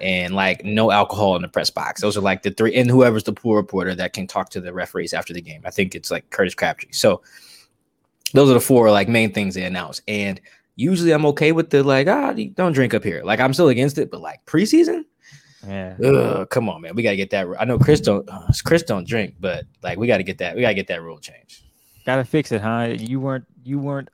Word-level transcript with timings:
and 0.00 0.34
like 0.34 0.64
no 0.64 0.90
alcohol 0.90 1.36
in 1.36 1.42
the 1.42 1.48
press 1.48 1.70
box. 1.70 2.00
Those 2.00 2.16
are 2.16 2.22
like 2.22 2.42
the 2.42 2.50
three, 2.50 2.74
and 2.74 2.90
whoever's 2.90 3.24
the 3.24 3.32
pool 3.32 3.54
reporter 3.54 3.94
that 3.94 4.12
can 4.12 4.26
talk 4.26 4.50
to 4.50 4.60
the 4.60 4.72
referees 4.72 5.14
after 5.14 5.32
the 5.32 5.40
game. 5.40 5.62
I 5.64 5.70
think 5.70 5.94
it's 5.94 6.10
like 6.10 6.28
Curtis 6.30 6.54
Crabtree. 6.54 6.92
So 6.92 7.22
those 8.34 8.50
are 8.50 8.54
the 8.54 8.60
four 8.60 8.90
like 8.90 9.08
main 9.08 9.32
things 9.32 9.54
they 9.54 9.64
announce, 9.64 10.02
and 10.08 10.40
usually 10.78 11.10
I'm 11.10 11.26
okay 11.26 11.52
with 11.52 11.70
the 11.70 11.82
like, 11.82 12.06
ah, 12.06 12.32
don't 12.54 12.72
drink 12.72 12.94
up 12.94 13.02
here. 13.02 13.22
Like 13.24 13.40
I'm 13.40 13.52
still 13.52 13.68
against 13.68 13.98
it, 13.98 14.10
but 14.10 14.20
like 14.20 14.44
preseason, 14.46 15.04
yeah, 15.66 15.96
Ugh, 16.02 16.48
come 16.48 16.68
on, 16.68 16.82
man, 16.82 16.94
we 16.94 17.02
gotta 17.02 17.16
get 17.16 17.30
that. 17.30 17.46
I 17.58 17.64
know 17.64 17.78
Chris 17.78 18.00
don't, 18.00 18.26
uh, 18.30 18.46
Chris 18.64 18.84
don't 18.84 19.06
drink, 19.06 19.34
but 19.40 19.64
like 19.82 19.98
we 19.98 20.06
gotta 20.06 20.22
get 20.22 20.38
that, 20.38 20.54
we 20.54 20.62
gotta 20.62 20.74
get 20.74 20.86
that 20.86 21.02
rule 21.02 21.18
changed. 21.18 21.64
Gotta 22.06 22.24
fix 22.24 22.52
it, 22.52 22.60
huh? 22.60 22.94
You 22.96 23.18
weren't, 23.18 23.44
you 23.64 23.80
weren't, 23.80 24.08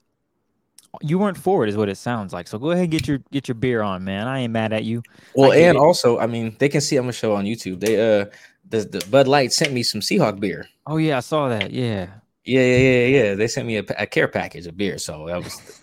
you 1.03 1.19
weren't 1.19 1.37
for 1.37 1.65
it, 1.65 1.69
is 1.69 1.77
what 1.77 1.89
it 1.89 1.97
sounds 1.97 2.33
like. 2.33 2.49
So 2.49 2.59
go 2.59 2.71
ahead 2.71 2.85
and 2.85 2.91
get 2.91 3.07
your 3.07 3.19
get 3.31 3.47
your 3.47 3.57
beer 3.57 3.83
on, 3.83 4.03
man. 4.05 4.27
I 4.27 4.41
ain't 4.41 4.53
mad 4.53 4.73
at 4.73 4.85
you. 4.85 5.03
Well, 5.35 5.53
and 5.53 5.77
it. 5.77 5.81
also, 5.81 6.19
I 6.19 6.27
mean, 6.27 6.57
they 6.59 6.71
can 6.71 6.81
see 6.81 6.97
I'm 6.97 7.05
gonna 7.05 7.13
show 7.13 7.35
on 7.35 7.45
YouTube. 7.45 7.81
They 7.81 7.97
uh, 7.97 8.27
the 8.71 8.81
the 8.81 9.07
Bud 9.11 9.29
Light 9.29 9.53
sent 9.53 9.73
me 9.73 9.83
some 9.83 10.01
Seahawk 10.01 10.41
beer. 10.41 10.67
Oh 10.87 10.97
yeah, 10.97 11.19
I 11.19 11.21
saw 11.21 11.49
that. 11.49 11.73
Yeah. 11.73 12.09
Yeah, 12.47 12.61
yeah, 12.61 12.77
yeah, 12.77 13.07
yeah. 13.07 13.35
They 13.35 13.49
sent 13.49 13.67
me 13.67 13.79
a, 13.79 13.85
a 13.99 14.07
care 14.07 14.29
package 14.29 14.67
of 14.67 14.77
beer, 14.77 14.99
so 14.99 15.27
that 15.29 15.43
was 15.43 15.83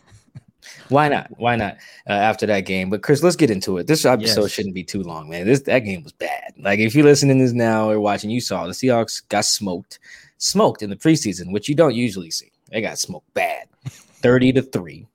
why 0.92 1.08
not? 1.08 1.28
Why 1.38 1.56
not? 1.56 1.78
Uh, 2.08 2.14
after 2.14 2.46
that 2.48 2.62
game, 2.62 2.90
but 2.90 3.02
Chris, 3.02 3.24
let's 3.24 3.36
get 3.36 3.50
into 3.50 3.78
it. 3.78 3.88
This 3.88 4.06
episode 4.06 4.42
yes. 4.42 4.52
shouldn't 4.52 4.76
be 4.76 4.84
too 4.84 5.02
long, 5.04 5.30
man. 5.30 5.46
This 5.46 5.62
that 5.62 5.80
game 5.80 6.04
was 6.04 6.12
bad. 6.12 6.54
Like 6.58 6.80
if 6.80 6.94
you're 6.94 7.06
listening 7.06 7.38
to 7.38 7.44
this 7.46 7.54
now 7.54 7.90
or 7.90 8.00
watching, 8.00 8.30
you 8.30 8.42
saw 8.42 8.68
the 8.68 8.74
Seahawks 8.74 9.28
got 9.30 9.46
smoked, 9.46 10.00
smoked 10.38 10.82
in 10.82 10.90
the 10.90 10.96
preseason, 10.96 11.52
which 11.54 11.70
you 11.70 11.76
don't 11.76 11.96
usually 11.96 12.30
see. 12.30 12.52
They 12.70 12.82
got 12.82 13.00
smoked 13.00 13.34
bad, 13.34 13.68
thirty 13.90 14.52
to 14.54 14.62
three, 14.62 15.08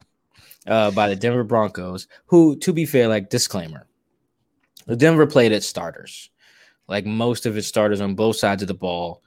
uh, 0.67 0.91
by 0.93 1.09
the 1.09 1.17
Denver 1.17 1.45
Broncos. 1.45 2.09
Who, 2.27 2.57
to 2.57 2.73
be 2.73 2.87
fair, 2.87 3.09
like 3.09 3.29
disclaimer, 3.29 3.87
the 4.87 4.97
Denver 4.97 5.27
played 5.27 5.53
its 5.53 5.67
starters, 5.67 6.31
like 6.89 7.05
most 7.05 7.45
of 7.45 7.57
its 7.57 7.69
starters 7.69 8.01
on 8.01 8.15
both 8.15 8.37
sides 8.37 8.63
of 8.63 8.69
the 8.69 8.75
ball 8.75 9.23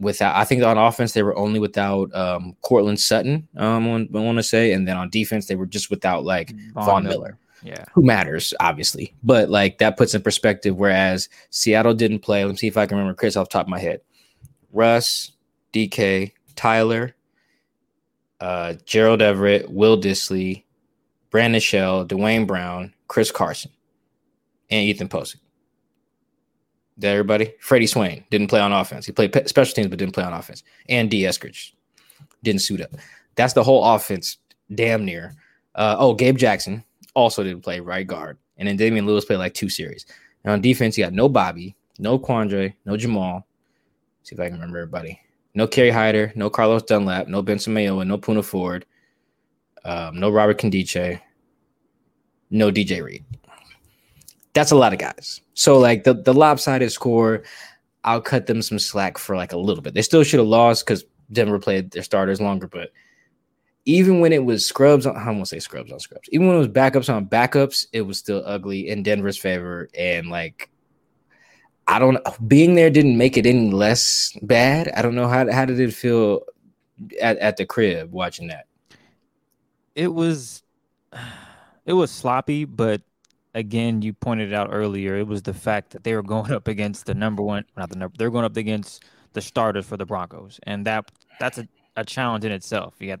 without 0.00 0.36
I 0.36 0.44
think 0.44 0.62
on 0.62 0.78
offense 0.78 1.12
they 1.12 1.22
were 1.22 1.36
only 1.36 1.60
without 1.60 2.14
um 2.14 2.56
Courtland 2.62 3.00
Sutton, 3.00 3.48
um 3.56 4.08
I 4.14 4.18
want 4.18 4.38
to 4.38 4.42
say, 4.42 4.72
and 4.72 4.86
then 4.86 4.96
on 4.96 5.10
defense 5.10 5.46
they 5.46 5.56
were 5.56 5.66
just 5.66 5.90
without 5.90 6.24
like 6.24 6.54
Von, 6.74 6.84
Von 6.84 7.04
Miller. 7.04 7.16
Miller. 7.16 7.38
Yeah. 7.62 7.84
Who 7.92 8.02
matters, 8.02 8.54
obviously. 8.60 9.14
But 9.22 9.50
like 9.50 9.78
that 9.78 9.96
puts 9.96 10.14
in 10.14 10.22
perspective, 10.22 10.76
whereas 10.76 11.28
Seattle 11.50 11.94
didn't 11.94 12.20
play. 12.20 12.44
Let 12.44 12.52
me 12.52 12.56
see 12.56 12.68
if 12.68 12.76
I 12.76 12.86
can 12.86 12.96
remember 12.96 13.16
Chris 13.16 13.36
off 13.36 13.48
top 13.48 13.66
of 13.66 13.70
my 13.70 13.80
head. 13.80 14.00
Russ, 14.72 15.32
DK, 15.72 16.32
Tyler, 16.54 17.14
uh, 18.40 18.74
Gerald 18.84 19.22
Everett, 19.22 19.70
Will 19.70 20.00
Dissly, 20.00 20.64
Brandon 21.30 21.60
Shell, 21.60 22.04
Duane 22.04 22.46
Brown, 22.46 22.94
Chris 23.08 23.30
Carson, 23.30 23.72
and 24.70 24.84
Ethan 24.84 25.08
Pocic. 25.08 25.36
Did 26.98 27.08
everybody? 27.08 27.54
Freddie 27.60 27.86
Swain 27.86 28.24
didn't 28.30 28.48
play 28.48 28.60
on 28.60 28.72
offense. 28.72 29.06
He 29.06 29.12
played 29.12 29.48
special 29.48 29.74
teams, 29.74 29.88
but 29.88 29.98
didn't 29.98 30.14
play 30.14 30.24
on 30.24 30.32
offense. 30.32 30.64
And 30.88 31.08
D. 31.08 31.22
Eskridge 31.22 31.72
didn't 32.42 32.62
suit 32.62 32.80
up. 32.80 32.90
That's 33.36 33.52
the 33.52 33.62
whole 33.62 33.84
offense, 33.84 34.38
damn 34.74 35.04
near. 35.04 35.36
Uh, 35.76 35.94
oh, 35.98 36.14
Gabe 36.14 36.36
Jackson 36.36 36.82
also 37.14 37.44
didn't 37.44 37.62
play 37.62 37.78
right 37.78 38.06
guard. 38.06 38.36
And 38.56 38.66
then 38.66 38.76
Damien 38.76 39.06
Lewis 39.06 39.24
played 39.24 39.36
like 39.36 39.54
two 39.54 39.68
series. 39.68 40.06
And 40.42 40.52
on 40.52 40.60
defense, 40.60 40.98
you 40.98 41.04
got 41.04 41.12
no 41.12 41.28
Bobby, 41.28 41.76
no 42.00 42.18
Quandre, 42.18 42.74
no 42.84 42.96
Jamal. 42.96 43.46
See 44.24 44.34
if 44.34 44.40
I 44.40 44.46
can 44.46 44.54
remember 44.54 44.78
everybody. 44.78 45.20
No 45.54 45.68
Kerry 45.68 45.90
Hyder, 45.90 46.32
no 46.34 46.50
Carlos 46.50 46.82
Dunlap, 46.82 47.28
no 47.28 47.42
Benson 47.42 47.74
Mayowa, 47.74 48.06
no 48.06 48.18
Poona 48.18 48.44
Ford, 48.44 48.84
um, 49.84 50.18
no 50.18 50.30
Robert 50.30 50.58
Nkemdiche, 50.58 51.20
no 52.50 52.70
DJ 52.70 53.02
Reed 53.02 53.24
that's 54.58 54.72
a 54.72 54.76
lot 54.76 54.92
of 54.92 54.98
guys. 54.98 55.40
So 55.54 55.78
like 55.78 56.02
the 56.02 56.14
the 56.14 56.34
lopsided 56.34 56.90
score, 56.90 57.44
I'll 58.02 58.20
cut 58.20 58.46
them 58.46 58.60
some 58.60 58.78
slack 58.78 59.16
for 59.16 59.36
like 59.36 59.52
a 59.52 59.56
little 59.58 59.82
bit. 59.82 59.94
They 59.94 60.02
still 60.02 60.24
should 60.24 60.40
have 60.40 60.48
lost 60.48 60.84
because 60.84 61.04
Denver 61.30 61.60
played 61.60 61.92
their 61.92 62.02
starters 62.02 62.40
longer, 62.40 62.66
but 62.66 62.90
even 63.84 64.18
when 64.18 64.32
it 64.32 64.44
was 64.44 64.66
scrubs, 64.66 65.06
on, 65.06 65.16
I 65.16 65.30
won't 65.30 65.46
say 65.46 65.60
scrubs 65.60 65.92
on 65.92 66.00
scrubs. 66.00 66.28
Even 66.30 66.48
when 66.48 66.56
it 66.56 66.58
was 66.58 66.68
backups 66.68 67.12
on 67.12 67.26
backups, 67.26 67.86
it 67.92 68.02
was 68.02 68.18
still 68.18 68.42
ugly 68.44 68.88
in 68.88 69.04
Denver's 69.04 69.38
favor. 69.38 69.88
And 69.96 70.28
like, 70.28 70.68
I 71.86 72.00
don't 72.00 72.18
being 72.48 72.74
there 72.74 72.90
didn't 72.90 73.16
make 73.16 73.36
it 73.36 73.46
any 73.46 73.70
less 73.70 74.36
bad. 74.42 74.90
I 74.96 75.02
don't 75.02 75.14
know 75.14 75.28
how 75.28 75.50
how 75.52 75.64
did 75.66 75.78
it 75.78 75.94
feel 75.94 76.42
at, 77.20 77.38
at 77.38 77.56
the 77.56 77.64
crib 77.64 78.10
watching 78.10 78.48
that. 78.48 78.66
It 79.94 80.12
was, 80.12 80.64
it 81.86 81.92
was 81.92 82.10
sloppy, 82.10 82.64
but 82.64 83.02
again, 83.54 84.02
you 84.02 84.12
pointed 84.12 84.52
out 84.52 84.68
earlier, 84.72 85.16
it 85.16 85.26
was 85.26 85.42
the 85.42 85.54
fact 85.54 85.90
that 85.90 86.04
they 86.04 86.14
were 86.14 86.22
going 86.22 86.52
up 86.52 86.68
against 86.68 87.06
the 87.06 87.14
number 87.14 87.42
one, 87.42 87.64
not 87.76 87.90
the 87.90 87.96
number, 87.96 88.14
they're 88.18 88.30
going 88.30 88.44
up 88.44 88.56
against 88.56 89.04
the 89.32 89.40
starters 89.40 89.86
for 89.86 89.96
the 89.96 90.06
Broncos, 90.06 90.58
and 90.64 90.86
that 90.86 91.10
that's 91.38 91.58
a, 91.58 91.68
a 91.96 92.04
challenge 92.04 92.44
in 92.44 92.52
itself. 92.52 92.94
You 92.98 93.08
got 93.08 93.20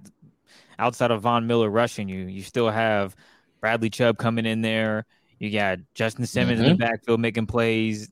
outside 0.78 1.10
of 1.10 1.22
Von 1.22 1.46
Miller 1.46 1.70
rushing 1.70 2.08
you, 2.08 2.26
you 2.26 2.42
still 2.42 2.70
have 2.70 3.14
Bradley 3.60 3.90
Chubb 3.90 4.18
coming 4.18 4.46
in 4.46 4.62
there. 4.62 5.06
You 5.38 5.50
got 5.50 5.78
Justin 5.94 6.26
Simmons 6.26 6.60
mm-hmm. 6.60 6.70
in 6.70 6.76
the 6.78 6.84
mm-hmm. 6.84 6.92
backfield 6.92 7.20
making 7.20 7.46
plays. 7.46 8.10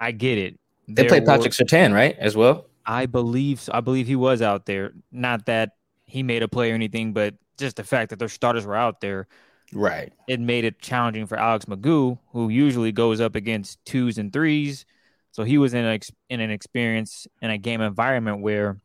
I 0.00 0.12
get 0.12 0.38
it. 0.38 0.58
They 0.86 1.02
there 1.02 1.08
played 1.08 1.26
Patrick 1.26 1.52
Surtain, 1.52 1.92
right, 1.94 2.16
as 2.18 2.36
well. 2.36 2.66
I 2.86 3.06
believe 3.06 3.60
so. 3.60 3.72
I 3.74 3.80
believe 3.80 4.06
he 4.06 4.16
was 4.16 4.40
out 4.40 4.66
there. 4.66 4.92
Not 5.12 5.46
that 5.46 5.72
he 6.06 6.22
made 6.22 6.42
a 6.42 6.48
play 6.48 6.72
or 6.72 6.74
anything, 6.74 7.12
but 7.12 7.34
just 7.58 7.76
the 7.76 7.84
fact 7.84 8.10
that 8.10 8.18
their 8.18 8.28
starters 8.28 8.64
were 8.64 8.76
out 8.76 9.00
there. 9.00 9.26
Right. 9.72 10.12
It 10.26 10.40
made 10.40 10.64
it 10.64 10.80
challenging 10.80 11.26
for 11.26 11.38
Alex 11.38 11.66
McGough, 11.66 12.18
who 12.32 12.48
usually 12.48 12.92
goes 12.92 13.20
up 13.20 13.34
against 13.34 13.84
twos 13.84 14.18
and 14.18 14.32
threes. 14.32 14.86
So 15.32 15.44
he 15.44 15.58
was 15.58 15.74
in 15.74 15.84
an 15.84 16.00
in 16.30 16.40
an 16.40 16.50
experience 16.50 17.26
in 17.42 17.50
a 17.50 17.58
game 17.58 17.80
environment 17.80 18.40
where, 18.40 18.80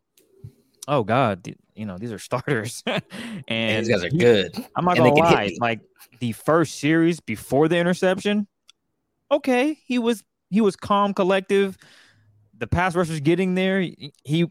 oh 0.88 1.04
God, 1.04 1.56
you 1.76 1.86
know 1.86 1.98
these 1.98 2.12
are 2.12 2.20
starters, 2.20 2.84
and 3.48 3.86
these 3.86 3.90
guys 3.90 4.04
are 4.04 4.10
good. 4.10 4.54
I'm 4.76 4.86
not 4.86 4.98
gonna 4.98 5.14
lie, 5.14 5.56
like 5.60 5.80
the 6.20 6.34
first 6.34 6.80
series 6.80 7.20
before 7.20 7.68
the 7.68 7.78
interception, 7.78 8.48
okay, 9.32 9.78
he 9.86 9.98
was 10.00 10.24
he 10.50 10.62
was 10.62 10.76
calm, 10.76 11.14
collective. 11.14 11.78
The 12.58 12.68
pass 12.68 12.96
rush 12.96 13.10
was 13.10 13.22
getting 13.22 13.56
there. 13.56 13.82
He 14.24 14.46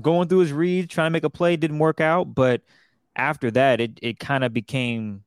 going 0.00 0.28
through 0.28 0.38
his 0.38 0.52
reads, 0.52 0.88
trying 0.88 1.06
to 1.06 1.10
make 1.10 1.24
a 1.24 1.30
play, 1.30 1.56
didn't 1.56 1.78
work 1.78 2.00
out. 2.00 2.34
But 2.34 2.62
after 3.14 3.50
that, 3.50 3.80
it 3.80 3.98
it 4.00 4.18
kind 4.18 4.42
of 4.42 4.54
became, 4.54 5.22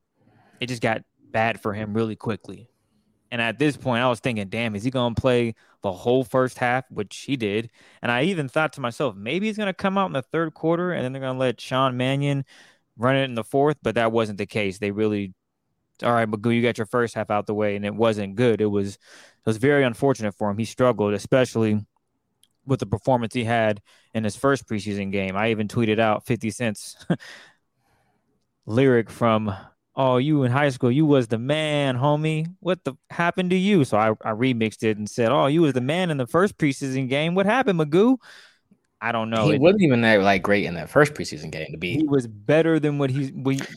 it 0.60 0.68
just 0.68 0.82
got 0.82 1.02
bad 1.32 1.62
for 1.62 1.74
him 1.74 1.94
really 1.94 2.16
quickly. 2.16 2.70
And 3.32 3.42
at 3.42 3.60
this 3.60 3.78
point, 3.78 4.02
I 4.02 4.10
was 4.10 4.20
thinking, 4.20 4.48
damn, 4.50 4.76
is 4.76 4.84
he 4.84 4.90
going 4.90 5.14
to 5.14 5.22
play 5.22 5.54
the 5.84 5.92
whole 5.92 6.24
first 6.24 6.58
half, 6.58 6.90
which 6.90 7.16
he 7.16 7.36
did? 7.36 7.70
And 8.02 8.12
I 8.12 8.24
even 8.24 8.50
thought 8.50 8.74
to 8.74 8.82
myself, 8.82 9.16
maybe 9.16 9.48
he's 9.48 9.58
going 9.58 9.68
to 9.68 9.74
come 9.74 9.98
out 9.98 10.08
in 10.08 10.14
the 10.14 10.24
third 10.24 10.54
quarter 10.54 10.92
and 10.92 11.04
then 11.04 11.14
they're 11.14 11.22
going 11.22 11.36
to 11.36 11.40
let 11.40 11.62
Sean 11.62 11.96
Mannion 11.96 12.44
run 12.98 13.16
it 13.16 13.26
in 13.26 13.36
the 13.36 13.44
fourth. 13.44 13.78
But 13.84 13.96
that 13.96 14.12
wasn't 14.12 14.40
the 14.40 14.48
case. 14.48 14.80
They 14.80 14.90
really, 14.90 15.34
all 16.02 16.12
right, 16.12 16.30
McGough, 16.30 16.56
you 16.56 16.64
got 16.64 16.80
your 16.80 16.88
first 16.88 17.14
half 17.14 17.30
out 17.30 17.46
the 17.46 17.54
way, 17.54 17.76
and 17.76 17.86
it 17.86 17.94
wasn't 17.94 18.36
good. 18.36 18.62
It 18.62 18.68
was, 18.68 18.96
it 18.96 19.46
was 19.46 19.58
very 19.58 19.84
unfortunate 19.84 20.34
for 20.34 20.50
him. 20.50 20.58
He 20.58 20.66
struggled, 20.66 21.14
especially 21.14 21.86
with 22.66 22.80
the 22.80 22.86
performance 22.86 23.34
he 23.34 23.44
had 23.44 23.82
in 24.14 24.24
his 24.24 24.36
first 24.36 24.68
preseason 24.68 25.12
game. 25.12 25.36
I 25.36 25.52
even 25.52 25.68
tweeted 25.68 26.00
out 26.00 26.26
50 26.26 26.50
Cent's 26.50 26.96
lyric 28.66 29.10
from 29.10 29.54
oh 30.00 30.18
you 30.18 30.44
in 30.44 30.51
high 30.51 30.69
school 30.69 30.90
you 30.90 31.06
was 31.06 31.28
the 31.28 31.38
man 31.38 31.96
homie 31.96 32.48
what 32.62 32.84
the 32.86 32.94
happened 33.12 33.51
to 33.51 33.56
you 33.56 33.84
so 33.84 33.98
I, 33.98 34.10
I 34.24 34.31
remixed 34.31 34.81
it 34.81 34.98
and 34.98 35.07
said 35.07 35.31
oh 35.31 35.46
you 35.46 35.62
was 35.62 35.74
the 35.74 35.81
man 35.81 36.10
in 36.10 36.18
the 36.18 36.25
first 36.25 36.57
preseason 36.57 37.07
game 37.07 37.36
what 37.36 37.46
happened 37.46 37.80
McGough 37.80 38.18
I 39.01 39.13
don't 39.13 39.30
know. 39.30 39.48
He 39.48 39.56
it, 39.56 39.62
wasn't 39.62 39.84
even 39.84 40.01
that 40.01 40.22
like 40.22 40.44
great 40.44 40.66
in 40.66 40.74
that 40.74 40.90
first 40.90 41.13
preseason 41.13 41.51
game 41.51 41.72
to 41.72 41.78
be. 41.78 41.94
He 41.94 42.04
was 42.04 42.28
better 42.28 42.81
than 42.81 42.98
what 42.98 43.10
he 43.10 43.31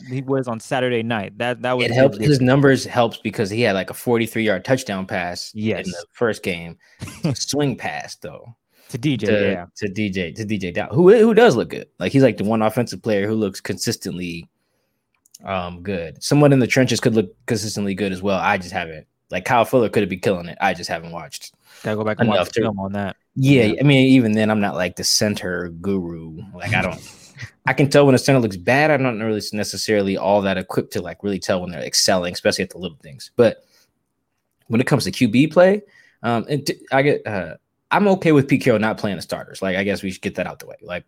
he 0.09 0.21
was 0.21 0.49
on 0.49 0.59
Saturday 0.59 1.01
night. 1.01 1.37
That 1.37 1.61
that 1.61 1.77
was 1.77 1.85
it 1.85 1.91
helps. 1.91 2.17
His 2.17 2.41
numbers 2.41 2.83
helps 2.83 3.17
because 3.17 3.49
he 3.49 3.61
had 3.61 3.71
like 3.71 3.89
a 3.89 3.93
43 3.93 4.43
yard 4.43 4.65
touchdown 4.65 5.05
pass 5.05 5.49
yes. 5.55 5.85
in 5.85 5.91
the 5.91 6.05
first 6.11 6.43
game, 6.43 6.77
swing 7.35 7.77
pass 7.77 8.17
though 8.17 8.53
to 8.89 8.97
DJ, 8.97 9.19
to, 9.19 9.31
yeah, 9.31 9.65
to 9.77 9.89
DJ, 9.89 10.35
to 10.35 10.45
DJ 10.45 10.73
Dow, 10.73 10.89
who 10.89 11.09
who 11.17 11.33
does 11.33 11.55
look 11.55 11.69
good. 11.69 11.87
Like 11.99 12.11
he's 12.11 12.23
like 12.23 12.35
the 12.35 12.43
one 12.43 12.61
offensive 12.61 13.01
player 13.01 13.25
who 13.25 13.35
looks 13.35 13.61
consistently 13.61 14.49
um 15.43 15.83
good. 15.83 16.23
Someone 16.23 16.53
in 16.53 16.59
the 16.59 16.67
trenches 16.67 16.99
could 16.99 17.15
look 17.15 17.33
consistently 17.45 17.95
good 17.95 18.11
as 18.11 18.21
well. 18.21 18.39
I 18.39 18.57
just 18.57 18.71
haven't. 18.71 19.07
Like 19.29 19.45
Kyle 19.45 19.65
Fuller 19.65 19.89
could 19.89 20.07
be 20.09 20.17
killing 20.17 20.47
it. 20.47 20.57
I 20.61 20.73
just 20.73 20.89
haven't 20.89 21.11
watched. 21.11 21.53
Gotta 21.81 21.97
go 21.97 22.03
back 22.03 22.19
and 22.19 22.29
watch 22.29 22.53
film 22.53 22.79
on 22.79 22.93
that. 22.93 23.15
Yeah, 23.35 23.63
yeah, 23.63 23.79
I 23.79 23.83
mean, 23.83 24.07
even 24.07 24.33
then, 24.33 24.51
I'm 24.51 24.61
not 24.61 24.75
like 24.75 24.95
the 24.95 25.03
center 25.03 25.69
guru. 25.69 26.37
Like 26.53 26.73
I 26.73 26.81
don't. 26.81 27.01
I 27.65 27.73
can 27.73 27.89
tell 27.89 28.05
when 28.05 28.13
a 28.13 28.19
center 28.19 28.39
looks 28.39 28.57
bad. 28.57 28.91
I'm 28.91 29.01
not 29.01 29.15
really 29.15 29.41
necessarily 29.53 30.17
all 30.17 30.41
that 30.41 30.57
equipped 30.57 30.93
to 30.93 31.01
like 31.01 31.23
really 31.23 31.39
tell 31.39 31.61
when 31.61 31.71
they're 31.71 31.81
excelling, 31.81 32.33
especially 32.33 32.63
at 32.63 32.69
the 32.69 32.77
little 32.77 32.97
things. 33.01 33.31
But 33.35 33.65
when 34.67 34.79
it 34.79 34.87
comes 34.87 35.05
to 35.05 35.11
QB 35.11 35.51
play, 35.51 35.81
um, 36.21 36.45
and 36.47 36.65
t- 36.65 36.79
I 36.91 37.01
get 37.01 37.25
uh, 37.25 37.55
I'm 37.89 38.07
okay 38.09 38.33
with 38.33 38.47
Pete 38.47 38.61
Carroll 38.61 38.79
not 38.79 38.97
playing 38.97 39.15
the 39.15 39.23
starters. 39.23 39.61
Like, 39.61 39.77
I 39.77 39.83
guess 39.83 40.03
we 40.03 40.11
should 40.11 40.21
get 40.21 40.35
that 40.35 40.47
out 40.47 40.59
the 40.59 40.67
way. 40.67 40.75
Like, 40.81 41.05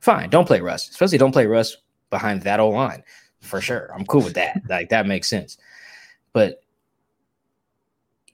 fine, 0.00 0.30
don't 0.30 0.46
play 0.46 0.60
Russ, 0.60 0.88
especially 0.88 1.18
don't 1.18 1.32
play 1.32 1.46
Russ 1.46 1.76
behind 2.08 2.42
that 2.42 2.58
old 2.58 2.74
line 2.74 3.02
for 3.40 3.60
sure. 3.60 3.90
I'm 3.94 4.06
cool 4.06 4.22
with 4.22 4.34
that. 4.34 4.60
like, 4.68 4.88
that 4.90 5.06
makes 5.06 5.28
sense. 5.28 5.58
But 6.32 6.62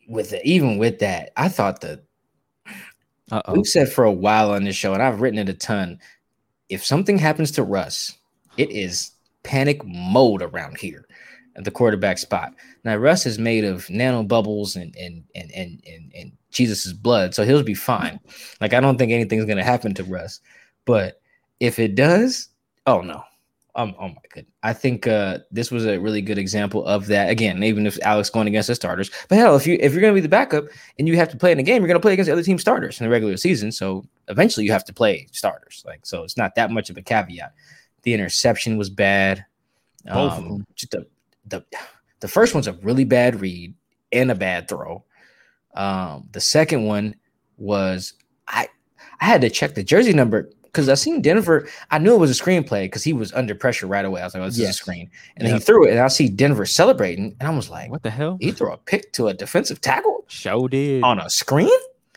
with 0.09 0.31
the, 0.31 0.47
even 0.47 0.79
with 0.79 0.99
that, 1.01 1.33
I 1.37 1.49
thought 1.49 1.81
that 1.83 2.05
we've 3.53 3.67
said 3.67 3.91
for 3.91 4.05
a 4.05 4.13
while 4.13 4.51
on 4.51 4.65
this 4.65 4.77
show, 4.77 4.93
and 4.93 5.03
I've 5.03 5.21
written 5.21 5.39
it 5.39 5.49
a 5.49 5.55
ton. 5.55 5.99
If 6.69 6.85
something 6.85 7.19
happens 7.19 7.51
to 7.53 7.63
Russ, 7.63 8.17
it 8.57 8.71
is 8.71 9.13
panic 9.43 9.85
mode 9.85 10.43
around 10.43 10.79
here 10.79 11.07
at 11.57 11.65
the 11.65 11.71
quarterback 11.71 12.19
spot. 12.19 12.55
Now 12.85 12.97
Russ 12.97 13.27
is 13.27 13.39
made 13.39 13.65
of 13.65 13.89
nano 13.91 14.23
bubbles 14.23 14.77
and 14.77 14.95
and 14.97 15.25
and 15.35 15.51
and 15.53 15.83
and, 15.87 16.13
and 16.15 16.33
Jesus's 16.51 16.93
blood, 16.93 17.35
so 17.35 17.45
he'll 17.45 17.63
be 17.63 17.75
fine. 17.75 18.21
Like 18.61 18.75
I 18.75 18.81
don't 18.81 18.99
think 18.99 19.13
anything's 19.13 19.45
gonna 19.45 19.65
happen 19.65 19.95
to 19.95 20.05
Russ, 20.05 20.41
but 20.85 21.21
if 21.61 21.79
it 21.79 21.95
does, 21.95 22.49
oh 22.87 23.01
no. 23.01 23.23
Um, 23.75 23.95
oh 23.99 24.09
my 24.09 24.15
god! 24.35 24.45
I 24.63 24.75
think 24.75 25.07
uh, 25.07 25.39
this 25.51 25.71
was 25.71 25.87
a 25.87 25.99
really 25.99 26.21
good 26.21 26.37
example 26.37 26.85
of 26.85 27.07
that. 27.07 27.31
Again, 27.31 27.63
even 27.63 27.87
if 27.87 27.99
Alex 28.03 28.29
going 28.29 28.47
against 28.47 28.67
the 28.67 28.75
starters, 28.75 29.11
but 29.29 29.39
hell, 29.39 29.57
if 29.57 29.67
you 29.67 29.79
if 29.81 29.93
you're 29.93 30.03
going 30.03 30.13
to 30.13 30.17
be 30.17 30.21
the 30.21 30.29
backup 30.29 30.67
and 30.99 31.09
you 31.09 31.17
have 31.17 31.31
to 31.31 31.39
play 31.39 31.53
in 31.53 31.59
a 31.59 31.63
game, 31.63 31.81
you're 31.81 31.89
going 31.89 31.99
to 31.99 32.03
play 32.03 32.13
against 32.13 32.27
the 32.27 32.33
other 32.33 32.43
team 32.43 32.59
starters 32.59 33.01
in 33.01 33.05
the 33.05 33.11
regular 33.11 33.37
season. 33.39 33.73
So 33.73 34.05
eventually, 34.29 34.67
you 34.67 34.73
have 34.73 34.85
to 34.85 34.93
play 34.93 35.27
starters. 35.33 35.83
Like 35.87 36.05
so, 36.05 36.23
it's 36.23 36.37
not 36.37 36.55
that 36.57 36.71
much 36.71 36.91
of 36.91 36.99
a 36.99 37.03
caveat. 37.03 37.55
The 38.03 38.13
interception 38.13 38.77
was 38.77 38.91
bad. 38.91 39.45
Both 40.05 40.33
um, 40.33 40.67
just 40.75 40.93
a 40.93 41.07
the 41.47 41.65
the 42.21 42.29
first 42.29 42.55
one's 42.55 42.69
a 42.69 42.75
really 42.75 43.05
bad 43.05 43.41
read 43.41 43.75
and 44.13 44.31
a 44.31 44.35
bad 44.35 44.69
throw. 44.69 45.03
Um, 45.75 46.29
the 46.33 46.41
second 46.41 46.85
one 46.85 47.15
was 47.57 48.13
I 48.49 48.69
I 49.21 49.25
had 49.25 49.41
to 49.41 49.51
check 49.51 49.75
the 49.75 49.83
jersey 49.83 50.13
number 50.13 50.51
because 50.73 50.89
I 50.89 50.95
seen 50.95 51.21
Denver. 51.21 51.69
I 51.91 51.99
knew 51.99 52.15
it 52.15 52.19
was 52.19 52.39
a 52.39 52.43
screenplay 52.43 52.85
because 52.85 53.05
he 53.05 53.13
was 53.13 53.33
under 53.35 53.55
pressure 53.55 53.87
right 53.87 54.05
away. 54.05 54.23
I 54.23 54.25
was 54.25 54.35
like, 54.35 54.43
oh, 54.43 54.47
this 54.47 54.59
yes. 54.59 54.71
is 54.71 54.77
a 54.77 54.79
screen. 54.79 55.11
And 55.37 55.47
then 55.47 55.55
he 55.55 55.61
threw 55.61 55.87
it, 55.87 55.91
and 55.91 56.01
I 56.01 56.09
see 56.09 56.29
Denver 56.29 56.67
celebrating, 56.67 57.37
and 57.39 57.49
I 57.49 57.55
was 57.55 57.69
like, 57.69 57.91
what 57.91 58.03
the 58.03 58.11
hell? 58.11 58.39
He 58.41 58.53
threw 58.53 58.73
a 58.73 58.79
pick 58.79 59.13
to 59.13 59.29
a 59.29 59.35
defensive 59.35 59.81
tackle? 59.81 60.25
Show 60.29 60.69
did 60.69 61.03
on 61.03 61.19
a 61.21 61.29
screen. 61.29 61.71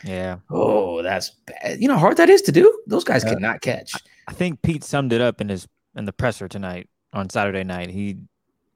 Yeah. 0.04 0.38
Oh, 0.50 1.02
that's 1.02 1.30
bad. 1.30 1.80
You 1.80 1.88
know 1.88 1.94
how 1.94 2.00
hard 2.00 2.16
that 2.18 2.30
is 2.30 2.42
to 2.42 2.52
do? 2.52 2.80
Those 2.86 3.04
guys 3.04 3.24
uh, 3.24 3.30
cannot 3.30 3.60
catch. 3.60 3.92
I 4.28 4.32
think 4.32 4.62
Pete 4.62 4.84
summed 4.84 5.12
it 5.12 5.20
up 5.20 5.40
in 5.40 5.48
his 5.48 5.66
in 5.94 6.04
the 6.04 6.12
presser 6.12 6.48
tonight 6.48 6.88
on 7.12 7.30
Saturday 7.30 7.64
night. 7.64 7.90
He 7.90 8.18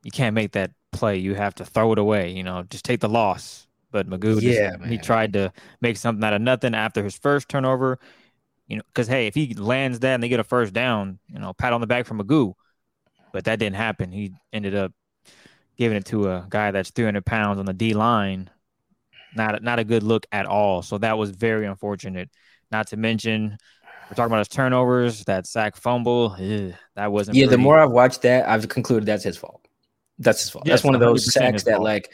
you 0.02 0.10
can't 0.10 0.34
make 0.34 0.52
that 0.52 0.72
play. 0.92 1.18
You 1.18 1.34
have 1.34 1.54
to 1.56 1.64
throw 1.64 1.92
it 1.92 1.98
away. 1.98 2.30
You 2.30 2.42
know, 2.42 2.64
just 2.64 2.84
take 2.84 3.00
the 3.00 3.08
loss. 3.08 3.66
But 3.92 4.08
McGough, 4.08 4.40
yeah, 4.40 4.76
just, 4.76 4.84
he 4.88 4.99
tried 4.99 5.32
to 5.32 5.52
make 5.80 5.96
something 5.96 6.22
out 6.22 6.32
of 6.32 6.40
nothing 6.40 6.75
after 6.75 7.02
his 7.02 7.18
first 7.18 7.49
turnover. 7.49 7.99
You 8.70 8.76
know, 8.76 8.82
because 8.86 9.08
hey, 9.08 9.26
if 9.26 9.34
he 9.34 9.52
lands 9.54 9.98
that 9.98 10.14
and 10.14 10.22
they 10.22 10.28
get 10.28 10.38
a 10.38 10.44
first 10.44 10.72
down, 10.72 11.18
you 11.28 11.40
know, 11.40 11.52
pat 11.52 11.72
on 11.72 11.80
the 11.80 11.88
back 11.88 12.06
for 12.06 12.14
McGough. 12.14 12.54
But 13.32 13.44
that 13.44 13.58
didn't 13.58 13.76
happen. 13.76 14.12
He 14.12 14.32
ended 14.52 14.76
up 14.76 14.92
giving 15.76 15.96
it 15.96 16.04
to 16.06 16.30
a 16.30 16.46
guy 16.48 16.70
that's 16.70 16.90
300 16.90 17.26
pounds 17.26 17.58
on 17.58 17.66
the 17.66 17.72
D 17.72 17.94
line. 17.94 18.48
Not 19.34 19.62
not 19.62 19.80
a 19.80 19.84
good 19.84 20.04
look 20.04 20.24
at 20.30 20.46
all. 20.46 20.82
So 20.82 20.98
that 20.98 21.18
was 21.18 21.30
very 21.30 21.66
unfortunate. 21.66 22.30
Not 22.70 22.86
to 22.88 22.96
mention, 22.96 23.58
we're 24.08 24.14
talking 24.14 24.30
about 24.30 24.38
his 24.38 24.48
turnovers, 24.48 25.24
that 25.24 25.48
sack 25.48 25.76
fumble. 25.76 26.36
Ugh, 26.38 26.72
that 26.94 27.10
wasn't. 27.10 27.36
Yeah, 27.36 27.46
pretty. 27.46 27.56
the 27.56 27.62
more 27.62 27.80
I've 27.80 27.90
watched 27.90 28.22
that, 28.22 28.48
I've 28.48 28.68
concluded 28.68 29.06
that's 29.06 29.24
his 29.24 29.36
fault. 29.36 29.66
That's 30.18 30.42
his 30.42 30.50
fault. 30.50 30.64
Yes, 30.66 30.74
that's 30.74 30.84
one 30.84 30.94
of 30.94 31.00
those 31.00 31.32
sacks 31.32 31.64
that 31.64 31.80
like 31.80 32.12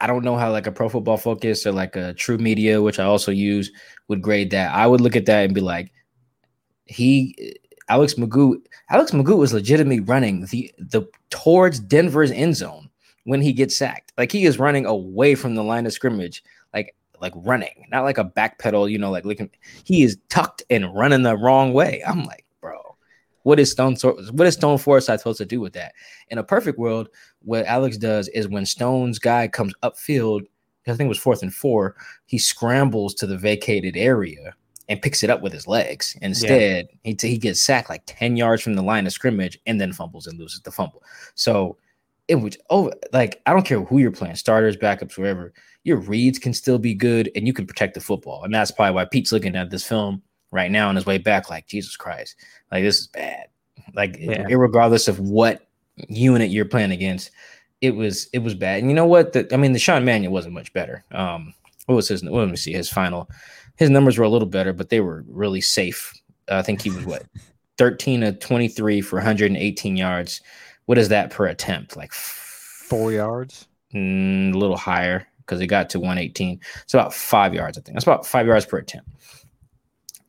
I 0.00 0.06
don't 0.06 0.24
know 0.24 0.36
how 0.36 0.52
like 0.52 0.66
a 0.66 0.72
pro 0.72 0.88
football 0.88 1.16
focus 1.16 1.66
or 1.66 1.72
like 1.72 1.96
a 1.96 2.14
true 2.14 2.38
media, 2.38 2.80
which 2.80 2.98
I 2.98 3.04
also 3.04 3.32
use, 3.32 3.70
would 4.08 4.22
grade 4.22 4.50
that. 4.52 4.74
I 4.74 4.86
would 4.86 5.00
look 5.00 5.16
at 5.16 5.26
that 5.26 5.44
and 5.44 5.54
be 5.54 5.60
like, 5.60 5.92
he 6.86 7.56
Alex 7.88 8.14
McGough, 8.14 8.56
Alex 8.90 9.10
McGough 9.10 9.38
was 9.38 9.52
legitimately 9.52 10.00
running 10.00 10.46
the 10.46 10.72
the 10.78 11.02
towards 11.30 11.80
Denver's 11.80 12.30
end 12.30 12.56
zone 12.56 12.88
when 13.24 13.40
he 13.40 13.52
gets 13.52 13.76
sacked. 13.76 14.12
Like 14.16 14.32
he 14.32 14.44
is 14.44 14.58
running 14.58 14.86
away 14.86 15.34
from 15.34 15.54
the 15.54 15.64
line 15.64 15.86
of 15.86 15.92
scrimmage, 15.92 16.42
like 16.72 16.94
like 17.20 17.32
running, 17.36 17.86
not 17.90 18.04
like 18.04 18.18
a 18.18 18.24
backpedal, 18.24 18.90
you 18.90 18.98
know, 18.98 19.10
like 19.10 19.24
looking. 19.24 19.50
He 19.84 20.02
is 20.02 20.18
tucked 20.28 20.62
and 20.70 20.94
running 20.94 21.22
the 21.22 21.36
wrong 21.36 21.72
way. 21.72 22.02
I'm 22.06 22.24
like, 22.24 22.44
what 23.48 23.58
is 23.58 23.70
Stone 23.70 23.96
what 24.32 24.46
is 24.46 24.52
Stone 24.52 24.76
Forsythe 24.76 25.20
supposed 25.20 25.38
to 25.38 25.46
do 25.46 25.58
with 25.58 25.72
that? 25.72 25.94
In 26.28 26.36
a 26.36 26.44
perfect 26.44 26.78
world, 26.78 27.08
what 27.40 27.64
Alex 27.64 27.96
does 27.96 28.28
is 28.28 28.46
when 28.46 28.66
Stone's 28.66 29.18
guy 29.18 29.48
comes 29.48 29.72
upfield, 29.82 30.42
I 30.86 30.92
think 30.92 31.06
it 31.06 31.08
was 31.08 31.18
fourth 31.18 31.42
and 31.42 31.54
four, 31.54 31.96
he 32.26 32.36
scrambles 32.36 33.14
to 33.14 33.26
the 33.26 33.38
vacated 33.38 33.96
area 33.96 34.54
and 34.90 35.00
picks 35.00 35.22
it 35.22 35.30
up 35.30 35.40
with 35.40 35.54
his 35.54 35.66
legs. 35.66 36.14
Instead, 36.20 36.88
yeah. 37.04 37.14
he, 37.18 37.28
he 37.28 37.38
gets 37.38 37.62
sacked 37.62 37.88
like 37.88 38.02
10 38.04 38.36
yards 38.36 38.60
from 38.60 38.74
the 38.74 38.82
line 38.82 39.06
of 39.06 39.14
scrimmage 39.14 39.58
and 39.64 39.80
then 39.80 39.94
fumbles 39.94 40.26
and 40.26 40.38
loses 40.38 40.60
the 40.60 40.70
fumble. 40.70 41.02
So 41.34 41.78
it 42.28 42.34
would 42.34 42.58
oh 42.68 42.92
like 43.14 43.40
I 43.46 43.54
don't 43.54 43.64
care 43.64 43.80
who 43.80 43.96
you're 43.96 44.10
playing, 44.10 44.36
starters, 44.36 44.76
backups, 44.76 45.16
wherever, 45.16 45.54
your 45.84 45.96
reads 45.96 46.38
can 46.38 46.52
still 46.52 46.78
be 46.78 46.92
good 46.92 47.30
and 47.34 47.46
you 47.46 47.54
can 47.54 47.66
protect 47.66 47.94
the 47.94 48.00
football. 48.02 48.44
And 48.44 48.52
that's 48.52 48.70
probably 48.70 48.94
why 48.94 49.06
Pete's 49.06 49.32
looking 49.32 49.56
at 49.56 49.70
this 49.70 49.88
film 49.88 50.22
right 50.50 50.70
now 50.70 50.88
on 50.88 50.96
his 50.96 51.06
way 51.06 51.18
back, 51.18 51.50
like 51.50 51.66
Jesus 51.66 51.96
Christ, 51.96 52.36
like 52.70 52.82
this 52.82 52.98
is 52.98 53.06
bad. 53.08 53.48
Like 53.94 54.16
yeah. 54.18 54.46
regardless 54.50 55.08
of 55.08 55.18
what 55.18 55.66
unit 56.08 56.50
you're 56.50 56.64
playing 56.64 56.92
against, 56.92 57.30
it 57.80 57.94
was 57.94 58.28
it 58.32 58.40
was 58.40 58.54
bad. 58.54 58.80
And 58.80 58.90
you 58.90 58.94
know 58.94 59.06
what? 59.06 59.32
The, 59.32 59.48
I 59.52 59.56
mean, 59.56 59.72
the 59.72 59.78
Sean 59.78 60.04
Mannion 60.04 60.32
wasn't 60.32 60.54
much 60.54 60.72
better. 60.72 61.04
Um, 61.12 61.54
what 61.86 61.94
was 61.94 62.08
his? 62.08 62.22
Let 62.22 62.48
me 62.48 62.56
see 62.56 62.72
his 62.72 62.90
final. 62.90 63.30
His 63.76 63.90
numbers 63.90 64.18
were 64.18 64.24
a 64.24 64.28
little 64.28 64.48
better, 64.48 64.72
but 64.72 64.88
they 64.88 65.00
were 65.00 65.24
really 65.28 65.60
safe. 65.60 66.12
Uh, 66.50 66.56
I 66.56 66.62
think 66.62 66.82
he 66.82 66.90
was 66.90 67.04
what 67.04 67.24
13 67.78 68.22
of 68.24 68.40
23 68.40 69.00
for 69.00 69.16
118 69.16 69.96
yards. 69.96 70.40
What 70.86 70.98
is 70.98 71.08
that 71.08 71.30
per 71.30 71.46
attempt? 71.46 71.96
Like 71.96 72.12
four 72.12 73.12
yards? 73.12 73.68
Mm, 73.94 74.54
a 74.54 74.58
little 74.58 74.76
higher 74.76 75.26
because 75.40 75.60
it 75.60 75.68
got 75.68 75.88
to 75.90 75.98
118. 75.98 76.60
It's 76.82 76.94
about 76.94 77.14
five 77.14 77.54
yards, 77.54 77.78
I 77.78 77.80
think. 77.80 77.94
That's 77.94 78.04
about 78.04 78.26
five 78.26 78.46
yards 78.46 78.66
per 78.66 78.78
attempt. 78.78 79.08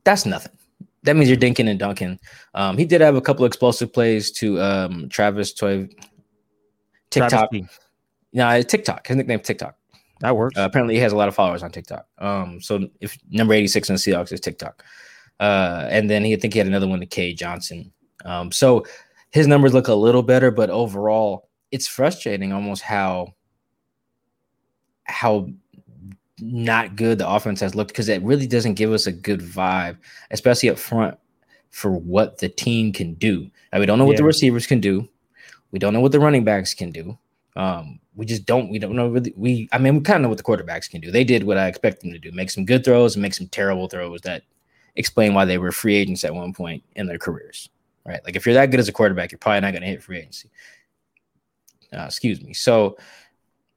That's 0.04 0.26
nothing. 0.26 0.54
That 1.04 1.16
means 1.16 1.30
you're 1.30 1.38
dinking 1.38 1.70
and 1.70 1.80
dunking. 1.80 2.20
Um, 2.54 2.78
he 2.78 2.86
did 2.86 3.02
have 3.02 3.16
a 3.16 3.22
couple 3.22 3.46
explosive 3.46 3.94
plays 3.94 4.32
to 4.32 4.62
um, 4.62 5.10
Travis 5.10 5.54
Toy 5.54 5.88
TikTok. 7.10 7.52
No, 8.34 8.62
TikTok. 8.62 9.08
His 9.08 9.18
nickname 9.18 9.40
TikTok. 9.40 9.76
That 10.20 10.36
works. 10.36 10.58
Uh, 10.58 10.64
apparently, 10.64 10.96
he 10.96 11.02
has 11.02 11.14
a 11.14 11.16
lot 11.16 11.30
of 11.30 11.36
followers 11.36 11.64
on 11.64 11.72
TikTok. 11.72 12.06
Um, 12.18 12.62
so 12.62 12.90
if 13.00 13.18
number 13.30 13.54
86 13.54 13.90
in 13.90 13.96
the 13.96 14.00
Seahawks 14.00 14.34
is 14.34 14.42
TikTok. 14.42 14.84
Uh, 15.40 15.88
and 15.90 16.10
then 16.10 16.26
he 16.26 16.34
I 16.34 16.36
think 16.36 16.54
he 16.54 16.60
had 16.60 16.68
another 16.68 16.88
one 16.88 17.00
to 17.00 17.06
Cade 17.06 17.38
Johnson. 17.38 17.94
Um, 18.26 18.52
so 18.52 18.86
his 19.30 19.48
numbers 19.48 19.74
look 19.74 19.88
a 19.88 19.94
little 19.94 20.24
better, 20.24 20.52
but 20.52 20.70
overall, 20.70 21.50
it's 21.72 21.88
frustrating 21.88 22.52
almost 22.52 22.82
how 22.82 23.36
how 25.06 25.48
not 26.42 26.96
good 26.96 27.18
the 27.18 27.30
offense 27.30 27.60
has 27.60 27.76
looked 27.76 27.90
because 27.90 28.10
it 28.10 28.22
really 28.24 28.48
doesn't 28.48 28.76
give 28.76 28.92
us 28.92 29.08
a 29.08 29.12
good 29.12 29.42
vibe, 29.42 29.98
especially 30.32 30.70
up 30.70 30.78
front 30.78 31.18
for 31.70 31.92
what 31.92 32.40
the 32.40 32.50
team 32.50 32.92
can 32.92 33.14
do. 33.16 33.50
we 33.78 33.86
don't 33.86 34.00
know 34.00 34.06
what 34.06 34.18
the 34.18 34.24
receivers 34.24 34.66
can 34.66 34.80
do. 34.80 35.08
We 35.72 35.80
don't 35.80 35.94
know 35.94 36.02
what 36.02 36.12
the 36.12 36.20
running 36.20 36.44
backs 36.44 36.74
can 36.74 36.92
do. 36.92 37.18
Um, 37.56 38.00
we 38.16 38.26
just 38.26 38.46
don't. 38.46 38.70
We 38.70 38.80
don't 38.80 38.96
know 38.96 39.08
really. 39.08 39.34
We. 39.36 39.70
I 39.72 39.78
mean, 39.78 39.96
we 39.96 40.02
kind 40.02 40.18
of 40.18 40.22
know 40.24 40.30
what 40.30 40.38
the 40.38 40.44
quarterbacks 40.44 40.90
can 40.90 41.00
do. 41.00 41.12
They 41.12 41.24
did 41.24 41.44
what 41.44 41.58
I 41.58 41.68
expect 41.68 42.02
them 42.02 42.12
to 42.12 42.20
do: 42.20 42.32
make 42.32 42.50
some 42.50 42.66
good 42.66 42.84
throws 42.84 43.16
and 43.16 43.22
make 43.22 43.34
some 43.34 43.48
terrible 43.48 43.88
throws 43.88 44.22
that 44.22 44.44
explain 44.96 45.34
why 45.34 45.46
they 45.46 45.58
were 45.58 45.72
free 45.72 45.96
agents 45.96 46.24
at 46.24 46.34
one 46.34 46.54
point 46.54 46.84
in 46.96 47.08
their 47.08 47.18
careers. 47.18 47.70
Right? 48.06 48.20
Like 48.26 48.36
if 48.36 48.46
you're 48.46 48.56
that 48.56 48.72
good 48.72 48.80
as 48.80 48.90
a 48.90 48.94
quarterback, 48.94 49.32
you're 49.32 49.40
probably 49.40 49.62
not 49.62 49.72
going 49.72 49.84
to 49.84 49.88
hit 49.88 50.04
free 50.04 50.20
agency. 50.20 50.50
Uh, 51.94 52.04
excuse 52.04 52.42
me. 52.42 52.54
So 52.54 52.98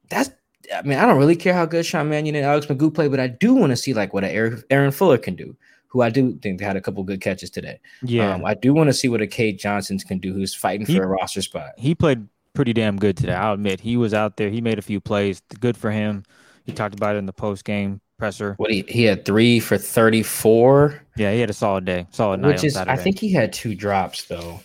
that's 0.09 0.31
I 0.75 0.81
mean, 0.83 0.97
I 0.97 1.05
don't 1.05 1.17
really 1.17 1.35
care 1.35 1.53
how 1.53 1.65
good 1.65 1.85
Sean 1.85 2.09
Mannion 2.09 2.35
and 2.35 2.45
Alex 2.45 2.67
McGough 2.67 2.93
play, 2.93 3.07
but 3.07 3.19
I 3.19 3.27
do 3.27 3.53
want 3.53 3.71
to 3.71 3.75
see 3.75 3.93
like 3.93 4.13
what 4.13 4.23
Aaron, 4.23 4.63
Aaron 4.69 4.91
Fuller 4.91 5.17
can 5.17 5.35
do, 5.35 5.55
who 5.87 6.01
I 6.01 6.09
do 6.09 6.37
think 6.41 6.61
had 6.61 6.75
a 6.75 6.81
couple 6.81 7.03
good 7.03 7.21
catches 7.21 7.49
today. 7.49 7.79
Yeah, 8.01 8.35
um, 8.35 8.45
I 8.45 8.53
do 8.53 8.73
want 8.73 8.89
to 8.89 8.93
see 8.93 9.09
what 9.09 9.21
a 9.21 9.27
Cade 9.27 9.59
Johnson's 9.59 10.03
can 10.03 10.19
do, 10.19 10.33
who's 10.33 10.53
fighting 10.53 10.85
he, 10.85 10.95
for 10.95 11.03
a 11.03 11.07
roster 11.07 11.41
spot. 11.41 11.71
He 11.77 11.95
played 11.95 12.27
pretty 12.53 12.73
damn 12.73 12.97
good 12.97 13.17
today. 13.17 13.33
I'll 13.33 13.53
admit 13.53 13.79
he 13.79 13.97
was 13.97 14.13
out 14.13 14.37
there. 14.37 14.49
He 14.49 14.61
made 14.61 14.79
a 14.79 14.81
few 14.81 14.99
plays. 14.99 15.41
Good 15.59 15.75
for 15.75 15.91
him. 15.91 16.23
He 16.65 16.71
talked 16.71 16.95
about 16.95 17.15
it 17.15 17.19
in 17.19 17.25
the 17.25 17.33
post 17.33 17.65
game 17.65 17.99
presser. 18.17 18.53
What 18.57 18.71
he 18.71 18.85
he 18.87 19.03
had 19.03 19.25
three 19.25 19.59
for 19.59 19.77
thirty 19.77 20.23
four. 20.23 21.01
Yeah, 21.17 21.33
he 21.33 21.39
had 21.39 21.49
a 21.49 21.53
solid 21.53 21.85
day, 21.85 22.07
solid 22.11 22.39
night. 22.39 22.53
Which 22.53 22.63
is, 22.63 22.77
I 22.77 22.95
think 22.95 23.19
he 23.19 23.31
had 23.31 23.51
two 23.51 23.75
drops 23.75 24.23
though. 24.23 24.61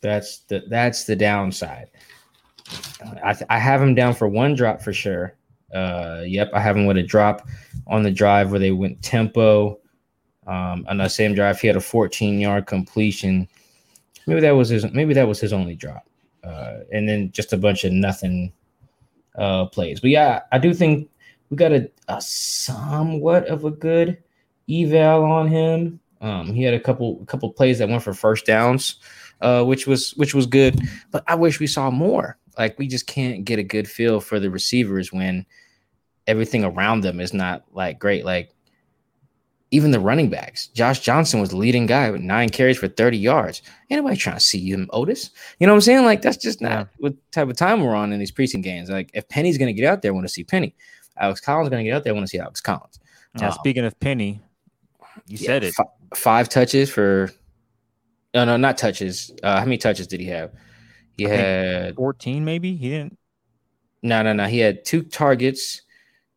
That's 0.00 0.38
the 0.40 0.62
that's 0.68 1.04
the 1.04 1.16
downside. 1.16 1.90
I, 3.24 3.36
I 3.50 3.58
have 3.58 3.80
him 3.80 3.94
down 3.94 4.14
for 4.14 4.28
one 4.28 4.54
drop 4.54 4.80
for 4.80 4.92
sure. 4.92 5.34
Uh, 5.74 6.22
yep, 6.24 6.50
I 6.54 6.60
have 6.60 6.76
him 6.76 6.86
with 6.86 6.96
a 6.96 7.02
drop 7.02 7.46
on 7.86 8.02
the 8.02 8.10
drive 8.10 8.50
where 8.50 8.60
they 8.60 8.72
went 8.72 9.02
tempo. 9.02 9.78
Um, 10.46 10.86
on 10.88 10.96
that 10.98 11.12
same 11.12 11.34
drive, 11.34 11.60
he 11.60 11.66
had 11.66 11.76
a 11.76 11.80
14 11.80 12.40
yard 12.40 12.66
completion. 12.66 13.46
Maybe 14.26 14.40
that 14.40 14.52
was 14.52 14.70
his. 14.70 14.90
Maybe 14.92 15.14
that 15.14 15.28
was 15.28 15.40
his 15.40 15.52
only 15.52 15.74
drop. 15.74 16.06
Uh, 16.42 16.78
and 16.92 17.08
then 17.08 17.30
just 17.32 17.52
a 17.52 17.58
bunch 17.58 17.84
of 17.84 17.92
nothing 17.92 18.52
uh, 19.36 19.66
plays. 19.66 20.00
But 20.00 20.10
yeah, 20.10 20.40
I 20.52 20.58
do 20.58 20.72
think 20.72 21.10
we 21.50 21.56
got 21.56 21.72
a, 21.72 21.90
a 22.08 22.20
somewhat 22.20 23.46
of 23.46 23.64
a 23.64 23.70
good 23.70 24.18
eval 24.70 25.24
on 25.24 25.48
him. 25.48 26.00
Um, 26.20 26.52
he 26.52 26.62
had 26.62 26.74
a 26.74 26.80
couple 26.80 27.20
a 27.22 27.26
couple 27.26 27.52
plays 27.52 27.78
that 27.78 27.88
went 27.88 28.02
for 28.02 28.12
first 28.12 28.46
downs, 28.46 28.96
uh, 29.40 29.64
which 29.64 29.86
was 29.86 30.12
which 30.12 30.34
was 30.34 30.46
good. 30.46 30.80
But 31.10 31.24
I 31.26 31.34
wish 31.34 31.60
we 31.60 31.66
saw 31.66 31.90
more. 31.90 32.38
Like 32.58 32.78
we 32.78 32.88
just 32.88 33.06
can't 33.06 33.44
get 33.44 33.58
a 33.58 33.62
good 33.62 33.88
feel 33.88 34.20
for 34.20 34.40
the 34.40 34.50
receivers 34.50 35.12
when 35.12 35.46
everything 36.26 36.64
around 36.64 37.02
them 37.02 37.20
is 37.20 37.32
not 37.32 37.64
like 37.72 37.98
great. 37.98 38.24
Like 38.24 38.54
even 39.70 39.90
the 39.90 40.00
running 40.00 40.28
backs, 40.28 40.66
Josh 40.68 41.00
Johnson 41.00 41.40
was 41.40 41.50
the 41.50 41.56
leading 41.56 41.86
guy 41.86 42.10
with 42.10 42.20
nine 42.20 42.48
carries 42.48 42.78
for 42.78 42.88
30 42.88 43.18
yards. 43.18 43.62
Anybody 43.90 44.16
trying 44.16 44.36
to 44.36 44.40
see 44.40 44.70
him, 44.70 44.88
Otis? 44.92 45.30
You 45.60 45.66
know 45.66 45.72
what 45.72 45.78
I'm 45.78 45.82
saying? 45.82 46.04
Like 46.04 46.22
that's 46.22 46.36
just 46.36 46.60
not 46.60 46.88
what 46.98 47.14
type 47.30 47.48
of 47.48 47.56
time 47.56 47.80
we're 47.80 47.94
on 47.94 48.12
in 48.12 48.18
these 48.18 48.32
preseason 48.32 48.62
games. 48.62 48.90
Like 48.90 49.10
if 49.14 49.28
Penny's 49.28 49.56
gonna 49.56 49.72
get 49.72 49.86
out 49.86 50.02
there, 50.02 50.10
I 50.10 50.14
want 50.14 50.26
to 50.26 50.32
see 50.32 50.44
Penny. 50.44 50.74
Alex 51.16 51.40
Collins 51.40 51.68
gonna 51.68 51.84
get 51.84 51.94
out 51.94 52.04
there, 52.04 52.12
I 52.12 52.14
want 52.14 52.26
to 52.26 52.30
see 52.30 52.38
Alex 52.38 52.60
Collins. 52.60 52.98
Now, 53.34 53.48
um, 53.48 53.52
speaking 53.52 53.84
of 53.84 53.98
Penny, 54.00 54.40
you 55.26 55.36
yeah, 55.38 55.46
said 55.46 55.64
it. 55.64 55.74
F- 55.78 56.18
five 56.18 56.48
touches 56.48 56.90
for 56.90 57.30
no, 58.34 58.44
no, 58.44 58.56
not 58.56 58.78
touches. 58.78 59.32
Uh, 59.42 59.58
how 59.58 59.64
many 59.64 59.78
touches 59.78 60.06
did 60.06 60.20
he 60.20 60.26
have? 60.26 60.52
He 61.18 61.26
I 61.26 61.30
had 61.30 61.96
14, 61.96 62.44
maybe. 62.44 62.76
He 62.76 62.88
didn't. 62.88 63.18
No, 64.02 64.22
no, 64.22 64.32
no. 64.32 64.46
He 64.46 64.58
had 64.58 64.84
two 64.84 65.02
targets, 65.02 65.82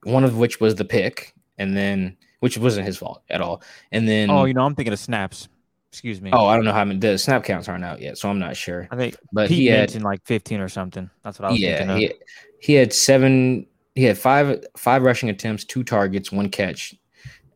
one 0.04 0.24
of 0.24 0.38
which 0.38 0.60
was 0.60 0.76
the 0.76 0.86
pick, 0.86 1.34
and 1.58 1.78
then 1.78 2.18
which 2.40 2.58
wasn't 2.58 2.88
his 2.88 2.98
fault 2.98 3.22
at 3.30 3.40
all. 3.42 3.62
And 3.92 4.08
then 4.08 4.30
oh, 4.30 4.46
you 4.46 4.54
know, 4.54 4.66
I'm 4.66 4.76
thinking 4.76 4.94
of 4.94 5.00
snaps. 5.00 5.48
Excuse 5.92 6.22
me. 6.22 6.32
Oh, 6.34 6.48
I 6.48 6.56
don't 6.56 6.66
know 6.66 6.74
how 6.74 6.86
many 6.86 7.00
the 7.00 7.18
snap 7.18 7.44
counts 7.44 7.68
aren't 7.70 7.84
out 7.84 8.02
yet, 8.02 8.18
so 8.18 8.30
I'm 8.30 8.40
not 8.40 8.58
sure. 8.58 8.88
I 8.92 8.96
think, 8.96 9.18
but 9.32 9.50
Pete 9.50 9.58
he 9.58 9.66
had 9.68 10.02
like 10.02 10.26
15 10.26 10.60
or 10.60 10.70
something. 10.70 11.10
That's 11.24 11.38
what 11.38 11.50
I 11.50 11.52
was 11.52 11.60
yeah, 11.60 11.78
thinking. 11.78 11.92
Of. 11.92 11.98
He, 11.98 12.14
he 12.60 12.74
had 12.74 12.94
seven. 12.94 13.68
He 13.94 14.04
had 14.04 14.18
five 14.18 14.66
five 14.78 15.04
rushing 15.04 15.30
attempts, 15.30 15.66
two 15.66 15.84
targets, 15.84 16.32
one 16.32 16.50
catch. 16.50 16.96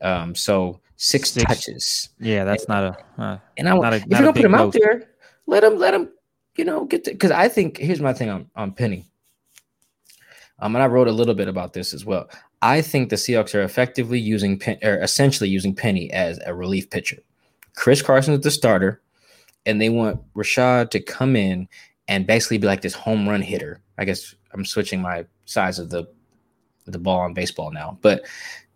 Um, 0.02 0.36
so 0.36 0.82
six, 0.98 1.32
six. 1.32 1.46
touches. 1.46 2.10
Yeah, 2.20 2.44
that's 2.44 2.66
and, 2.66 2.70
not 2.70 2.84
a. 2.84 3.22
Uh, 3.22 3.38
and 3.58 3.70
I, 3.70 3.78
not 3.78 3.94
a, 3.94 3.96
if 3.96 4.06
you're 4.08 4.20
gonna 4.20 4.34
put 4.34 4.46
him 4.46 4.54
out 4.54 4.74
there, 4.74 5.10
let 5.48 5.64
him 5.64 5.78
let 5.78 5.94
him 5.94 6.10
you 6.56 6.66
know, 6.66 6.86
get 6.86 7.06
because 7.06 7.32
I 7.32 7.48
think 7.48 7.78
here's 7.78 8.02
my 8.02 8.14
thing 8.14 8.30
on, 8.30 8.50
on 8.56 8.72
Penny. 8.72 9.06
Um, 10.60 10.76
and 10.76 10.84
I 10.84 10.88
wrote 10.88 11.08
a 11.08 11.12
little 11.12 11.36
bit 11.36 11.50
about 11.50 11.74
this 11.74 11.94
as 11.94 12.06
well. 12.06 12.30
I 12.62 12.82
think 12.82 13.10
the 13.10 13.18
Seahawks 13.18 13.54
are 13.54 13.62
effectively 13.62 14.20
using 14.20 14.58
Pen, 14.58 14.78
or 14.82 14.96
essentially 15.02 15.50
using 15.50 15.76
Penny 15.76 16.12
as 16.12 16.40
a 16.46 16.56
relief 16.56 16.90
pitcher. 16.90 17.18
Chris 17.76 18.02
Carson 18.02 18.34
is 18.34 18.42
the 18.42 18.52
starter, 18.52 19.02
and 19.66 19.82
they 19.82 19.90
want 19.90 20.22
Rashaad 20.34 20.92
to 20.92 21.00
come 21.02 21.36
in 21.36 21.68
and 22.08 22.26
basically 22.26 22.58
be 22.58 22.68
like 22.68 22.82
this 22.82 22.94
home 22.94 23.28
run 23.28 23.42
hitter. 23.42 23.82
I 23.98 24.06
guess 24.06 24.34
I'm 24.54 24.66
switching 24.66 25.02
my 25.02 25.26
size 25.46 25.80
of 25.80 25.90
the 25.90 26.08
the 26.86 27.00
ball 27.00 27.20
on 27.22 27.34
baseball 27.34 27.72
now, 27.72 27.98
but 28.02 28.24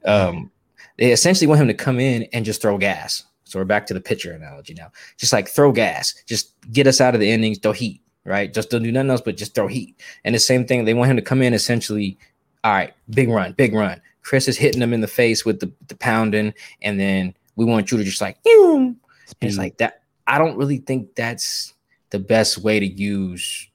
um, 0.04 0.52
they 0.98 1.12
essentially 1.12 1.48
want 1.48 1.62
him 1.62 1.68
to 1.68 1.74
come 1.74 2.00
in 2.00 2.24
and 2.34 2.44
just 2.44 2.62
throw 2.62 2.78
gas. 2.78 3.24
So 3.50 3.60
we're 3.60 3.66
back 3.66 3.88
to 3.88 3.94
the 3.94 4.02
pitcher 4.02 4.32
analogy 4.32 4.74
now. 4.76 4.92
Just 5.18 5.34
like 5.34 5.48
throw 5.48 5.72
gas, 5.72 6.14
just 6.28 6.54
get 6.72 6.88
us 6.88 7.02
out 7.02 7.16
of 7.16 7.20
the 7.20 7.30
innings, 7.30 7.58
throw 7.58 7.72
heat, 7.72 8.02
right? 8.26 8.54
Just 8.54 8.70
don't 8.70 8.84
do 8.84 8.92
nothing 8.92 9.10
else 9.10 9.22
but 9.22 9.38
just 9.38 9.56
throw 9.56 9.68
heat. 9.68 10.00
And 10.24 10.36
the 10.36 10.40
same 10.40 10.66
thing, 10.66 10.86
they 10.86 10.94
want 10.94 11.10
him 11.10 11.18
to 11.18 11.24
come 11.24 11.42
in 11.42 11.54
essentially, 11.54 12.18
all 12.64 12.74
right, 12.74 12.94
big 13.10 13.30
run, 13.30 13.54
big 13.54 13.74
run. 13.74 14.00
Chris 14.22 14.48
is 14.48 14.58
hitting 14.58 14.82
him 14.82 14.94
in 14.94 15.02
the 15.02 15.08
face 15.08 15.46
with 15.46 15.60
the, 15.60 15.72
the 15.88 15.96
pounding, 15.96 16.54
and 16.82 17.00
then 17.00 17.34
we 17.56 17.66
want 17.66 17.92
you 17.92 17.98
to 17.98 18.04
just 18.04 18.22
like, 18.22 18.38
and 18.46 18.96
it's 19.42 19.58
like 19.58 19.78
that. 19.78 20.04
I 20.28 20.38
don't 20.38 20.58
really 20.58 20.78
think 20.78 21.16
that's 21.16 21.74
the 22.12 22.20
best 22.20 22.60
way 22.60 22.80
to 22.80 22.86
use 22.86 23.68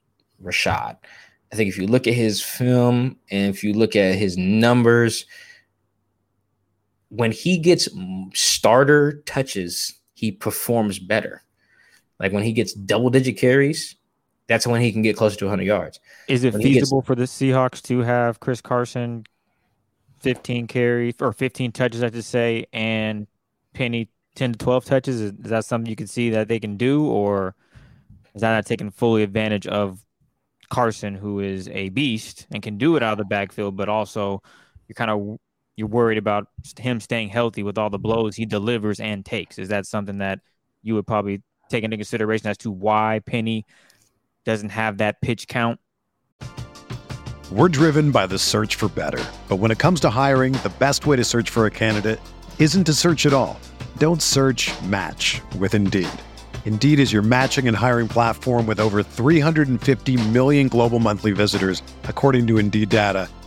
Rashaad. 0.42 0.96
I 1.52 1.56
think 1.56 1.68
if 1.68 1.78
you 1.78 1.86
look 1.86 2.06
at 2.06 2.14
his 2.14 2.42
film 2.42 3.16
and 3.30 3.54
if 3.54 3.64
you 3.64 3.72
look 3.72 3.96
at 3.96 4.14
his 4.14 4.36
numbers, 4.36 5.26
when 7.14 7.30
he 7.30 7.58
gets 7.58 7.88
starter 8.34 9.22
touches, 9.24 9.94
he 10.14 10.32
performs 10.32 10.98
better. 10.98 11.42
Like 12.18 12.32
when 12.32 12.42
he 12.42 12.52
gets 12.52 12.72
double 12.72 13.08
digit 13.08 13.38
carries, 13.38 13.94
that's 14.48 14.66
when 14.66 14.80
he 14.80 14.90
can 14.90 15.02
get 15.02 15.16
closer 15.16 15.36
to 15.36 15.44
100 15.44 15.62
yards. 15.62 16.00
Is 16.28 16.42
it 16.42 16.52
when 16.52 16.62
feasible 16.62 17.00
gets, 17.00 17.06
for 17.06 17.14
the 17.14 17.24
Seahawks 17.24 17.80
to 17.82 18.00
have 18.00 18.40
Chris 18.40 18.60
Carson 18.60 19.24
15 20.20 20.66
carries 20.66 21.14
or 21.20 21.32
15 21.32 21.70
touches, 21.70 22.02
I 22.02 22.10
should 22.10 22.24
say, 22.24 22.66
and 22.72 23.28
Penny 23.74 24.08
10 24.34 24.52
to 24.52 24.58
12 24.58 24.84
touches? 24.84 25.20
Is, 25.20 25.32
is 25.32 25.50
that 25.50 25.64
something 25.64 25.88
you 25.88 25.96
can 25.96 26.08
see 26.08 26.30
that 26.30 26.48
they 26.48 26.58
can 26.58 26.76
do, 26.76 27.06
or 27.06 27.54
is 28.34 28.40
that 28.40 28.54
not 28.54 28.66
taking 28.66 28.90
fully 28.90 29.22
advantage 29.22 29.68
of 29.68 30.04
Carson, 30.68 31.14
who 31.14 31.38
is 31.38 31.68
a 31.68 31.90
beast 31.90 32.48
and 32.50 32.60
can 32.60 32.76
do 32.76 32.96
it 32.96 33.04
out 33.04 33.12
of 33.12 33.18
the 33.18 33.24
backfield, 33.24 33.76
but 33.76 33.88
also 33.88 34.42
you're 34.88 34.94
kind 34.94 35.10
of 35.10 35.38
you're 35.76 35.88
worried 35.88 36.18
about 36.18 36.48
him 36.78 37.00
staying 37.00 37.28
healthy 37.28 37.62
with 37.62 37.78
all 37.78 37.90
the 37.90 37.98
blows 37.98 38.36
he 38.36 38.46
delivers 38.46 39.00
and 39.00 39.24
takes. 39.24 39.58
Is 39.58 39.68
that 39.68 39.86
something 39.86 40.18
that 40.18 40.40
you 40.82 40.94
would 40.94 41.06
probably 41.06 41.42
take 41.68 41.84
into 41.84 41.96
consideration 41.96 42.48
as 42.48 42.58
to 42.58 42.70
why 42.70 43.20
Penny 43.26 43.66
doesn't 44.44 44.70
have 44.70 44.98
that 44.98 45.20
pitch 45.20 45.48
count? 45.48 45.80
We're 47.50 47.68
driven 47.68 48.10
by 48.10 48.26
the 48.26 48.38
search 48.38 48.76
for 48.76 48.88
better. 48.88 49.22
But 49.48 49.56
when 49.56 49.70
it 49.70 49.78
comes 49.78 50.00
to 50.00 50.10
hiring, 50.10 50.52
the 50.54 50.72
best 50.78 51.06
way 51.06 51.16
to 51.16 51.24
search 51.24 51.50
for 51.50 51.66
a 51.66 51.70
candidate 51.70 52.20
isn't 52.58 52.84
to 52.84 52.94
search 52.94 53.26
at 53.26 53.32
all. 53.32 53.58
Don't 53.98 54.22
search 54.22 54.70
match 54.82 55.40
with 55.58 55.74
Indeed. 55.74 56.08
Indeed 56.64 56.98
is 56.98 57.12
your 57.12 57.22
matching 57.22 57.68
and 57.68 57.76
hiring 57.76 58.08
platform 58.08 58.66
with 58.66 58.80
over 58.80 59.02
350 59.02 60.28
million 60.28 60.68
global 60.68 60.98
monthly 60.98 61.32
visitors, 61.32 61.82
according 62.04 62.46
to 62.46 62.56
Indeed 62.56 62.88
data, 62.88 63.28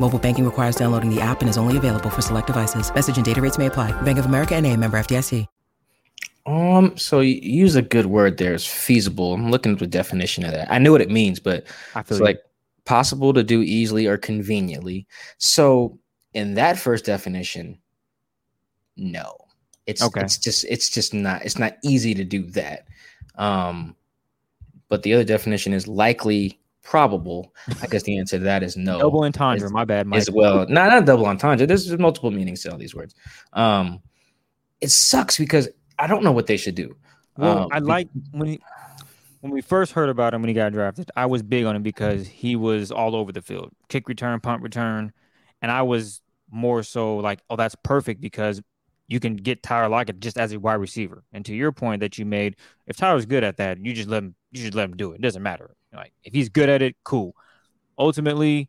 Mobile 0.00 0.18
banking 0.18 0.44
requires 0.44 0.76
downloading 0.76 1.14
the 1.14 1.20
app 1.20 1.40
and 1.40 1.48
is 1.50 1.58
only 1.58 1.76
available 1.76 2.10
for 2.10 2.22
select 2.22 2.46
devices. 2.46 2.92
Message 2.94 3.16
and 3.16 3.26
data 3.26 3.42
rates 3.42 3.58
may 3.58 3.66
apply. 3.66 3.92
Bank 4.02 4.18
of 4.18 4.26
America 4.26 4.54
and 4.54 4.66
a 4.66 4.74
member 4.76 4.98
FDIC. 4.98 5.46
Um, 6.46 6.96
so 6.96 7.20
you 7.20 7.34
use 7.42 7.76
a 7.76 7.82
good 7.82 8.06
word 8.06 8.38
there. 8.38 8.54
It's 8.54 8.64
feasible. 8.66 9.34
I'm 9.34 9.50
looking 9.50 9.72
at 9.72 9.78
the 9.80 9.86
definition 9.86 10.44
of 10.46 10.52
that. 10.52 10.72
I 10.72 10.78
know 10.78 10.92
what 10.92 11.02
it 11.02 11.10
means, 11.10 11.38
but 11.38 11.66
I 11.94 12.00
it's 12.00 12.08
feel 12.08 12.18
like 12.18 12.36
like 12.36 12.40
possible 12.86 13.34
to 13.34 13.42
do 13.42 13.60
easily 13.60 14.06
or 14.06 14.16
conveniently. 14.16 15.06
So 15.36 15.98
in 16.32 16.54
that 16.54 16.78
first 16.78 17.04
definition, 17.04 17.78
no. 18.96 19.36
It's 19.86 20.02
Okay. 20.02 20.22
it's 20.22 20.38
just 20.38 20.64
it's 20.70 20.88
just 20.88 21.12
not 21.12 21.44
it's 21.44 21.58
not 21.58 21.76
easy 21.84 22.14
to 22.14 22.24
do 22.24 22.44
that. 22.52 22.86
Um 23.36 23.94
but 24.88 25.02
the 25.02 25.12
other 25.12 25.24
definition 25.24 25.74
is 25.74 25.86
likely 25.86 26.57
probable. 26.88 27.52
I 27.82 27.86
guess 27.86 28.02
the 28.04 28.18
answer 28.18 28.38
to 28.38 28.44
that 28.44 28.62
is 28.62 28.76
no. 28.76 28.98
double 28.98 29.24
entendre. 29.24 29.68
My 29.68 29.84
bad, 29.84 30.06
Mike. 30.06 30.20
as 30.20 30.30
well. 30.30 30.66
Not 30.68 30.88
not 30.88 31.04
double 31.04 31.26
entendre. 31.26 31.66
There's 31.66 31.96
multiple 31.98 32.30
meanings 32.30 32.62
to 32.62 32.72
all 32.72 32.78
these 32.78 32.94
words. 32.94 33.14
Um, 33.52 34.00
it 34.80 34.90
sucks 34.90 35.36
because 35.36 35.68
I 35.98 36.06
don't 36.06 36.24
know 36.24 36.32
what 36.32 36.46
they 36.46 36.56
should 36.56 36.74
do. 36.74 36.96
Well, 37.36 37.64
Um, 37.64 37.68
I 37.72 37.80
like 37.80 38.08
when 38.32 38.48
he, 38.48 38.60
when 39.42 39.52
we 39.52 39.60
first 39.60 39.92
heard 39.92 40.08
about 40.08 40.32
him 40.32 40.40
when 40.40 40.48
he 40.48 40.54
got 40.54 40.72
drafted. 40.72 41.10
I 41.14 41.26
was 41.26 41.42
big 41.42 41.66
on 41.66 41.76
him 41.76 41.82
because 41.82 42.26
he 42.26 42.56
was 42.56 42.90
all 42.90 43.14
over 43.14 43.32
the 43.32 43.42
field, 43.42 43.70
kick 43.88 44.08
return, 44.08 44.40
punt 44.40 44.62
return, 44.62 45.12
and 45.60 45.70
I 45.70 45.82
was 45.82 46.22
more 46.50 46.82
so 46.82 47.18
like, 47.18 47.40
oh, 47.50 47.56
that's 47.56 47.76
perfect 47.82 48.22
because 48.22 48.62
you 49.08 49.20
can 49.20 49.36
get 49.36 49.62
Tyler 49.62 49.90
Lockett 49.90 50.20
just 50.20 50.38
as 50.38 50.52
a 50.52 50.58
wide 50.58 50.74
receiver. 50.74 51.22
And 51.34 51.44
to 51.44 51.54
your 51.54 51.70
point 51.70 52.00
that 52.00 52.16
you 52.16 52.24
made, 52.24 52.56
if 52.86 52.96
Tyler's 52.96 53.26
good 53.26 53.44
at 53.44 53.58
that, 53.58 53.84
you 53.84 53.92
just 53.92 54.08
let 54.08 54.22
him. 54.22 54.34
You 54.52 54.62
just 54.62 54.74
let 54.74 54.84
him 54.86 54.96
do 54.96 55.12
it. 55.12 55.16
It 55.16 55.20
doesn't 55.20 55.42
matter. 55.42 55.76
Like 55.92 56.12
if 56.24 56.32
he's 56.32 56.48
good 56.48 56.68
at 56.68 56.82
it, 56.82 56.96
cool. 57.04 57.34
Ultimately, 57.98 58.68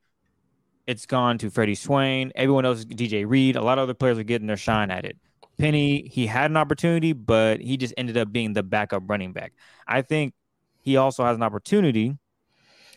it's 0.87 1.05
gone 1.05 1.37
to 1.39 1.49
Freddie 1.49 1.75
Swain. 1.75 2.31
Everyone 2.35 2.65
else, 2.65 2.83
DJ 2.85 3.27
Reed. 3.27 3.55
A 3.55 3.61
lot 3.61 3.77
of 3.77 3.83
other 3.83 3.93
players 3.93 4.17
are 4.17 4.23
getting 4.23 4.47
their 4.47 4.57
shine 4.57 4.89
at 4.89 5.05
it. 5.05 5.17
Penny, 5.59 6.07
he 6.07 6.25
had 6.25 6.49
an 6.49 6.57
opportunity, 6.57 7.13
but 7.13 7.59
he 7.59 7.77
just 7.77 7.93
ended 7.97 8.17
up 8.17 8.31
being 8.31 8.53
the 8.53 8.63
backup 8.63 9.03
running 9.07 9.33
back. 9.33 9.53
I 9.87 10.01
think 10.01 10.33
he 10.81 10.97
also 10.97 11.25
has 11.25 11.35
an 11.35 11.43
opportunity 11.43 12.17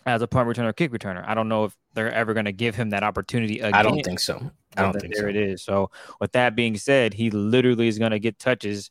as 0.06 0.22
a 0.22 0.26
punt 0.26 0.48
returner, 0.48 0.74
kick 0.74 0.92
returner. 0.92 1.24
I 1.26 1.34
don't 1.34 1.48
know 1.48 1.64
if 1.64 1.76
they're 1.94 2.12
ever 2.12 2.34
going 2.34 2.46
to 2.46 2.52
give 2.52 2.74
him 2.74 2.90
that 2.90 3.02
opportunity 3.02 3.58
again. 3.58 3.74
I 3.74 3.82
don't 3.82 4.02
think 4.02 4.20
so. 4.20 4.50
I 4.76 4.82
don't 4.82 4.98
think 4.98 5.14
there 5.14 5.24
so. 5.24 5.28
it 5.28 5.36
is. 5.36 5.62
So 5.62 5.90
with 6.20 6.32
that 6.32 6.56
being 6.56 6.76
said, 6.78 7.14
he 7.14 7.30
literally 7.30 7.88
is 7.88 7.98
going 7.98 8.12
to 8.12 8.18
get 8.18 8.38
touches 8.38 8.90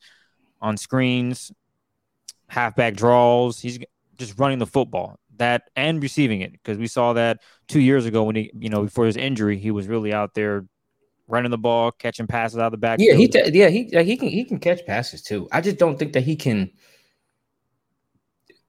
on 0.62 0.78
screens, 0.78 1.52
halfback 2.50 2.94
draws. 2.94 3.60
He's 3.60 3.80
just 4.18 4.38
running 4.38 4.60
the 4.60 4.68
football 4.68 5.18
that 5.38 5.70
and 5.76 6.02
receiving 6.02 6.42
it 6.42 6.52
because 6.52 6.78
we 6.78 6.88
saw 6.88 7.14
that 7.14 7.40
two 7.68 7.80
years 7.80 8.06
ago 8.06 8.24
when 8.24 8.36
he, 8.36 8.52
you 8.60 8.70
know, 8.70 8.84
before 8.84 9.06
his 9.06 9.18
injury, 9.18 9.58
he 9.58 9.72
was 9.72 9.88
really 9.88 10.14
out 10.14 10.34
there 10.34 10.66
running 11.28 11.52
the 11.52 11.58
ball, 11.58 11.92
catching 11.92 12.28
passes 12.28 12.60
out 12.60 12.66
of 12.66 12.72
the 12.72 12.78
back. 12.78 13.00
Yeah, 13.02 13.14
he 13.14 13.28
t- 13.28 13.52
yeah 13.54 13.70
he 13.70 13.90
yeah, 13.92 14.02
he 14.02 14.18
can 14.18 14.30
he 14.30 14.44
can 14.44 14.60
catch 14.60 14.86
passes 14.86 15.22
too. 15.22 15.48
I 15.52 15.62
just 15.62 15.78
don't 15.78 15.98
think 15.98 16.14
that 16.14 16.24
he 16.24 16.36
can. 16.36 16.72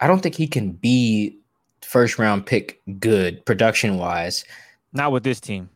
I 0.00 0.06
don't 0.06 0.20
think 0.20 0.34
he 0.34 0.46
can 0.46 0.72
be 0.72 1.38
first 1.82 2.18
round 2.18 2.46
pick 2.46 2.80
good 2.98 3.44
production 3.44 3.98
wise 3.98 4.44
not 4.92 5.12
with 5.12 5.24
this 5.24 5.40
team. 5.40 5.68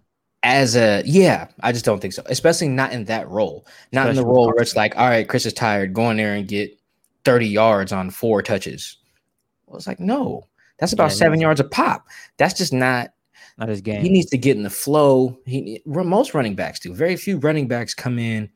as 0.42 0.76
a 0.76 1.02
yeah. 1.04 1.48
I 1.60 1.72
just 1.72 1.84
don't 1.84 2.00
think 2.00 2.12
so, 2.14 2.22
especially 2.26 2.68
not 2.68 2.92
in 2.92 3.04
that 3.04 3.28
role. 3.28 3.66
Not 3.92 4.08
in 4.08 4.16
the 4.16 4.24
role 4.24 4.46
where 4.46 4.62
it's 4.62 4.76
like, 4.76 4.96
all 4.96 5.08
right, 5.08 5.28
Chris 5.28 5.46
is 5.46 5.52
tired, 5.52 5.94
go 5.94 6.10
in 6.10 6.16
there 6.16 6.34
and 6.34 6.46
get 6.46 6.78
thirty 7.24 7.48
yards 7.48 7.92
on 7.92 8.10
four 8.10 8.42
touches. 8.42 8.96
Well, 9.66 9.76
it's 9.78 9.86
like 9.86 10.00
no, 10.00 10.46
that's 10.78 10.92
about 10.92 11.10
Yeah, 11.10 11.16
seven 11.16 11.40
yards 11.40 11.60
a 11.60 11.64
pop. 11.64 12.06
That's 12.36 12.54
just 12.54 12.72
not 12.72 13.12
Not 13.58 13.68
his 13.68 13.80
game. 13.80 14.02
He 14.02 14.08
needs 14.08 14.30
to 14.30 14.38
get 14.38 14.56
in 14.56 14.62
the 14.62 14.70
flow. 14.70 15.38
He 15.46 15.82
most 15.86 16.34
running 16.34 16.54
backs 16.54 16.80
do. 16.80 16.94
Very 16.94 17.16
few 17.16 17.38
running 17.38 17.68
backs 17.68 17.94
come 17.94 18.18
in 18.18 18.50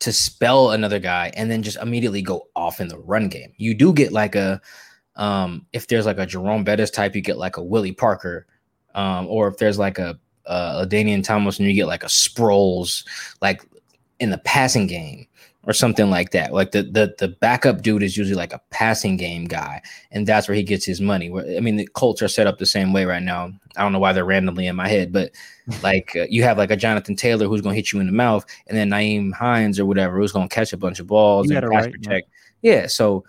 to 0.00 0.12
spell 0.12 0.72
another 0.72 0.98
guy 0.98 1.32
and 1.34 1.50
then 1.50 1.62
just 1.62 1.78
immediately 1.78 2.20
go 2.20 2.48
off 2.54 2.80
in 2.80 2.88
the 2.88 2.98
run 2.98 3.28
game. 3.28 3.52
You 3.56 3.74
do 3.74 3.92
get 3.92 4.12
like 4.12 4.34
a 4.34 4.60
um 5.16 5.66
if 5.72 5.86
there's 5.86 6.06
like 6.06 6.18
a 6.18 6.26
Jerome 6.26 6.64
Bettis 6.64 6.90
type, 6.90 7.14
you 7.14 7.22
get 7.22 7.38
like 7.38 7.56
a 7.56 7.62
Willie 7.62 7.92
Parker. 7.92 8.46
Um, 8.94 9.26
or 9.26 9.48
if 9.48 9.56
there's 9.56 9.78
like 9.78 9.98
a 9.98 10.18
uh, 10.46 10.82
a 10.82 10.86
Danian 10.86 11.24
Thomas 11.24 11.58
and 11.58 11.66
you 11.66 11.74
get 11.74 11.86
like 11.86 12.04
a 12.04 12.08
Sproles, 12.08 13.04
like 13.40 13.62
in 14.20 14.30
the 14.30 14.38
passing 14.38 14.86
game 14.86 15.26
or 15.66 15.72
something 15.72 16.10
like 16.10 16.30
that. 16.30 16.52
Like 16.52 16.72
the 16.72 16.82
the 16.82 17.14
the 17.18 17.28
backup 17.28 17.82
dude 17.82 18.02
is 18.02 18.16
usually 18.16 18.36
like 18.36 18.52
a 18.52 18.60
passing 18.70 19.16
game 19.16 19.44
guy, 19.44 19.82
and 20.10 20.26
that's 20.26 20.48
where 20.48 20.54
he 20.54 20.62
gets 20.62 20.84
his 20.84 21.00
money. 21.00 21.30
Where 21.30 21.44
I 21.56 21.60
mean, 21.60 21.76
the 21.76 21.86
Colts 21.88 22.22
are 22.22 22.28
set 22.28 22.46
up 22.46 22.58
the 22.58 22.66
same 22.66 22.92
way 22.92 23.04
right 23.04 23.22
now. 23.22 23.52
I 23.76 23.82
don't 23.82 23.92
know 23.92 23.98
why 23.98 24.12
they're 24.12 24.24
randomly 24.24 24.66
in 24.66 24.76
my 24.76 24.88
head, 24.88 25.12
but 25.12 25.32
like 25.82 26.14
uh, 26.16 26.26
you 26.28 26.42
have 26.42 26.58
like 26.58 26.70
a 26.70 26.76
Jonathan 26.76 27.16
Taylor 27.16 27.46
who's 27.46 27.60
going 27.60 27.74
to 27.74 27.78
hit 27.78 27.92
you 27.92 28.00
in 28.00 28.06
the 28.06 28.12
mouth, 28.12 28.44
and 28.66 28.76
then 28.76 28.90
Nyheim 28.90 29.32
Hines 29.32 29.78
or 29.78 29.86
whatever 29.86 30.18
who's 30.18 30.32
going 30.32 30.48
to 30.48 30.54
catch 30.54 30.72
a 30.72 30.76
bunch 30.76 31.00
of 31.00 31.06
balls 31.06 31.50
and 31.50 31.60
pass 31.60 31.70
right, 31.70 31.84
yeah. 31.84 31.90
protect. 31.90 32.30
Yeah, 32.62 32.86
so 32.86 33.24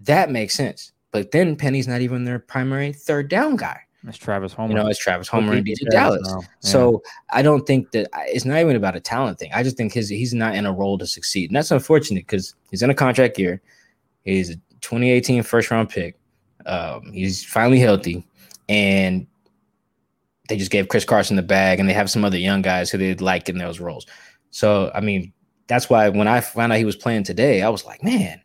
that 0.00 0.30
makes 0.30 0.54
sense. 0.54 0.92
But 1.12 1.30
then 1.30 1.54
Penny's 1.54 1.86
not 1.86 2.00
even 2.00 2.24
their 2.24 2.40
primary 2.40 2.92
third 2.92 3.28
down 3.28 3.56
guy. 3.56 3.83
It's 4.06 4.18
Travis 4.18 4.52
Homer. 4.52 4.68
You 4.68 4.74
know, 4.82 4.86
it's 4.88 4.98
Travis 4.98 5.28
Homer 5.28 5.54
and 5.54 5.64
DJ 5.66 5.88
Dallas. 5.90 6.20
Yeah. 6.28 6.46
So 6.60 7.02
I 7.30 7.40
don't 7.42 7.66
think 7.66 7.90
that 7.92 8.08
it's 8.26 8.44
not 8.44 8.58
even 8.60 8.76
about 8.76 8.96
a 8.96 9.00
talent 9.00 9.38
thing. 9.38 9.50
I 9.54 9.62
just 9.62 9.76
think 9.76 9.92
his 9.94 10.08
he's 10.10 10.34
not 10.34 10.54
in 10.54 10.66
a 10.66 10.72
role 10.72 10.98
to 10.98 11.06
succeed, 11.06 11.48
and 11.50 11.56
that's 11.56 11.70
unfortunate 11.70 12.26
because 12.26 12.54
he's 12.70 12.82
in 12.82 12.90
a 12.90 12.94
contract 12.94 13.38
year. 13.38 13.62
He's 14.24 14.50
a 14.50 14.56
2018 14.80 15.42
first 15.42 15.70
round 15.70 15.88
pick. 15.88 16.18
Um, 16.66 17.12
he's 17.12 17.44
finally 17.44 17.78
healthy, 17.78 18.26
and 18.68 19.26
they 20.48 20.58
just 20.58 20.70
gave 20.70 20.88
Chris 20.88 21.04
Carson 21.06 21.36
the 21.36 21.42
bag, 21.42 21.80
and 21.80 21.88
they 21.88 21.94
have 21.94 22.10
some 22.10 22.24
other 22.24 22.38
young 22.38 22.60
guys 22.60 22.90
who 22.90 22.98
they'd 22.98 23.22
like 23.22 23.48
in 23.48 23.56
those 23.56 23.80
roles. 23.80 24.06
So 24.50 24.90
I 24.94 25.00
mean, 25.00 25.32
that's 25.66 25.88
why 25.88 26.10
when 26.10 26.28
I 26.28 26.40
found 26.42 26.72
out 26.72 26.78
he 26.78 26.84
was 26.84 26.96
playing 26.96 27.24
today, 27.24 27.62
I 27.62 27.70
was 27.70 27.86
like, 27.86 28.02
man, 28.04 28.42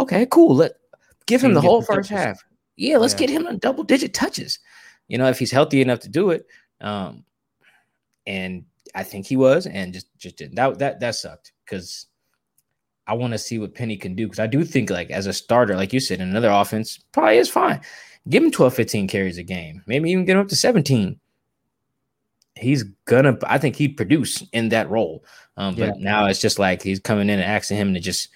okay, 0.00 0.26
cool. 0.30 0.56
Let 0.56 0.72
give 1.26 1.42
him 1.44 1.54
the 1.54 1.60
whole 1.60 1.82
first 1.82 2.08
touches. 2.08 2.24
half. 2.24 2.44
Yeah, 2.76 2.96
let's 2.96 3.12
Yeah. 3.14 3.18
get 3.20 3.30
him 3.30 3.46
on 3.46 3.58
double 3.58 3.84
digit 3.84 4.14
touches. 4.14 4.58
You 5.10 5.18
know, 5.18 5.28
if 5.28 5.38
he's 5.38 5.50
healthy 5.50 5.82
enough 5.82 6.00
to 6.00 6.08
do 6.08 6.30
it. 6.30 6.46
Um, 6.80 7.24
and 8.26 8.64
I 8.94 9.02
think 9.02 9.26
he 9.26 9.36
was, 9.36 9.66
and 9.66 9.92
just 9.92 10.06
just 10.16 10.36
didn't. 10.36 10.54
That 10.54 10.78
that 10.78 11.00
that 11.00 11.16
sucked 11.16 11.52
because 11.64 12.06
I 13.06 13.14
want 13.14 13.32
to 13.32 13.38
see 13.38 13.58
what 13.58 13.74
Penny 13.74 13.96
can 13.96 14.14
do. 14.14 14.26
Because 14.26 14.38
I 14.38 14.46
do 14.46 14.64
think, 14.64 14.88
like 14.88 15.10
as 15.10 15.26
a 15.26 15.32
starter, 15.32 15.76
like 15.76 15.92
you 15.92 16.00
said, 16.00 16.20
in 16.20 16.28
another 16.28 16.50
offense, 16.50 17.00
probably 17.12 17.38
is 17.38 17.48
fine. 17.48 17.80
Give 18.28 18.42
him 18.44 18.50
12, 18.50 18.74
15 18.74 19.08
carries 19.08 19.38
a 19.38 19.42
game, 19.42 19.82
maybe 19.86 20.10
even 20.10 20.24
get 20.24 20.36
him 20.36 20.42
up 20.42 20.48
to 20.48 20.56
17. 20.56 21.18
he's 22.54 22.84
gonna. 23.06 23.36
I 23.44 23.58
think 23.58 23.74
he 23.74 23.88
produce 23.88 24.42
in 24.52 24.68
that 24.68 24.90
role. 24.90 25.24
Um, 25.56 25.74
but 25.74 25.96
yeah. 25.98 26.04
now 26.04 26.26
it's 26.26 26.40
just 26.40 26.58
like 26.58 26.82
he's 26.82 27.00
coming 27.00 27.28
in 27.28 27.40
and 27.40 27.50
asking 27.50 27.78
him 27.78 27.94
to 27.94 28.00
just 28.00 28.28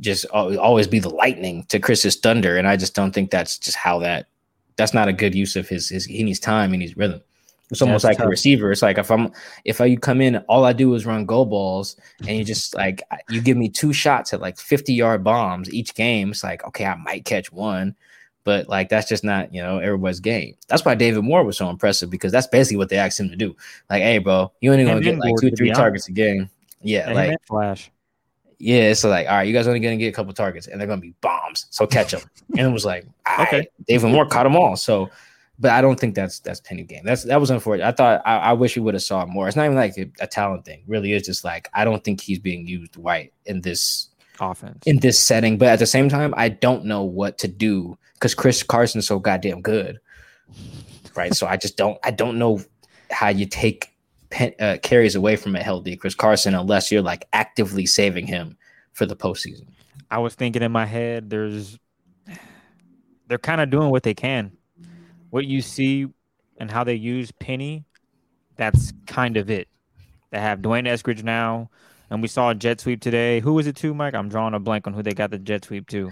just 0.00 0.24
always 0.26 0.86
be 0.86 0.98
the 0.98 1.10
lightning 1.10 1.64
to 1.64 1.78
Chris's 1.78 2.16
thunder, 2.16 2.56
and 2.56 2.66
I 2.66 2.76
just 2.76 2.94
don't 2.94 3.12
think 3.12 3.30
that's 3.30 3.58
just 3.58 3.76
how 3.76 3.98
that. 4.00 4.27
That's 4.78 4.94
not 4.94 5.08
a 5.08 5.12
good 5.12 5.34
use 5.34 5.56
of 5.56 5.68
his. 5.68 5.90
his 5.90 6.06
he 6.06 6.22
needs 6.22 6.40
time. 6.40 6.72
He 6.72 6.78
needs 6.78 6.96
rhythm. 6.96 7.20
It's 7.70 7.82
almost 7.82 8.04
like 8.04 8.16
tough. 8.16 8.26
a 8.26 8.30
receiver. 8.30 8.72
It's 8.72 8.80
like 8.80 8.96
if 8.96 9.10
I'm 9.10 9.30
if 9.64 9.80
I 9.80 9.84
you 9.86 9.98
come 9.98 10.22
in, 10.22 10.36
all 10.48 10.64
I 10.64 10.72
do 10.72 10.94
is 10.94 11.04
run 11.04 11.26
go 11.26 11.44
balls, 11.44 11.96
and 12.20 12.38
you 12.38 12.44
just 12.44 12.74
like 12.74 13.02
you 13.28 13.42
give 13.42 13.58
me 13.58 13.68
two 13.68 13.92
shots 13.92 14.32
at 14.32 14.40
like 14.40 14.58
50 14.58 14.94
yard 14.94 15.22
bombs 15.22 15.70
each 15.72 15.94
game. 15.94 16.30
It's 16.30 16.42
like 16.42 16.64
okay, 16.68 16.86
I 16.86 16.94
might 16.94 17.26
catch 17.26 17.52
one, 17.52 17.94
but 18.44 18.68
like 18.68 18.88
that's 18.88 19.08
just 19.08 19.22
not 19.22 19.52
you 19.52 19.60
know 19.60 19.78
everybody's 19.78 20.20
game. 20.20 20.54
That's 20.68 20.84
why 20.84 20.94
David 20.94 21.24
Moore 21.24 21.44
was 21.44 21.58
so 21.58 21.68
impressive 21.68 22.08
because 22.08 22.32
that's 22.32 22.46
basically 22.46 22.78
what 22.78 22.88
they 22.88 22.96
asked 22.96 23.20
him 23.20 23.28
to 23.28 23.36
do. 23.36 23.54
Like, 23.90 24.02
hey, 24.02 24.16
bro, 24.16 24.50
you 24.60 24.72
only 24.72 24.86
gonna 24.86 25.02
get 25.02 25.18
like 25.18 25.34
two, 25.38 25.50
three 25.50 25.70
targets 25.72 26.08
a 26.08 26.12
game. 26.12 26.48
Yeah, 26.80 27.12
like 27.12 27.36
flash. 27.46 27.90
Yeah, 28.58 28.90
it's 28.90 29.04
like, 29.04 29.28
all 29.28 29.36
right, 29.36 29.46
you 29.46 29.52
guys 29.52 29.66
only 29.66 29.80
gonna 29.80 29.96
get 29.96 30.08
a 30.08 30.12
couple 30.12 30.32
targets, 30.32 30.66
and 30.66 30.80
they're 30.80 30.88
gonna 30.88 31.00
be 31.00 31.14
bombs. 31.20 31.66
So 31.70 31.86
catch 31.86 32.10
them. 32.10 32.22
and 32.56 32.66
it 32.66 32.72
was 32.72 32.84
like, 32.84 33.06
okay, 33.40 33.68
David 33.86 34.10
Moore 34.10 34.26
caught 34.26 34.44
them 34.44 34.56
all. 34.56 34.76
So 34.76 35.10
but 35.58 35.72
I 35.72 35.80
don't 35.80 35.98
think 35.98 36.14
that's 36.14 36.38
that's 36.40 36.60
Penny 36.60 36.84
game. 36.84 37.02
That's 37.04 37.24
that 37.24 37.40
was 37.40 37.50
unfortunate. 37.50 37.86
I 37.86 37.92
thought 37.92 38.22
I, 38.24 38.36
I 38.38 38.52
wish 38.52 38.76
we 38.76 38.82
would 38.82 38.94
have 38.94 39.02
saw 39.02 39.26
more. 39.26 39.48
It's 39.48 39.56
not 39.56 39.64
even 39.64 39.76
like 39.76 39.96
a, 39.98 40.10
a, 40.20 40.26
talent 40.26 40.64
thing. 40.64 40.84
Really, 40.86 41.12
it's 41.12 41.26
just 41.26 41.44
like 41.44 41.68
I 41.74 41.84
don't 41.84 42.02
think 42.04 42.20
he's 42.20 42.38
being 42.38 42.66
used 42.66 42.96
right 42.96 43.32
in 43.46 43.60
this 43.60 44.08
offense 44.40 44.86
in 44.86 44.98
this 45.00 45.18
setting. 45.18 45.58
But 45.58 45.68
at 45.68 45.80
the 45.80 45.86
same 45.86 46.08
time, 46.08 46.32
I 46.36 46.48
don't 46.48 46.84
know 46.84 47.02
what 47.02 47.38
to 47.38 47.48
do 47.48 47.98
because 48.14 48.34
Chris 48.34 48.62
Carson's 48.62 49.06
so 49.06 49.18
goddamn 49.18 49.60
good, 49.60 49.98
right? 51.16 51.34
so 51.34 51.46
I 51.46 51.56
just 51.56 51.76
don't 51.76 51.98
I 52.04 52.12
don't 52.12 52.38
know 52.38 52.60
how 53.10 53.28
you 53.28 53.46
take 53.46 53.92
pen, 54.30 54.52
uh, 54.60 54.78
carries 54.82 55.14
away 55.14 55.36
from 55.36 55.56
a 55.56 55.62
healthy 55.62 55.96
Chris 55.96 56.14
Carson 56.14 56.54
unless 56.54 56.90
you're 56.90 57.02
like 57.02 57.26
actively 57.32 57.86
saving 57.86 58.26
him 58.26 58.56
for 58.92 59.06
the 59.06 59.16
postseason. 59.16 59.66
I 60.10 60.18
was 60.18 60.34
thinking 60.34 60.62
in 60.62 60.72
my 60.72 60.86
head, 60.86 61.30
there's 61.30 61.78
they're 63.26 63.38
kind 63.38 63.60
of 63.60 63.70
doing 63.70 63.90
what 63.90 64.02
they 64.02 64.14
can 64.14 64.52
what 65.30 65.44
you 65.44 65.60
see 65.60 66.06
and 66.58 66.70
how 66.70 66.84
they 66.84 66.94
use 66.94 67.30
Penny, 67.32 67.84
that's 68.56 68.92
kind 69.06 69.36
of 69.36 69.50
it. 69.50 69.68
They 70.30 70.40
have 70.40 70.60
D'Wayne 70.60 70.86
Eskridge 70.86 71.22
now, 71.22 71.70
and 72.10 72.20
we 72.20 72.28
saw 72.28 72.50
a 72.50 72.54
jet 72.54 72.80
sweep 72.80 73.00
today. 73.00 73.40
Who 73.40 73.54
was 73.54 73.66
it 73.66 73.76
to, 73.76 73.94
Mike? 73.94 74.14
I'm 74.14 74.28
drawing 74.28 74.54
a 74.54 74.58
blank 74.58 74.86
on 74.86 74.92
who 74.92 75.02
they 75.02 75.14
got 75.14 75.30
the 75.30 75.38
jet 75.38 75.64
sweep 75.64 75.88
to. 75.88 76.10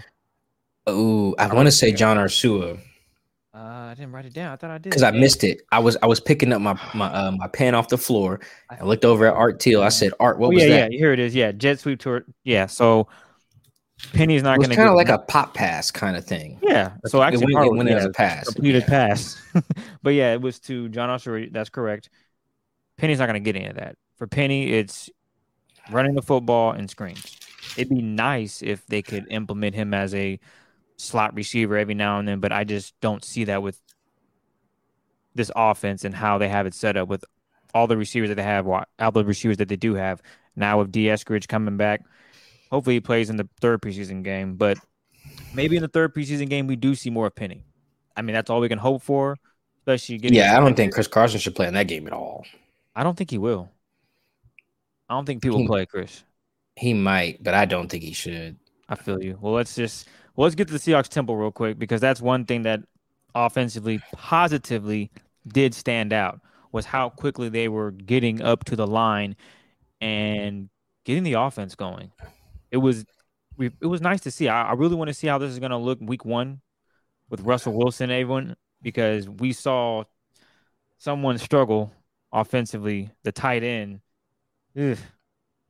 Oh, 0.87 1.35
I, 1.37 1.53
want 1.53 1.67
to 1.67 1.71
say 1.71 1.91
John 1.91 2.17
Ursua. 2.17 2.79
Uh, 3.53 3.89
I 3.89 3.93
didn't 3.95 4.11
write 4.11 4.25
it 4.25 4.33
down. 4.33 4.51
I 4.51 4.55
thought 4.55 4.69
I 4.69 4.77
did 4.77 4.89
because 4.89 5.03
I 5.03 5.11
missed 5.11 5.43
it. 5.43 5.61
I 5.71 5.79
was 5.79 5.97
I 6.03 6.05
was 6.05 6.19
picking 6.19 6.53
up 6.53 6.61
my 6.61 6.79
my 6.93 7.07
uh, 7.07 7.31
my 7.31 7.47
pen 7.47 7.75
off 7.75 7.89
the 7.89 7.97
floor. 7.97 8.39
I 8.69 8.83
looked 8.83 9.05
over 9.05 9.25
at 9.25 9.33
Art 9.33 9.61
Thiel. 9.61 9.81
I 9.81 9.89
said, 9.89 10.13
Art, 10.19 10.39
what 10.39 10.47
oh, 10.47 10.53
was 10.53 10.63
yeah, 10.63 10.69
that? 10.69 10.91
Yeah, 10.91 10.97
here 10.97 11.13
it 11.13 11.19
is. 11.19 11.33
Yeah, 11.33 11.51
jet 11.51 11.79
sweep 11.79 11.99
tour. 11.99 12.25
Yeah, 12.43 12.67
so 12.67 13.07
Penny's 14.13 14.43
not 14.43 14.57
going 14.57 14.69
to 14.69 14.73
It's 14.73 14.77
kind 14.77 14.89
of 14.89 14.95
like 14.95 15.09
a 15.09 15.17
pop 15.17 15.53
pass 15.53 15.89
kind 15.89 16.15
of 16.15 16.25
thing. 16.25 16.59
Yeah. 16.61 16.93
So 17.05 17.21
actually, 17.21 17.53
it 17.53 17.73
went, 17.73 17.89
yeah, 17.89 17.95
as 17.95 18.05
a 18.05 18.11
pass, 18.11 18.45
completed 18.45 18.83
yeah. 18.83 18.89
pass. 18.89 19.41
but 20.03 20.11
yeah, 20.11 20.33
it 20.33 20.41
was 20.41 20.59
to 20.61 20.89
John 20.89 21.09
Ursua. 21.09 21.51
That's 21.51 21.69
correct. 21.69 22.09
Penny's 22.97 23.19
not 23.19 23.25
going 23.25 23.41
to 23.43 23.51
get 23.51 23.55
any 23.55 23.67
of 23.67 23.75
that. 23.75 23.95
For 24.17 24.27
Penny, 24.27 24.73
it's 24.73 25.09
running 25.91 26.15
the 26.15 26.21
football 26.21 26.71
and 26.71 26.89
screens. 26.89 27.37
It'd 27.75 27.89
be 27.89 28.01
nice 28.01 28.61
if 28.61 28.85
they 28.87 29.01
could 29.01 29.25
implement 29.29 29.75
him 29.75 29.93
as 29.93 30.13
a 30.13 30.39
slot 30.97 31.35
receiver 31.35 31.77
every 31.77 31.93
now 31.93 32.19
and 32.19 32.27
then, 32.27 32.39
but 32.39 32.51
I 32.51 32.63
just 32.63 32.99
don't 33.01 33.23
see 33.23 33.45
that 33.45 33.61
with 33.61 33.81
this 35.35 35.51
offense 35.55 36.03
and 36.03 36.15
how 36.15 36.37
they 36.37 36.49
have 36.49 36.65
it 36.65 36.73
set 36.73 36.97
up 36.97 37.07
with 37.07 37.23
all 37.73 37.87
the 37.87 37.97
receivers 37.97 38.29
that 38.29 38.35
they 38.35 38.43
have, 38.43 38.67
all 38.67 39.11
the 39.11 39.25
receivers 39.25 39.57
that 39.57 39.69
they 39.69 39.75
do 39.75 39.93
have. 39.93 40.21
Now 40.55 40.79
with 40.79 40.91
D. 40.91 41.05
Eskridge 41.05 41.47
coming 41.47 41.77
back, 41.77 42.01
Hopefully, 42.71 42.95
he 42.95 42.99
plays 42.99 43.29
in 43.29 43.37
the 43.37 43.47
third 43.61 43.81
preseason 43.81 44.23
game, 44.23 44.55
but 44.55 44.77
maybe 45.53 45.75
in 45.75 45.81
the 45.81 45.87
third 45.87 46.13
preseason 46.13 46.49
game 46.49 46.67
we 46.67 46.75
do 46.75 46.95
see 46.95 47.09
more 47.09 47.27
of 47.27 47.35
Penny. 47.35 47.63
I 48.15 48.21
mean, 48.21 48.33
that's 48.33 48.49
all 48.49 48.59
we 48.59 48.67
can 48.67 48.79
hope 48.79 49.03
for, 49.03 49.37
especially 49.79 50.17
getting. 50.17 50.37
Yeah, 50.37 50.57
I 50.57 50.59
don't 50.59 50.75
think 50.75 50.93
Chris 50.93 51.07
Carson 51.07 51.39
should 51.39 51.55
play 51.55 51.67
in 51.67 51.73
that 51.75 51.87
game 51.87 52.07
at 52.07 52.13
all. 52.13 52.45
I 52.95 53.03
don't 53.03 53.17
think 53.17 53.31
he 53.31 53.37
will. 53.37 53.69
I 55.07 55.13
don't 55.13 55.25
think 55.25 55.41
people 55.41 55.59
he, 55.59 55.67
play 55.67 55.85
Chris. 55.85 56.23
He 56.75 56.93
might, 56.93 57.41
but 57.41 57.53
I 57.53 57.65
don't 57.65 57.89
think 57.89 58.03
he 58.03 58.11
should. 58.11 58.57
I 58.89 58.95
feel 58.95 59.21
you. 59.21 59.37
Well, 59.39 59.53
let's 59.53 59.75
just 59.75 60.07
well, 60.37 60.45
let's 60.45 60.55
get 60.55 60.67
to 60.67 60.73
the 60.73 60.79
Seahawks 60.79 61.09
tempo 61.09 61.33
real 61.33 61.51
quick 61.51 61.77
because 61.77 61.99
that's 61.99 62.21
one 62.21 62.45
thing 62.45 62.61
that 62.61 62.79
offensively, 63.35 63.99
positively 64.13 65.11
did 65.45 65.73
stand 65.73 66.13
out 66.13 66.39
was 66.71 66.85
how 66.85 67.09
quickly 67.09 67.49
they 67.49 67.67
were 67.67 67.91
getting 67.91 68.41
up 68.41 68.63
to 68.65 68.77
the 68.77 68.87
line 68.87 69.35
and 69.99 70.69
getting 71.03 71.23
the 71.23 71.33
offense 71.33 71.75
going 71.75 72.11
it 72.71 72.77
was 72.77 73.05
it 73.59 73.87
was 73.87 74.01
nice 74.01 74.21
to 74.21 74.31
see. 74.31 74.47
I, 74.47 74.69
I 74.69 74.73
really 74.73 74.95
want 74.95 75.07
to 75.07 75.13
see 75.13 75.27
how 75.27 75.39
this 75.39 75.51
is 75.51 75.57
going 75.57 75.71
to 75.71 75.77
look 75.77 75.97
week 75.99 76.25
one 76.25 76.61
with 77.29 77.41
Russell 77.41 77.73
Wilson, 77.73 78.11
everyone, 78.11 78.55
because 78.83 79.27
we 79.27 79.51
saw 79.51 80.03
someone 80.99 81.39
struggle 81.39 81.91
offensively. 82.31 83.09
The 83.23 83.31
tight 83.31 83.63
end, 83.63 84.01
ugh, 84.79 84.97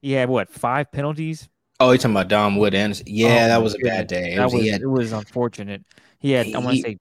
he 0.01 0.12
had 0.12 0.27
what 0.27 0.49
five 0.49 0.91
penalties. 0.91 1.47
Oh, 1.79 1.91
you're 1.91 1.97
talking 1.97 2.11
about 2.11 2.27
Dom 2.27 2.55
Wood-Anderson 2.55 3.05
yeah, 3.07 3.45
oh, 3.45 3.47
that 3.49 3.63
was 3.63 3.75
a 3.75 3.79
bad 3.79 4.07
day. 4.07 4.33
It 4.33 4.37
that 4.37 4.51
was, 4.51 4.67
had, 4.67 4.81
it 4.81 4.87
was 4.87 5.11
unfortunate. 5.11 5.83
He 6.19 6.31
had 6.31 6.47
he, 6.47 6.55
I 6.55 6.59
want 6.59 6.77
to 6.77 6.81
say 6.81 6.97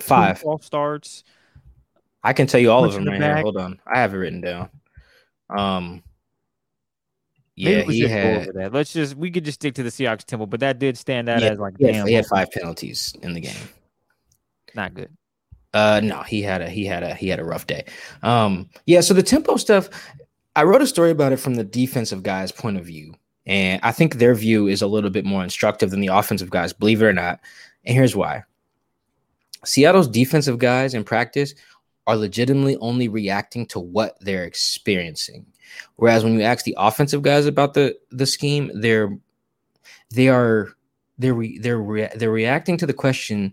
five 0.00 0.38
false 0.38 0.64
starts. 0.64 1.24
I 2.22 2.32
can 2.32 2.46
tell 2.46 2.60
you 2.60 2.70
all 2.70 2.84
of 2.84 2.92
them 2.92 3.04
right 3.04 3.18
back. 3.18 3.36
here. 3.36 3.42
Hold 3.42 3.56
on, 3.56 3.80
I 3.86 3.98
have 3.98 4.14
it 4.14 4.18
written 4.18 4.40
down. 4.40 4.70
Um, 5.50 6.02
yeah, 7.56 7.82
he 7.82 8.02
had. 8.02 8.54
that. 8.54 8.72
Let's 8.72 8.92
just 8.92 9.16
we 9.16 9.32
could 9.32 9.44
just 9.44 9.56
stick 9.56 9.74
to 9.74 9.82
the 9.82 9.90
Seahawks 9.90 10.24
tempo, 10.24 10.46
but 10.46 10.60
that 10.60 10.78
did 10.78 10.96
stand 10.96 11.28
out 11.28 11.42
yeah, 11.42 11.48
as 11.48 11.58
like 11.58 11.74
yeah, 11.78 11.92
damn. 11.92 12.06
He 12.06 12.14
had 12.14 12.26
five 12.26 12.50
penalties 12.52 13.14
in 13.22 13.34
the 13.34 13.40
game. 13.40 13.68
Not 14.74 14.94
good. 14.94 15.10
Uh, 15.74 16.00
no, 16.02 16.22
he 16.22 16.40
had 16.40 16.62
a 16.62 16.70
he 16.70 16.84
had 16.84 17.02
a 17.02 17.14
he 17.14 17.28
had 17.28 17.40
a 17.40 17.44
rough 17.44 17.66
day. 17.66 17.84
Um, 18.22 18.68
yeah. 18.86 19.00
So 19.00 19.12
the 19.12 19.24
tempo 19.24 19.56
stuff, 19.56 19.88
I 20.54 20.62
wrote 20.62 20.82
a 20.82 20.86
story 20.86 21.10
about 21.10 21.32
it 21.32 21.38
from 21.38 21.56
the 21.56 21.64
defensive 21.64 22.22
guys' 22.22 22.52
point 22.52 22.76
of 22.76 22.84
view, 22.84 23.14
and 23.48 23.80
I 23.82 23.92
think 23.92 24.14
their 24.14 24.34
view 24.34 24.68
is 24.68 24.82
a 24.82 24.86
little 24.86 25.10
bit 25.10 25.24
more 25.24 25.42
instructive 25.42 25.90
than 25.90 26.00
the 26.00 26.08
offensive 26.08 26.50
guys, 26.50 26.72
believe 26.72 27.02
it 27.02 27.06
or 27.06 27.12
not. 27.12 27.40
And 27.84 27.96
here's 27.96 28.14
why: 28.14 28.44
Seattle's 29.64 30.06
defensive 30.06 30.58
guys 30.58 30.94
in 30.94 31.02
practice 31.02 31.54
are 32.06 32.16
legitimately 32.16 32.76
only 32.76 33.08
reacting 33.08 33.66
to 33.66 33.80
what 33.80 34.16
they're 34.20 34.44
experiencing. 34.44 35.46
Whereas 35.96 36.24
when 36.24 36.34
you 36.34 36.42
ask 36.42 36.64
the 36.64 36.76
offensive 36.78 37.22
guys 37.22 37.46
about 37.46 37.74
the 37.74 37.96
the 38.10 38.26
scheme, 38.26 38.70
they're 38.74 39.18
they 40.10 40.28
are 40.28 40.68
they're 41.18 41.34
re, 41.34 41.58
they're 41.58 41.80
re, 41.80 42.08
they're 42.16 42.30
reacting 42.30 42.76
to 42.76 42.86
the 42.86 42.92
question 42.92 43.52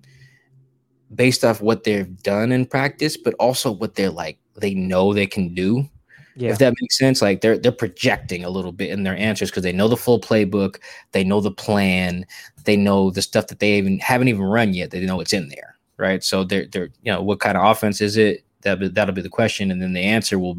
based 1.13 1.45
off 1.45 1.61
what 1.61 1.83
they've 1.83 2.21
done 2.21 2.51
in 2.51 2.65
practice, 2.65 3.15
but 3.15 3.33
also 3.35 3.71
what 3.71 3.95
they're 3.95 4.09
like 4.11 4.37
they 4.57 4.73
know 4.73 5.13
they 5.13 5.27
can 5.27 5.53
do. 5.53 5.89
Yeah. 6.35 6.51
If 6.51 6.59
that 6.59 6.73
makes 6.81 6.97
sense, 6.97 7.21
like 7.21 7.41
they're 7.41 7.57
they're 7.57 7.71
projecting 7.71 8.43
a 8.43 8.49
little 8.49 8.73
bit 8.73 8.89
in 8.89 9.03
their 9.03 9.15
answers 9.15 9.49
because 9.49 9.63
they 9.63 9.71
know 9.71 9.87
the 9.87 9.95
full 9.95 10.19
playbook, 10.19 10.79
they 11.13 11.23
know 11.23 11.39
the 11.39 11.51
plan, 11.51 12.25
they 12.65 12.75
know 12.75 13.09
the 13.09 13.21
stuff 13.21 13.47
that 13.47 13.59
they 13.59 13.77
even 13.77 13.99
haven't 13.99 14.27
even 14.27 14.43
run 14.43 14.73
yet. 14.73 14.91
They 14.91 15.05
know 15.05 15.21
it's 15.21 15.33
in 15.33 15.47
there, 15.47 15.77
right? 15.97 16.23
So 16.23 16.43
they're 16.43 16.65
they're 16.65 16.89
you 17.03 17.11
know 17.11 17.21
what 17.21 17.39
kind 17.39 17.57
of 17.57 17.65
offense 17.65 18.01
is 18.01 18.17
it? 18.17 18.43
That 18.61 18.95
that'll 18.95 19.15
be 19.15 19.21
the 19.21 19.29
question, 19.29 19.71
and 19.71 19.81
then 19.81 19.93
the 19.93 20.01
answer 20.01 20.37
will 20.37 20.57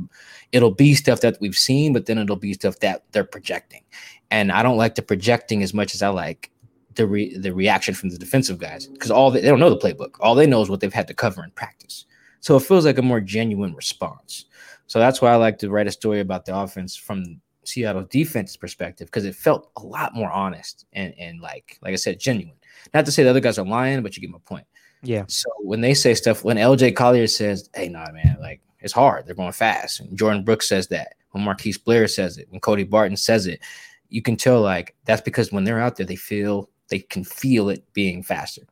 it'll 0.53 0.71
be 0.71 0.95
stuff 0.95 1.21
that 1.21 1.37
we've 1.41 1.57
seen, 1.57 1.93
but 1.93 2.07
then 2.07 2.19
it'll 2.19 2.37
be 2.37 2.55
stuff 2.55 2.79
that 2.81 3.05
they're 3.13 3.25
projecting. 3.25 3.83
And 4.31 4.51
I 4.51 4.63
don't 4.63 4.79
like 4.79 4.95
the 4.95 5.03
projecting 5.03 5.63
as 5.63 5.75
much 5.75 5.95
as 5.95 6.03
I 6.03 6.09
like 6.09 6.51
the 6.95 7.07
re- 7.07 7.37
the 7.37 7.53
reaction 7.53 7.95
from 7.95 8.09
the 8.09 8.19
defensive 8.19 8.59
guys 8.59 8.87
because 8.87 9.11
all 9.11 9.31
they, 9.31 9.41
they 9.43 9.49
don't 9.49 9.61
know 9.61 9.71
the 9.71 9.77
playbook. 9.77 10.15
All 10.21 10.35
they 10.35 10.47
know 10.47 10.63
is 10.63 10.71
what 10.71 10.81
they've 10.81 10.93
had 10.93 11.09
to 11.09 11.15
cover 11.15 11.45
in 11.45 11.51
practice. 11.51 12.07
So 12.41 12.57
it 12.57 12.63
feels 12.63 12.87
like 12.87 12.99
a 12.99 13.03
more 13.03 13.21
genuine 13.21 13.75
response. 13.75 14.47
So 14.87 14.99
that's 14.99 15.21
why 15.21 15.33
I 15.33 15.37
like 15.37 15.59
to 15.59 15.71
write 15.71 15.87
a 15.87 15.93
story 15.93 16.21
about 16.21 16.45
the 16.45 16.57
offense 16.57 16.97
from 16.97 17.41
Seattle's 17.65 18.09
defense 18.09 18.57
perspective 18.57 19.09
because 19.09 19.25
it 19.25 19.35
felt 19.35 19.71
a 19.77 19.83
lot 19.83 20.15
more 20.15 20.31
honest 20.31 20.87
and 20.93 21.15
and 21.19 21.41
like 21.41 21.79
like 21.83 21.93
I 21.93 21.97
said, 21.97 22.21
genuine. 22.21 22.57
Not 22.95 23.05
to 23.07 23.13
say 23.13 23.25
the 23.25 23.31
other 23.31 23.41
guys 23.41 23.59
are 23.59 23.67
lying, 23.67 24.03
but 24.03 24.17
you 24.17 24.21
get 24.21 24.31
my 24.31 24.39
point. 24.45 24.67
Yeah. 25.03 25.25
So 25.29 25.51
when 25.59 25.81
they 25.81 25.95
say 25.95 26.15
stuff, 26.15 26.45
when 26.45 26.57
LJ 26.57 26.95
Collier 26.95 27.27
says, 27.27 27.69
"Hey, 27.75 27.89
nah, 27.89 28.11
man, 28.13 28.37
like 28.41 28.61
it's 28.81 28.93
hard. 28.93 29.27
They're 29.27 29.35
going 29.35 29.53
fast. 29.53 30.01
And 30.01 30.17
Jordyn 30.17 30.45
Brooks 30.45 30.69
says 30.69 30.89
that. 30.89 31.15
When 31.33 31.45
Marquise 31.45 31.77
Blair 31.77 32.09
says 32.09 32.39
it, 32.39 32.47
when 32.51 32.61
Cody 32.61 32.85
Barton 32.85 33.17
says 33.17 33.47
it, 33.47 33.61
you 34.09 34.23
can 34.23 34.37
tell 34.37 34.61
like 34.61 34.95
that's 35.05 35.21
because 35.21 35.53
when 35.53 35.65
they're 35.65 35.81
out 35.81 35.97
there, 35.97 36.07
they 36.07 36.17
feel 36.17 36.71
they 36.89 37.01
can 37.01 37.25
feel 37.25 37.69
it 37.69 37.85
being 37.93 38.23
faster. 38.23 38.63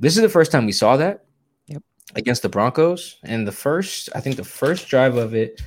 This 0.00 0.16
is 0.16 0.22
the 0.22 0.28
first 0.28 0.52
time 0.52 0.66
we 0.66 0.72
saw 0.72 0.96
that. 0.96 1.24
Against 2.14 2.42
the 2.42 2.48
Broncos. 2.48 3.18
And 3.22 3.46
the 3.46 3.52
first, 3.52 4.08
I 4.14 4.20
think 4.20 4.36
the 4.36 4.44
first 4.44 4.88
drive 4.88 5.16
of 5.16 5.34
it 5.34 5.60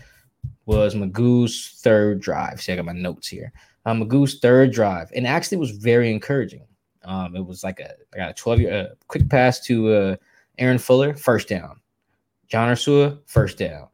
was 0.66 0.96
McGough's 0.96 1.80
third 1.82 2.20
drive. 2.22 2.62
See, 2.62 2.74
I 2.74 2.76
got 2.76 2.86
my 2.86 2.94
notes 2.94 3.28
here. 3.28 3.52
Um, 3.86 4.02
McGough's 4.04 4.40
third 4.40 4.72
drive, 4.72 5.12
and 5.16 5.28
actually 5.28 5.58
was 5.58 5.72
very 5.72 6.12
encouraging. 6.12 6.66
Um, 7.04 7.36
it 7.36 7.46
was 7.46 7.64
like 7.64 7.80
a 7.80 7.94
I 8.14 8.18
got 8.18 8.30
a 8.32 8.34
12 8.34 8.60
year 8.60 8.74
uh, 8.74 8.96
quick 9.08 9.28
pass 9.30 9.60
to 9.62 9.90
uh, 9.92 10.16
Aaron 10.58 10.78
Fuller, 10.78 11.16
first 11.16 11.48
down. 11.48 11.80
John 12.48 12.70
Ursua, 12.70 13.18
first 13.26 13.58
down. 13.58 13.88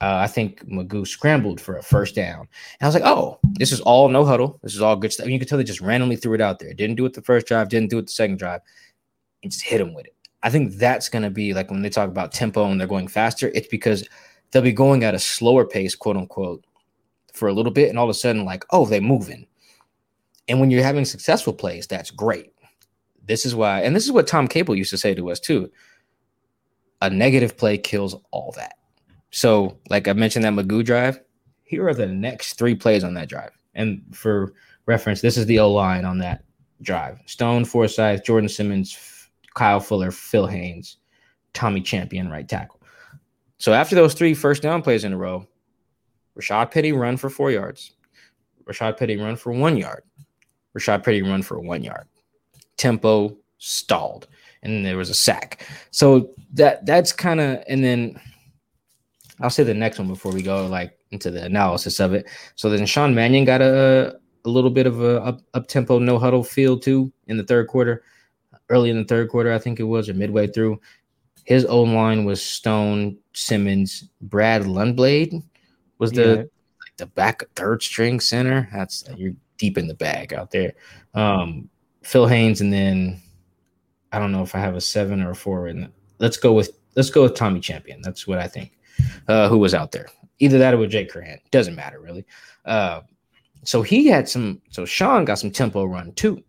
uh, 0.00 0.16
I 0.16 0.28
think 0.28 0.64
McGough 0.68 1.06
scrambled 1.08 1.60
for 1.60 1.76
a 1.76 1.82
first 1.82 2.14
down. 2.14 2.40
And 2.40 2.82
I 2.82 2.86
was 2.86 2.94
like, 2.94 3.04
oh, 3.04 3.38
this 3.54 3.72
is 3.72 3.80
all 3.80 4.08
no 4.08 4.24
huddle. 4.24 4.58
This 4.62 4.74
is 4.74 4.80
all 4.82 4.96
good 4.96 5.12
stuff. 5.12 5.24
And 5.24 5.32
you 5.32 5.38
could 5.38 5.48
tell 5.48 5.58
they 5.58 5.64
just 5.64 5.80
randomly 5.80 6.16
threw 6.16 6.34
it 6.34 6.40
out 6.40 6.58
there. 6.60 6.72
Didn't 6.72 6.96
do 6.96 7.06
it 7.06 7.14
the 7.14 7.22
first 7.22 7.46
drive, 7.46 7.68
didn't 7.68 7.90
do 7.90 7.98
it 7.98 8.06
the 8.06 8.12
second 8.12 8.38
drive, 8.38 8.60
and 9.42 9.50
just 9.50 9.64
hit 9.64 9.80
him 9.80 9.94
with 9.94 10.06
it. 10.06 10.14
I 10.42 10.50
think 10.50 10.74
that's 10.74 11.08
going 11.08 11.22
to 11.24 11.30
be 11.30 11.54
like 11.54 11.70
when 11.70 11.82
they 11.82 11.90
talk 11.90 12.08
about 12.08 12.32
tempo 12.32 12.64
and 12.64 12.80
they're 12.80 12.86
going 12.86 13.08
faster, 13.08 13.50
it's 13.54 13.68
because 13.68 14.08
they'll 14.50 14.62
be 14.62 14.72
going 14.72 15.04
at 15.04 15.14
a 15.14 15.18
slower 15.18 15.66
pace, 15.66 15.94
quote 15.94 16.16
unquote, 16.16 16.64
for 17.32 17.48
a 17.48 17.52
little 17.52 17.72
bit. 17.72 17.88
And 17.88 17.98
all 17.98 18.04
of 18.04 18.10
a 18.10 18.14
sudden, 18.14 18.44
like, 18.44 18.64
oh, 18.70 18.86
they're 18.86 19.00
moving. 19.00 19.46
And 20.48 20.60
when 20.60 20.70
you're 20.70 20.82
having 20.82 21.04
successful 21.04 21.52
plays, 21.52 21.86
that's 21.86 22.10
great. 22.10 22.52
This 23.26 23.44
is 23.44 23.54
why, 23.54 23.82
and 23.82 23.94
this 23.94 24.04
is 24.04 24.12
what 24.12 24.26
Tom 24.26 24.48
Cable 24.48 24.74
used 24.74 24.90
to 24.90 24.98
say 24.98 25.14
to 25.14 25.30
us 25.30 25.40
too 25.40 25.70
a 27.00 27.10
negative 27.10 27.56
play 27.56 27.78
kills 27.78 28.16
all 28.32 28.52
that. 28.56 28.74
So, 29.30 29.78
like 29.90 30.08
I 30.08 30.14
mentioned, 30.14 30.44
that 30.44 30.54
McGough 30.54 30.84
drive, 30.84 31.20
here 31.62 31.86
are 31.86 31.94
the 31.94 32.06
next 32.06 32.54
three 32.54 32.74
plays 32.74 33.04
on 33.04 33.14
that 33.14 33.28
drive. 33.28 33.50
And 33.74 34.02
for 34.12 34.54
reference, 34.86 35.20
this 35.20 35.36
is 35.36 35.46
the 35.46 35.58
O 35.60 35.70
line 35.70 36.04
on 36.04 36.18
that 36.18 36.44
drive 36.82 37.20
Stone, 37.26 37.66
Forsythe, 37.66 38.24
Jordan 38.24 38.48
Simmons, 38.48 38.92
Kyle 39.58 39.80
Fuller, 39.80 40.12
Phil 40.12 40.46
Haynes, 40.46 40.98
Tommy 41.52 41.80
Champion, 41.80 42.30
right 42.30 42.48
tackle. 42.48 42.80
So, 43.58 43.72
after 43.72 43.96
those 43.96 44.14
three 44.14 44.32
first 44.32 44.62
down 44.62 44.82
plays 44.82 45.02
in 45.02 45.12
a 45.12 45.18
row, 45.18 45.46
Rashaad 46.38 46.70
Penny 46.70 46.92
run 46.92 47.16
for 47.16 47.28
four 47.28 47.50
yards, 47.50 47.96
Rashaad 48.64 48.96
Penny 48.96 49.16
run 49.16 49.34
for 49.34 49.52
one 49.52 49.76
yard, 49.76 50.04
Rashaad 50.78 51.02
Penny 51.02 51.22
run 51.22 51.42
for 51.42 51.58
one 51.58 51.82
yard. 51.82 52.06
Tempo 52.76 53.36
stalled, 53.58 54.28
and 54.62 54.86
there 54.86 54.96
was 54.96 55.10
a 55.10 55.14
sack. 55.14 55.66
So 55.90 56.30
that 56.52 56.86
that's 56.86 57.10
kind 57.10 57.40
of, 57.40 57.64
and 57.66 57.82
then 57.82 58.20
I'll 59.40 59.50
say 59.50 59.64
the 59.64 59.74
next 59.74 59.98
one 59.98 60.06
before 60.06 60.32
we 60.32 60.40
go 60.40 60.68
like 60.68 60.96
into 61.10 61.32
the 61.32 61.42
analysis 61.42 61.98
of 61.98 62.14
it. 62.14 62.28
So 62.54 62.70
then 62.70 62.86
Sean 62.86 63.12
Mannion 63.12 63.44
got 63.44 63.60
a 63.60 64.20
a 64.44 64.48
little 64.48 64.70
bit 64.70 64.86
of 64.86 65.02
a 65.02 65.20
up, 65.24 65.40
up 65.54 65.66
tempo 65.66 65.98
no 65.98 66.16
huddle 66.16 66.44
feel 66.44 66.78
too 66.78 67.12
in 67.26 67.36
the 67.36 67.42
third 67.42 67.66
quarter, 67.66 68.04
early 68.68 68.90
in 68.90 68.96
the 68.96 69.04
third 69.04 69.28
quarter 69.28 69.52
I 69.52 69.58
think 69.58 69.80
it 69.80 69.84
was 69.84 70.08
or 70.08 70.14
midway 70.14 70.46
through. 70.46 70.80
His 71.44 71.64
own 71.64 71.94
line 71.94 72.24
was 72.24 72.42
Stone, 72.42 73.16
Simmons, 73.32 74.08
Brad 74.20 74.62
Lundblade 74.62 75.42
was 75.98 76.12
the 76.12 76.36
yeah. 76.36 76.42
the 76.96 77.06
back 77.06 77.42
third 77.54 77.82
string 77.82 78.20
center. 78.20 78.68
That's 78.72 79.04
you're 79.16 79.34
deep 79.58 79.76
in 79.76 79.88
the 79.88 79.94
bag 79.94 80.32
out 80.32 80.50
there. 80.50 80.72
Um, 81.14 81.68
Phil 82.02 82.26
Haynes, 82.26 82.60
and 82.60 82.72
then 82.72 83.20
I 84.12 84.18
don't 84.18 84.32
know 84.32 84.42
if 84.42 84.54
I 84.54 84.60
have 84.60 84.76
a 84.76 84.80
seven 84.80 85.20
or 85.20 85.32
a 85.32 85.34
four. 85.34 85.66
And 85.66 85.90
let's 86.18 86.36
go 86.36 86.52
with 86.52 86.78
let's 86.94 87.10
go 87.10 87.24
with 87.24 87.34
Tommy 87.34 87.60
Champion. 87.60 88.00
That's 88.02 88.26
what 88.26 88.38
I 88.38 88.46
think 88.46 88.78
uh, 89.28 89.48
who 89.48 89.58
was 89.58 89.74
out 89.74 89.92
there. 89.92 90.06
Either 90.38 90.58
that 90.58 90.74
or 90.74 90.78
with 90.78 90.90
Jake 90.90 91.12
Curhan. 91.12 91.38
Doesn't 91.50 91.74
matter 91.74 92.00
really. 92.00 92.24
Uh, 92.64 93.02
so 93.64 93.82
he 93.82 94.06
had 94.06 94.28
some. 94.28 94.62
So 94.70 94.84
Sean 94.84 95.24
got 95.24 95.38
some 95.38 95.50
tempo 95.50 95.84
run 95.84 96.12
too. 96.12 96.42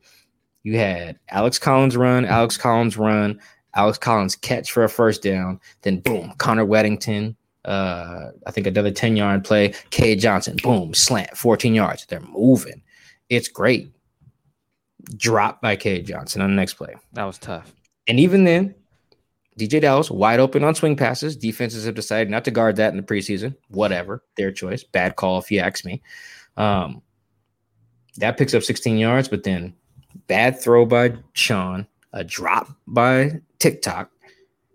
You 0.64 0.78
had 0.78 1.18
Alex 1.30 1.58
Collins 1.58 1.96
run, 1.96 2.26
Alex 2.26 2.58
Collins 2.58 2.98
run, 2.98 3.40
Alex 3.76 3.98
Collins 3.98 4.36
catch 4.36 4.72
for 4.72 4.84
a 4.84 4.90
first 4.90 5.22
down. 5.22 5.60
Then 5.84 6.00
boom, 6.00 6.34
Connor 6.38 6.66
Wedington, 6.66 7.36
Uh, 7.66 8.32
I 8.48 8.52
think 8.52 8.68
another 8.68 8.92
10 8.92 9.16
yard 9.16 9.44
play. 9.44 9.74
Cade 9.90 10.20
Johnson, 10.20 10.58
boom, 10.64 10.94
slant, 10.94 11.38
14 11.38 11.74
yards. 11.76 12.06
They're 12.06 12.20
moving. 12.22 12.82
It's 13.30 13.48
great. 13.48 13.92
Drop 15.16 15.62
by 15.62 15.76
Cade 15.76 16.06
Johnson 16.06 16.42
on 16.42 16.50
the 16.50 16.56
next 16.56 16.76
play. 16.76 16.96
That 17.14 17.26
was 17.26 17.38
tough. 17.38 17.74
And 18.08 18.20
even 18.20 18.44
then, 18.44 18.76
DJ 19.58 19.82
Dallas 19.82 20.10
wide 20.10 20.40
open 20.40 20.64
on 20.64 20.74
swing 20.74 20.96
passes. 20.96 21.36
Defenses 21.36 21.86
have 21.86 21.96
decided 21.96 22.30
not 22.30 22.46
to 22.46 22.52
guard 22.52 22.78
that 22.78 22.92
in 22.92 22.98
the 22.98 23.04
preseason. 23.04 23.56
Whatever, 23.70 24.24
their 24.36 24.52
choice. 24.52 24.84
Bad 24.84 25.16
call 25.16 25.38
if 25.40 25.52
you 25.52 25.60
ask 25.60 25.84
me. 25.86 26.02
Um, 26.58 27.02
that 28.18 28.38
picks 28.38 28.54
up 28.54 28.64
16 28.64 28.98
yards, 28.98 29.28
but 29.28 29.44
then 29.44 29.74
bad 30.28 30.60
throw 30.60 30.86
by 30.86 31.14
Sean, 31.34 31.88
a 32.14 32.24
drop 32.24 32.70
by 32.88 33.42
TikTok, 33.60 34.12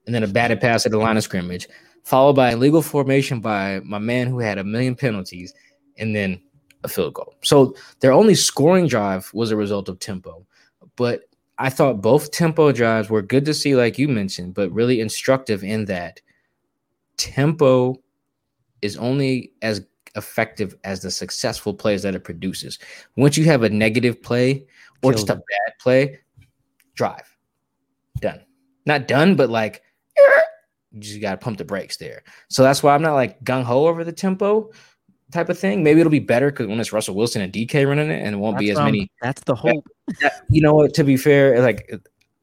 and 0.07 0.14
then 0.14 0.23
a 0.23 0.29
batted 0.29 0.61
pass 0.61 0.85
at 0.87 0.92
the 0.92 0.99
line 0.99 1.16
of 1.16 1.23
scrimmage, 1.23 1.68
followed 2.05 2.35
by 2.35 2.53
illegal 2.53 2.83
formation 2.83 3.40
by 3.40 3.81
my 3.81 3.99
man 3.99 4.27
who 4.27 4.38
had 4.38 4.59
a 4.59 4.64
million 4.64 4.94
penalties, 4.94 5.55
and 5.99 6.14
then 6.14 6.40
a 6.83 6.88
field 6.88 7.14
goal. 7.14 7.35
So 7.42 7.75
their 8.01 8.12
only 8.12 8.35
scoring 8.35 8.87
drive 8.87 9.31
was 9.33 9.51
a 9.51 9.57
result 9.57 9.88
of 9.88 9.99
tempo, 9.99 10.47
but 10.97 11.23
I 11.59 11.70
thought 11.70 12.03
both 12.03 12.31
tempo 12.31 12.73
drives 12.73 13.09
were 13.09 13.23
good 13.23 13.44
to 13.47 13.55
see, 13.55 13.77
like 13.77 13.99
you 13.99 14.09
mentioned, 14.09 14.55
but 14.55 14.70
really 14.73 15.01
instructive 15.01 15.62
in 15.62 15.85
that 15.87 16.20
tempo 17.16 18.01
is 18.83 18.97
only 18.97 19.53
as 19.62 19.87
effective 20.16 20.77
as 20.85 21.01
the 21.01 21.11
successful 21.11 21.73
plays 21.73 22.03
that 22.03 22.14
it 22.14 22.25
produces. 22.25 22.79
Once 23.16 23.37
you 23.37 23.44
have 23.44 23.62
a 23.62 23.70
negative 23.70 24.20
play 24.23 24.66
or 25.05 25.12
just 25.12 25.31
a 25.31 25.37
bad 25.37 25.73
play, 25.81 26.19
drive. 26.95 27.37
Done. 28.21 28.40
Not 28.87 29.09
done, 29.09 29.35
but 29.37 29.51
like 29.51 29.83
eh. 30.17 30.40
you 30.93 31.01
just 31.01 31.21
got 31.21 31.33
to 31.33 31.37
pump 31.37 31.59
the 31.59 31.64
brakes 31.64 31.97
there. 31.97 32.23
So 32.49 32.62
that's 32.62 32.83
why 32.83 32.95
I'm 32.95 33.03
not 33.03 33.14
like 33.14 33.43
gung 33.45 33.64
ho 33.64 33.87
over 33.87 34.05
the 34.05 34.12
tempo 34.12 34.71
type 35.33 35.49
of 35.49 35.59
thing. 35.59 35.83
Maybe 35.83 36.01
it'll 36.01 36.11
be 36.11 36.21
better 36.21 36.51
because 36.51 36.67
when 36.67 36.81
it's 36.81 36.93
Russell 36.93 37.14
Wilson 37.14 37.43
and 37.43 37.53
DK 37.53 37.87
running 37.87 38.11
it, 38.11 38.23
and 38.23 38.35
it 38.35 38.38
won't 38.38 38.57
that's 38.57 38.64
be 38.64 38.71
as 38.71 38.79
many. 38.79 39.11
That's 39.21 39.43
the 39.43 39.55
hope. 39.55 39.87
you 40.51 40.62
know 40.62 40.75
what? 40.75 40.95
To 40.95 41.05
be 41.05 41.17
fair, 41.17 41.61
like 41.61 41.90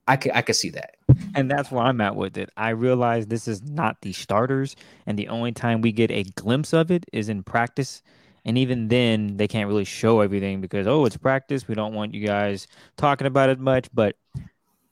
I 0.08 0.18
could 0.18 0.32
I 0.34 0.42
could 0.42 0.56
see 0.56 0.70
that. 0.72 0.96
And 1.36 1.50
that's 1.50 1.72
where 1.72 1.84
I'm 1.84 2.02
at 2.02 2.16
with 2.16 2.38
it. 2.38 2.50
I 2.58 2.70
realize 2.70 3.28
this 3.28 3.48
is 3.48 3.62
not 3.64 4.02
the 4.02 4.14
starters, 4.14 4.76
and 5.06 5.18
the 5.18 5.30
only 5.30 5.52
time 5.52 5.82
we 5.82 5.92
get 5.92 6.12
a 6.12 6.24
glimpse 6.24 6.74
of 6.74 6.92
it 6.92 7.06
is 7.14 7.30
in 7.30 7.44
practice. 7.44 8.02
And 8.44 8.58
even 8.58 8.88
then, 8.88 9.38
they 9.38 9.48
can't 9.48 9.68
really 9.68 9.86
show 9.86 10.22
everything 10.22 10.62
because 10.62 10.88
oh, 10.88 11.06
it's 11.06 11.18
practice. 11.18 11.68
We 11.68 11.76
don't 11.76 11.94
want 11.94 12.14
you 12.14 12.26
guys 12.26 12.68
talking 12.98 13.28
about 13.28 13.50
it 13.50 13.60
much, 13.60 13.88
but. 13.94 14.16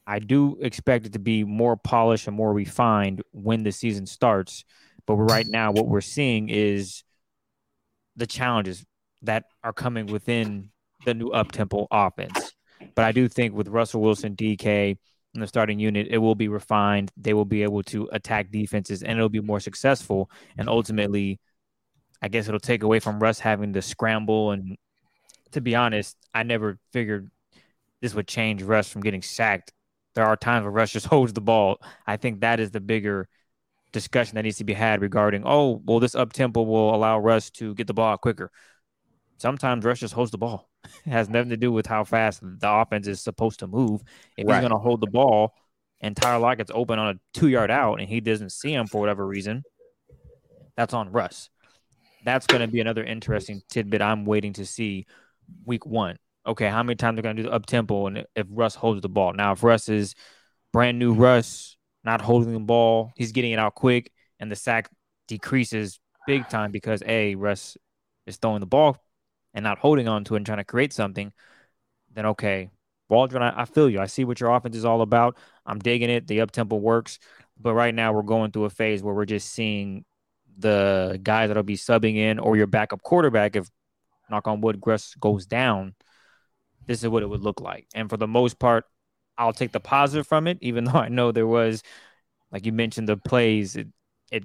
I 0.07 0.17
do 0.17 0.57
expect 0.59 1.05
it 1.05 1.13
to 1.13 1.19
be 1.19 1.43
more 1.43 1.77
polished 1.77 2.25
and 2.25 2.35
more 2.35 2.51
refined 2.51 3.21
when 3.31 3.61
the 3.61 3.71
season 3.71 4.07
starts. 4.07 4.65
But 5.05 5.17
right 5.17 5.45
now, 5.47 5.71
what 5.71 5.87
we're 5.87 6.01
seeing 6.01 6.49
is 6.49 7.03
the 8.15 8.25
challenges 8.27 8.83
that 9.21 9.45
are 9.63 9.73
coming 9.73 10.07
within 10.07 10.71
the 11.05 11.13
new 11.13 11.29
up 11.29 11.51
tempo 11.51 11.87
offense. 11.91 12.53
But 12.95 13.05
I 13.05 13.11
do 13.11 13.27
think 13.27 13.53
with 13.53 13.67
Russell 13.67 14.01
Wilson, 14.01 14.35
DK, 14.35 14.97
in 15.35 15.41
the 15.41 15.47
starting 15.47 15.79
unit, 15.79 16.07
it 16.09 16.17
will 16.17 16.35
be 16.35 16.47
refined. 16.47 17.11
They 17.15 17.33
will 17.33 17.45
be 17.45 17.63
able 17.63 17.83
to 17.83 18.09
attack 18.11 18.51
defenses 18.51 19.03
and 19.03 19.17
it'll 19.17 19.29
be 19.29 19.41
more 19.41 19.59
successful. 19.59 20.29
And 20.57 20.67
ultimately, 20.67 21.39
I 22.21 22.27
guess 22.27 22.47
it'll 22.47 22.59
take 22.59 22.83
away 22.83 22.99
from 22.99 23.19
Russ 23.19 23.39
having 23.39 23.73
to 23.73 23.81
scramble. 23.81 24.51
And 24.51 24.77
to 25.51 25.61
be 25.61 25.75
honest, 25.75 26.17
I 26.33 26.43
never 26.43 26.77
figured 26.91 27.29
this 28.01 28.13
would 28.13 28.27
change 28.27 28.63
Russ 28.63 28.89
from 28.89 29.01
getting 29.01 29.21
sacked. 29.21 29.73
There 30.15 30.25
are 30.25 30.35
times 30.35 30.63
where 30.63 30.71
Russ 30.71 30.91
just 30.91 31.05
holds 31.07 31.33
the 31.33 31.41
ball. 31.41 31.81
I 32.05 32.17
think 32.17 32.41
that 32.41 32.59
is 32.59 32.71
the 32.71 32.81
bigger 32.81 33.27
discussion 33.91 34.35
that 34.35 34.43
needs 34.43 34.57
to 34.57 34.63
be 34.63 34.73
had 34.73 35.01
regarding, 35.01 35.43
oh, 35.45 35.81
well, 35.85 35.99
this 35.99 36.15
up 36.15 36.33
tempo 36.33 36.61
will 36.61 36.93
allow 36.93 37.19
Russ 37.19 37.49
to 37.51 37.73
get 37.75 37.87
the 37.87 37.93
ball 37.93 38.17
quicker. 38.17 38.51
Sometimes 39.37 39.85
Russ 39.85 39.99
just 39.99 40.13
holds 40.13 40.31
the 40.31 40.37
ball. 40.37 40.69
it 41.05 41.09
has 41.09 41.29
nothing 41.29 41.49
to 41.49 41.57
do 41.57 41.71
with 41.71 41.85
how 41.85 42.03
fast 42.03 42.41
the 42.41 42.69
offense 42.69 43.07
is 43.07 43.21
supposed 43.21 43.59
to 43.59 43.67
move. 43.67 44.01
If 44.37 44.47
right. 44.47 44.55
he's 44.55 44.61
going 44.61 44.71
to 44.71 44.77
hold 44.77 45.01
the 45.01 45.07
ball 45.07 45.53
and 46.01 46.15
Tyler 46.15 46.39
Lockett's 46.39 46.71
open 46.73 46.99
on 46.99 47.15
a 47.15 47.19
two 47.33 47.47
yard 47.47 47.71
out 47.71 47.99
and 47.99 48.07
he 48.07 48.19
doesn't 48.21 48.51
see 48.51 48.73
him 48.73 48.87
for 48.87 48.99
whatever 48.99 49.25
reason, 49.25 49.63
that's 50.75 50.93
on 50.93 51.11
Russ. 51.11 51.49
That's 52.23 52.47
going 52.47 52.61
to 52.61 52.67
be 52.67 52.81
another 52.81 53.03
interesting 53.03 53.61
tidbit 53.69 54.01
I'm 54.01 54.25
waiting 54.25 54.53
to 54.53 54.65
see 54.65 55.05
week 55.65 55.85
one. 55.85 56.17
Okay, 56.45 56.67
how 56.67 56.83
many 56.83 56.95
times 56.95 57.15
they're 57.15 57.23
going 57.23 57.35
to 57.35 57.43
do 57.43 57.49
the 57.49 57.55
up 57.55 57.65
tempo 57.65 58.07
and 58.07 58.25
if 58.35 58.47
Russ 58.49 58.75
holds 58.75 59.01
the 59.01 59.09
ball? 59.09 59.33
Now, 59.33 59.51
if 59.53 59.63
Russ 59.63 59.89
is 59.89 60.15
brand 60.71 60.99
new 60.99 61.13
Russ, 61.13 61.77
not 62.03 62.21
holding 62.21 62.53
the 62.53 62.59
ball. 62.59 63.11
He's 63.15 63.31
getting 63.31 63.51
it 63.51 63.59
out 63.59 63.75
quick, 63.75 64.11
and 64.39 64.51
the 64.51 64.55
sack 64.55 64.89
decreases 65.27 65.99
big 66.27 66.47
time 66.49 66.71
because 66.71 67.03
a 67.05 67.35
Russ 67.35 67.77
is 68.25 68.37
throwing 68.37 68.59
the 68.59 68.65
ball 68.65 68.97
and 69.53 69.63
not 69.63 69.79
holding 69.79 70.07
on 70.07 70.23
to 70.25 70.35
it 70.35 70.37
and 70.37 70.45
trying 70.45 70.59
to 70.59 70.63
create 70.63 70.93
something. 70.93 71.31
Then 72.13 72.25
okay, 72.27 72.69
Waldron, 73.09 73.43
I, 73.43 73.61
I 73.61 73.65
feel 73.65 73.89
you. 73.89 73.99
I 73.99 74.05
see 74.05 74.23
what 74.23 74.39
your 74.39 74.51
offense 74.51 74.75
is 74.75 74.85
all 74.85 75.01
about. 75.01 75.37
I'm 75.65 75.79
digging 75.79 76.09
it. 76.09 76.27
The 76.27 76.41
up 76.41 76.51
tempo 76.51 76.75
works, 76.77 77.19
but 77.59 77.73
right 77.73 77.93
now 77.93 78.13
we're 78.13 78.23
going 78.23 78.51
through 78.51 78.65
a 78.65 78.69
phase 78.69 79.03
where 79.03 79.13
we're 79.13 79.25
just 79.25 79.51
seeing 79.51 80.05
the 80.59 81.19
guys 81.21 81.49
that'll 81.49 81.63
be 81.63 81.77
subbing 81.77 82.15
in 82.15 82.39
or 82.39 82.57
your 82.57 82.67
backup 82.67 83.01
quarterback 83.01 83.55
if 83.55 83.69
knock 84.29 84.47
on 84.47 84.61
wood 84.61 84.81
Russ 84.85 85.15
goes 85.15 85.45
down. 85.45 85.95
This 86.85 87.03
is 87.03 87.09
what 87.09 87.23
it 87.23 87.29
would 87.29 87.41
look 87.41 87.61
like, 87.61 87.87
and 87.93 88.09
for 88.09 88.17
the 88.17 88.27
most 88.27 88.59
part, 88.59 88.85
I'll 89.37 89.53
take 89.53 89.71
the 89.71 89.79
positive 89.79 90.27
from 90.27 90.47
it, 90.47 90.57
even 90.61 90.83
though 90.85 90.99
I 90.99 91.09
know 91.09 91.31
there 91.31 91.47
was, 91.47 91.83
like 92.51 92.65
you 92.65 92.71
mentioned, 92.71 93.07
the 93.07 93.17
plays. 93.17 93.75
It 93.75 93.87
it 94.31 94.43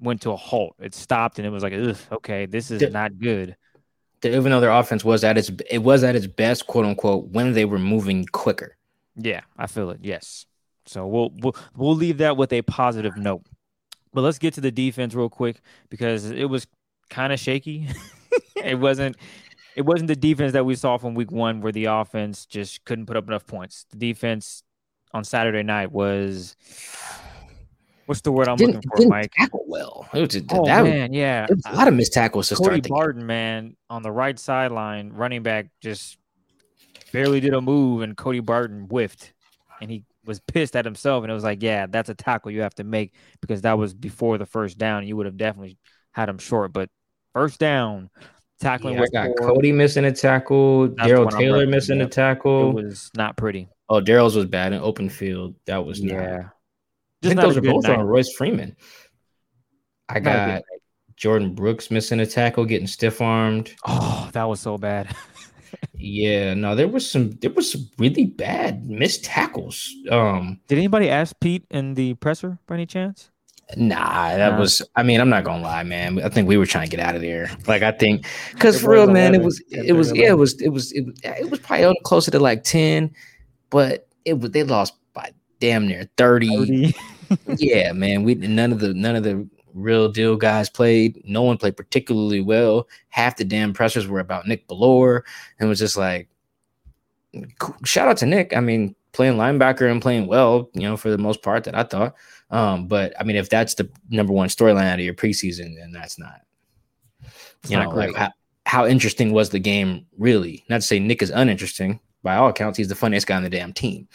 went 0.00 0.22
to 0.22 0.30
a 0.30 0.36
halt. 0.36 0.74
It 0.80 0.94
stopped, 0.94 1.38
and 1.38 1.46
it 1.46 1.50
was 1.50 1.62
like, 1.62 1.72
okay, 2.12 2.46
this 2.46 2.70
is 2.70 2.80
the, 2.80 2.90
not 2.90 3.18
good. 3.18 3.56
The, 4.20 4.36
even 4.36 4.50
though 4.50 4.60
their 4.60 4.70
offense 4.70 5.04
was 5.04 5.24
at 5.24 5.38
its 5.38 5.50
it 5.70 5.78
was 5.78 6.04
at 6.04 6.16
its 6.16 6.26
best, 6.26 6.66
quote 6.66 6.84
unquote, 6.84 7.28
when 7.28 7.52
they 7.52 7.64
were 7.64 7.78
moving 7.78 8.24
quicker. 8.26 8.76
Yeah, 9.16 9.42
I 9.56 9.66
feel 9.66 9.90
it. 9.90 10.00
Yes. 10.02 10.44
So 10.86 11.06
we'll 11.06 11.30
we'll 11.40 11.56
we'll 11.76 11.96
leave 11.96 12.18
that 12.18 12.36
with 12.36 12.52
a 12.52 12.62
positive 12.62 13.16
note. 13.16 13.42
But 14.16 14.22
let's 14.22 14.38
get 14.38 14.54
to 14.54 14.62
the 14.62 14.70
defense 14.70 15.14
real 15.14 15.28
quick 15.28 15.60
because 15.90 16.30
it 16.30 16.46
was 16.46 16.66
kind 17.10 17.34
of 17.34 17.38
shaky. 17.38 17.86
it 18.56 18.76
wasn't 18.76 19.14
it 19.76 19.82
wasn't 19.82 20.08
the 20.08 20.16
defense 20.16 20.54
that 20.54 20.64
we 20.64 20.74
saw 20.74 20.96
from 20.96 21.14
week 21.14 21.30
one 21.30 21.60
where 21.60 21.70
the 21.70 21.84
offense 21.84 22.46
just 22.46 22.82
couldn't 22.86 23.04
put 23.04 23.18
up 23.18 23.28
enough 23.28 23.46
points. 23.46 23.84
The 23.90 23.98
defense 23.98 24.62
on 25.12 25.22
Saturday 25.22 25.62
night 25.62 25.92
was 25.92 26.56
what's 28.06 28.22
the 28.22 28.32
word 28.32 28.48
I'm 28.48 28.56
didn't, 28.56 28.76
looking 28.76 28.90
for, 28.90 28.96
didn't 28.96 29.10
Mike? 29.10 29.32
tackle 29.36 29.64
well. 29.68 30.08
It 30.14 30.32
was, 30.32 30.42
Oh 30.50 30.64
that, 30.64 30.84
man, 30.84 31.12
yeah. 31.12 31.46
was 31.50 31.60
a 31.66 31.76
lot 31.76 31.86
of 31.86 31.92
missed 31.92 32.14
tackles 32.14 32.48
to 32.48 32.54
Cody 32.54 32.64
start 32.64 32.82
the 32.84 32.88
game. 32.88 32.96
Barton, 32.96 33.26
man, 33.26 33.76
on 33.90 34.02
the 34.02 34.10
right 34.10 34.38
sideline, 34.38 35.10
running 35.10 35.42
back 35.42 35.66
just 35.82 36.16
barely 37.12 37.40
did 37.40 37.52
a 37.52 37.60
move, 37.60 38.00
and 38.00 38.16
Cody 38.16 38.40
Barton 38.40 38.86
whiffed, 38.86 39.34
and 39.82 39.90
he 39.90 40.04
was 40.26 40.40
pissed 40.40 40.76
at 40.76 40.84
himself, 40.84 41.24
and 41.24 41.30
it 41.30 41.34
was 41.34 41.44
like, 41.44 41.62
yeah, 41.62 41.86
that's 41.86 42.08
a 42.08 42.14
tackle 42.14 42.50
you 42.50 42.62
have 42.62 42.74
to 42.74 42.84
make 42.84 43.14
because 43.40 43.62
that 43.62 43.78
was 43.78 43.94
before 43.94 44.38
the 44.38 44.46
first 44.46 44.78
down. 44.78 45.06
You 45.06 45.16
would 45.16 45.26
have 45.26 45.36
definitely 45.36 45.78
had 46.12 46.28
him 46.28 46.38
short, 46.38 46.72
but 46.72 46.90
first 47.32 47.58
down, 47.58 48.10
tackling 48.60 48.94
Yeah, 48.94 49.02
I 49.02 49.28
got 49.28 49.36
poor. 49.36 49.48
Cody 49.48 49.72
missing 49.72 50.04
a 50.04 50.12
tackle, 50.12 50.88
Darrell 50.88 51.28
Taylor 51.28 51.66
referencing, 51.66 51.70
missing 51.70 52.00
a 52.00 52.08
tackle. 52.08 52.70
It 52.70 52.84
was 52.84 53.10
not 53.16 53.36
pretty. 53.36 53.68
oh, 53.88 54.00
Darrell's 54.00 54.36
was 54.36 54.46
bad 54.46 54.72
in 54.72 54.80
open 54.80 55.08
field. 55.08 55.54
That 55.66 55.84
was 55.84 56.02
not. 56.02 56.14
Yeah, 56.14 56.48
I 57.24 57.28
think 57.28 57.40
those 57.40 57.56
are 57.56 57.62
both 57.62 57.84
night. 57.84 57.98
on 57.98 58.06
Royce 58.06 58.32
Freeman. 58.32 58.76
I 60.08 60.14
Not 60.14 60.18
a 60.18 60.20
good 60.20 60.52
got. 60.54 60.62
Jordyn 61.18 61.54
Brooks 61.54 61.90
missing 61.90 62.20
a 62.20 62.26
tackle, 62.26 62.64
getting 62.64 62.86
stiff 62.86 63.20
armed. 63.20 63.74
Oh, 63.86 64.28
that 64.32 64.44
was 64.44 64.60
so 64.60 64.76
bad. 64.76 65.14
Yeah, 65.94 66.54
no, 66.54 66.74
there 66.74 66.88
was 66.88 67.08
some 67.10 67.32
there 67.40 67.50
was 67.50 67.72
some 67.72 67.88
really 67.98 68.26
bad 68.26 68.88
missed 68.88 69.24
tackles. 69.24 69.92
Um, 70.10 70.60
Did 70.68 70.78
anybody 70.78 71.08
ask 71.10 71.38
Pete 71.40 71.64
in 71.70 71.94
the 71.94 72.14
presser 72.14 72.58
by 72.66 72.74
any 72.74 72.86
chance? 72.86 73.30
nah, 73.76 74.36
that 74.36 74.52
Nah. 74.52 74.58
was. 74.60 74.80
I 74.94 75.02
mean, 75.02 75.20
I'm 75.20 75.28
not 75.28 75.42
gonna 75.44 75.62
lie, 75.62 75.82
man. 75.82 76.22
I 76.22 76.28
think 76.28 76.46
we 76.48 76.56
were 76.56 76.66
trying 76.66 76.88
to 76.88 76.96
get 76.96 77.04
out 77.04 77.16
of 77.16 77.20
there. 77.20 77.50
Like, 77.66 77.82
I 77.82 77.90
think 77.92 78.26
because 78.52 78.80
for 78.80 78.92
real, 78.92 79.06
was 79.06 79.12
man, 79.12 79.34
it 79.34 79.42
was 79.42 79.60
it 79.70 79.92
was 79.94 80.08
11. 80.12 80.22
yeah, 80.24 80.30
it 80.30 80.38
was 80.38 80.60
it 80.60 80.68
was 80.68 80.92
it 80.92 81.00
was 81.04 81.20
it 81.24 81.50
was 81.50 81.58
probably 81.60 81.98
closer 82.04 82.30
to 82.30 82.38
like 82.38 82.62
ten, 82.62 83.10
but 83.70 84.06
it 84.24 84.38
was 84.38 84.50
they 84.52 84.62
lost 84.62 84.94
by 85.14 85.32
damn 85.60 85.88
near 85.88 86.08
thirty. 86.16 86.48
30. 86.48 86.94
yeah, 87.56 87.90
man. 87.92 88.22
We 88.22 88.34
none 88.36 88.70
of 88.72 88.78
the 88.78 88.94
none 88.94 89.16
of 89.16 89.24
the 89.24 89.48
real 89.76 90.08
deal 90.08 90.36
guys 90.36 90.68
played. 90.68 91.22
No 91.24 91.42
one 91.42 91.58
played 91.58 91.76
particularly 91.76 92.40
well. 92.40 92.88
Half 93.08 93.36
the 93.36 93.44
damn 93.44 93.72
pressers 93.72 94.08
were 94.08 94.20
about 94.20 94.48
Nick 94.48 94.66
Bellore, 94.66 95.22
and 95.58 95.68
was 95.68 95.78
just 95.78 95.96
like, 95.96 96.28
shout 97.84 98.08
out 98.08 98.16
to 98.18 98.26
Nick. 98.26 98.56
I 98.56 98.60
mean, 98.60 98.94
playing 99.12 99.36
linebacker 99.36 99.90
and 99.90 100.02
playing 100.02 100.26
well, 100.26 100.70
you 100.74 100.82
know, 100.82 100.96
for 100.96 101.10
the 101.10 101.18
most 101.18 101.42
part 101.42 101.64
that 101.64 101.74
I 101.74 101.82
thought. 101.82 102.14
Um, 102.50 102.86
but 102.86 103.12
I 103.20 103.24
mean, 103.24 103.36
if 103.36 103.48
that's 103.48 103.74
the 103.74 103.88
number 104.10 104.32
one 104.32 104.48
storyline 104.48 104.84
out 104.84 104.98
of 104.98 105.04
your 105.04 105.14
preseason, 105.14 105.76
then 105.76 105.92
that's 105.92 106.18
not, 106.18 106.42
It's 107.22 107.70
you 107.70 107.76
not 107.76 107.90
know, 107.90 107.96
like 107.96 108.14
how, 108.14 108.32
how 108.66 108.86
interesting 108.86 109.32
was 109.32 109.50
the 109.50 109.58
game 109.58 110.06
really? 110.18 110.64
Not 110.68 110.76
to 110.76 110.86
say 110.86 110.98
Nick 110.98 111.22
is 111.22 111.30
uninteresting. 111.30 112.00
By 112.22 112.36
all 112.36 112.48
accounts, 112.48 112.76
he's 112.76 112.88
the 112.88 112.94
funniest 112.94 113.26
guy 113.26 113.36
on 113.36 113.44
the 113.44 113.50
damn 113.50 113.72
team. 113.72 114.08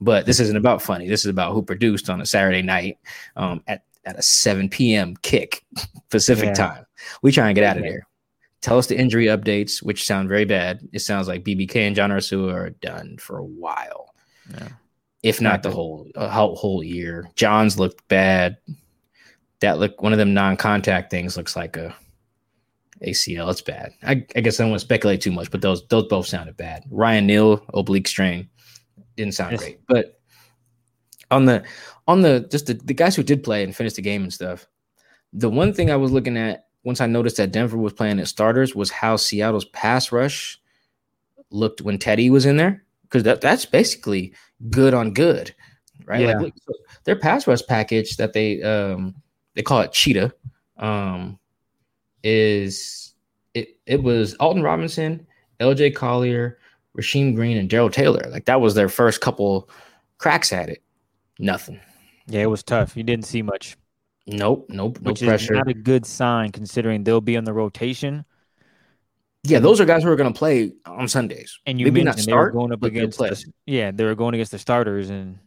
But 0.00 0.24
this 0.24 0.40
isn't 0.40 0.56
about 0.56 0.80
funny. 0.80 1.06
This 1.06 1.20
is 1.20 1.30
about 1.30 1.52
who 1.52 1.62
produced 1.62 2.08
on 2.08 2.20
a 2.20 2.26
Saturday 2.26 2.62
night 2.62 2.98
um, 3.36 3.62
at, 3.66 3.82
at 4.04 4.18
a 4.18 4.22
7 4.22 4.68
p.m. 4.68 5.16
kick 5.22 5.64
Pacific 6.10 6.46
Yeah. 6.46 6.54
time. 6.54 6.86
We 7.22 7.32
try 7.32 7.48
and 7.48 7.54
get 7.54 7.64
out 7.64 7.76
of 7.76 7.82
there. 7.82 8.06
Tell 8.60 8.78
us 8.78 8.86
the 8.88 8.98
injury 8.98 9.26
updates, 9.26 9.82
which 9.82 10.04
sound 10.04 10.28
very 10.28 10.44
bad. 10.44 10.80
It 10.92 10.98
sounds 11.00 11.28
like 11.28 11.44
BBK 11.44 11.76
and 11.86 11.94
John 11.94 12.10
Ursua 12.10 12.52
are 12.52 12.70
done 12.70 13.16
for 13.18 13.38
a 13.38 13.44
while, 13.44 14.14
Yeah. 14.50 14.68
if 15.22 15.40
not 15.40 15.62
the 15.62 15.70
whole 15.70 16.10
whole, 16.16 16.56
whole 16.56 16.82
year. 16.82 17.28
John's 17.36 17.78
looked 17.78 18.06
bad. 18.08 18.56
That 19.60 19.78
look 19.78 20.02
one 20.02 20.12
of 20.12 20.18
them 20.18 20.34
non-contact 20.34 21.10
things 21.10 21.36
looks 21.36 21.54
like 21.56 21.76
a 21.76 21.94
ACL. 23.02 23.48
It's 23.50 23.60
bad. 23.60 23.92
I, 24.02 24.26
I 24.34 24.40
guess 24.40 24.58
I 24.58 24.64
don't 24.64 24.70
want 24.70 24.80
to 24.80 24.86
speculate 24.86 25.20
too 25.20 25.30
much, 25.32 25.50
but 25.52 25.60
those 25.62 25.86
those 25.88 26.08
both 26.08 26.26
sounded 26.26 26.56
bad. 26.56 26.84
Ryan 26.90 27.26
Neal 27.26 27.64
oblique 27.74 28.08
strain 28.08 28.48
didn't 29.16 29.34
sound 29.34 29.52
Yes. 29.52 29.60
great, 29.60 29.80
but 29.86 30.20
on 31.30 31.44
the 31.44 31.62
on 32.08 32.22
the 32.22 32.48
just 32.50 32.66
the, 32.66 32.74
the 32.74 32.94
guys 32.94 33.14
who 33.14 33.22
did 33.22 33.44
play 33.44 33.62
and 33.62 33.76
finish 33.76 33.92
the 33.92 34.02
game 34.02 34.22
and 34.22 34.32
stuff. 34.32 34.66
The 35.32 35.50
one 35.50 35.74
thing 35.74 35.90
I 35.90 35.96
was 35.96 36.10
looking 36.10 36.38
at 36.38 36.66
once 36.82 37.00
I 37.02 37.06
noticed 37.06 37.36
that 37.36 37.52
Denver 37.52 37.76
was 37.76 37.92
playing 37.92 38.18
at 38.18 38.28
starters 38.28 38.74
was 38.74 38.90
how 38.90 39.16
Seattle's 39.16 39.66
pass 39.66 40.10
rush 40.10 40.58
looked 41.50 41.82
when 41.82 41.98
Teddy 41.98 42.30
was 42.30 42.46
in 42.46 42.56
there 42.56 42.82
because 43.02 43.22
that, 43.24 43.42
that's 43.42 43.66
basically 43.66 44.32
good 44.70 44.94
on 44.94 45.12
good, 45.12 45.54
right? 46.06 46.22
Yeah. 46.22 46.38
Like 46.38 46.54
look, 46.66 46.78
their 47.04 47.16
pass 47.16 47.46
rush 47.46 47.64
package 47.66 48.16
that 48.16 48.32
they 48.32 48.62
um 48.62 49.14
they 49.54 49.62
call 49.62 49.80
it 49.82 49.92
Cheetah 49.92 50.32
um 50.78 51.38
is 52.24 53.12
it 53.52 53.76
it 53.84 54.02
was 54.02 54.32
Alton 54.34 54.62
Robinson, 54.62 55.26
LJ 55.60 55.94
Collier, 55.94 56.58
Rasheem 56.98 57.34
Green, 57.34 57.58
and 57.58 57.68
Darrell 57.68 57.90
Taylor. 57.90 58.26
Like 58.30 58.46
that 58.46 58.62
was 58.62 58.74
their 58.74 58.88
first 58.88 59.20
couple 59.20 59.68
cracks 60.16 60.54
at 60.54 60.70
it. 60.70 60.82
Nothing. 61.38 61.80
Yeah, 62.28 62.42
it 62.42 62.50
was 62.50 62.62
tough. 62.62 62.96
You 62.96 63.02
didn't 63.02 63.24
see 63.26 63.42
much, 63.42 63.76
Nope. 64.26 64.66
Nope. 64.68 64.98
No 65.00 65.10
which 65.10 65.22
is 65.22 65.26
pressure. 65.28 65.54
not 65.54 65.68
a 65.68 65.74
good 65.74 66.04
sign 66.06 66.52
considering 66.52 67.02
they'll 67.04 67.20
be 67.22 67.36
on 67.38 67.44
the 67.44 67.52
rotation. 67.54 68.24
yeah, 69.44 69.58
those 69.58 69.80
are 69.80 69.86
guys 69.86 70.02
who 70.02 70.10
are 70.10 70.16
going 70.16 70.30
to 70.32 70.38
play 70.38 70.72
on 70.84 71.08
Sundays. 71.08 71.58
And 71.64 71.80
you 71.80 71.86
Maybe 71.86 72.02
not 72.02 72.16
mentioned 72.16 72.26
they 72.28 72.32
were 72.36 72.42
start, 72.42 72.52
going 72.52 72.72
up 72.72 72.80
but 72.80 72.88
against 72.88 73.16
play. 73.18 73.30
the, 73.30 73.44
yeah, 73.66 73.90
they 73.90 74.04
were 74.04 74.14
going 74.14 74.34
against 74.34 74.52
the 74.52 74.58
starters, 74.58 75.08
and 75.08 75.38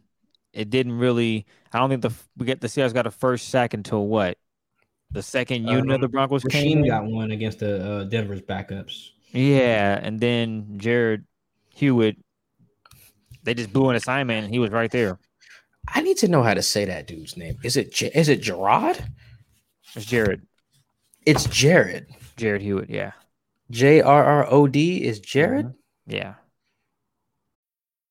it 0.52 0.70
didn't 0.70 0.98
really. 0.98 1.46
I 1.72 1.78
don't 1.78 1.88
think 1.90 2.02
the 2.02 2.12
we 2.36 2.46
get 2.46 2.60
the 2.60 2.66
Seahawks 2.66 2.92
got 2.94 3.06
a 3.06 3.10
first 3.12 3.48
sack 3.50 3.74
until 3.74 4.06
what 4.06 4.36
the 5.12 5.22
second 5.22 5.68
unit 5.68 5.86
of 5.90 5.94
Um, 5.96 6.00
the 6.00 6.08
Broncos 6.08 6.42
came. 6.42 6.78
Rasheem 6.78 6.82
in. 6.82 6.86
got 6.88 7.04
one 7.04 7.30
against 7.30 7.60
the 7.60 7.88
uh, 8.00 8.04
Denver's 8.04 8.42
backups. 8.42 9.10
Yeah, 9.30 9.98
and 10.02 10.18
then 10.18 10.78
Jarrod 10.78 11.24
Hewitt, 11.70 12.16
they 13.44 13.54
just 13.54 13.72
blew 13.72 13.88
an 13.90 13.96
assignment, 13.96 14.44
and 14.46 14.52
he 14.52 14.58
was 14.58 14.70
right 14.70 14.90
there. 14.90 15.18
I 15.88 16.00
need 16.00 16.18
to 16.18 16.28
know 16.28 16.42
how 16.42 16.54
to 16.54 16.62
say 16.62 16.84
that 16.84 17.06
dude's 17.06 17.36
name. 17.36 17.58
Is 17.62 17.76
it 17.76 18.00
is 18.02 18.28
it 18.28 18.40
Gerard? 18.40 19.02
It's 19.94 20.06
Jared, 20.06 20.46
It's 21.26 21.44
Jared. 21.46 22.06
Jarrod 22.36 22.60
Hewitt. 22.60 22.88
Yeah, 22.90 23.12
J 23.70 24.00
R 24.00 24.24
R 24.24 24.46
O 24.50 24.66
D 24.66 25.04
is 25.04 25.20
Jared. 25.20 25.66
Mm-hmm. 25.66 26.12
yeah. 26.14 26.34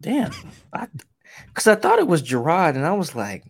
Damn. 0.00 0.32
I 0.72 0.86
Because 1.48 1.66
I, 1.66 1.74
thought 1.74 1.98
it 1.98 2.06
was 2.06 2.22
Gerard, 2.22 2.76
and 2.76 2.86
I 2.86 2.92
was 2.92 3.14
like, 3.14 3.44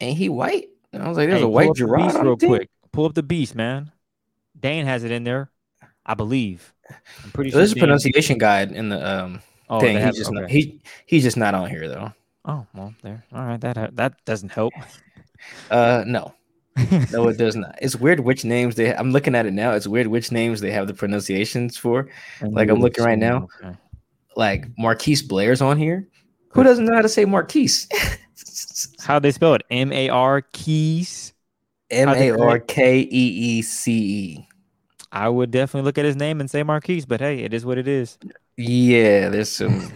ain't 0.00 0.18
he 0.18 0.28
white? 0.28 0.68
And 0.92 1.02
I 1.02 1.08
was 1.08 1.16
like, 1.16 1.28
there's 1.28 1.40
Hey, 1.40 1.44
a 1.46 1.48
white 1.48 1.74
Gerard 1.74 2.12
beast 2.12 2.18
real 2.22 2.36
quick. 2.36 2.70
Pull 2.92 3.04
up 3.06 3.14
the 3.14 3.22
beast, 3.22 3.54
man. 3.54 3.92
Dane 4.58 4.86
has 4.86 5.04
it 5.04 5.10
in 5.12 5.24
there, 5.24 5.50
I 6.04 6.14
believe. 6.14 6.72
I'm 7.24 7.30
pretty 7.32 7.50
So 7.50 7.54
sure. 7.54 7.60
there's 7.60 7.72
a 7.72 7.76
pronunciation 7.76 8.38
guide 8.38 8.72
in 8.72 8.88
the 8.88 9.06
um 9.24 9.40
oh, 9.68 9.78
thing. 9.80 10.04
He's 10.04 10.16
just 10.16 10.32
not 10.32 10.50
he 10.50 10.80
he's 11.06 11.22
just 11.22 11.36
not 11.36 11.54
on 11.54 11.68
here 11.68 11.86
though. 11.88 12.12
Oh 12.44 12.66
well, 12.74 12.94
there. 13.02 13.22
All 13.32 13.44
right, 13.44 13.60
that 13.60 13.94
that 13.96 14.24
doesn't 14.24 14.50
help. 14.50 14.72
Uh 15.70 16.02
no. 16.04 16.34
No, 17.12 17.28
it 17.28 17.38
does 17.38 17.54
not. 17.54 17.78
It's 17.80 17.94
weird 17.94 18.20
which 18.20 18.44
names 18.44 18.74
they 18.74 18.92
I'm 18.94 19.12
looking 19.12 19.34
at 19.36 19.46
it 19.46 19.52
now. 19.52 19.72
It's 19.72 19.86
weird 19.86 20.08
which 20.08 20.32
names 20.32 20.60
they 20.60 20.72
have 20.72 20.88
the 20.88 20.94
pronunciations 20.94 21.76
for. 21.76 22.08
And 22.40 22.52
Like, 22.58 22.68
I'm 22.70 22.80
looking 22.80 23.04
right 23.04 23.18
now. 23.18 23.46
okay. 23.62 23.76
Like 24.38 24.68
Marquise 24.78 25.20
Blair's 25.20 25.60
on 25.60 25.76
here. 25.76 26.08
Who 26.50 26.62
doesn't 26.62 26.84
know 26.84 26.94
how 26.94 27.02
to 27.02 27.08
say 27.08 27.24
Marquise? 27.24 27.88
How 29.00 29.18
they 29.18 29.32
spell 29.32 29.54
it? 29.54 29.62
M 29.70 29.92
A 29.92 30.08
R 30.08 30.42
keys. 30.52 31.32
M 31.90 32.08
A 32.08 32.30
R 32.30 32.60
K 32.60 33.00
E 33.00 33.08
E 33.10 33.62
C 33.62 33.92
E. 33.92 34.48
I 35.10 35.28
would 35.28 35.50
definitely 35.50 35.86
look 35.86 35.98
at 35.98 36.04
his 36.04 36.14
name 36.14 36.40
and 36.40 36.48
say 36.48 36.62
Marquise, 36.62 37.04
but 37.04 37.20
hey, 37.20 37.40
it 37.40 37.52
is 37.52 37.66
what 37.66 37.78
it 37.78 37.88
is. 37.88 38.16
Yeah, 38.56 39.28
there's 39.28 39.50
some 39.50 39.90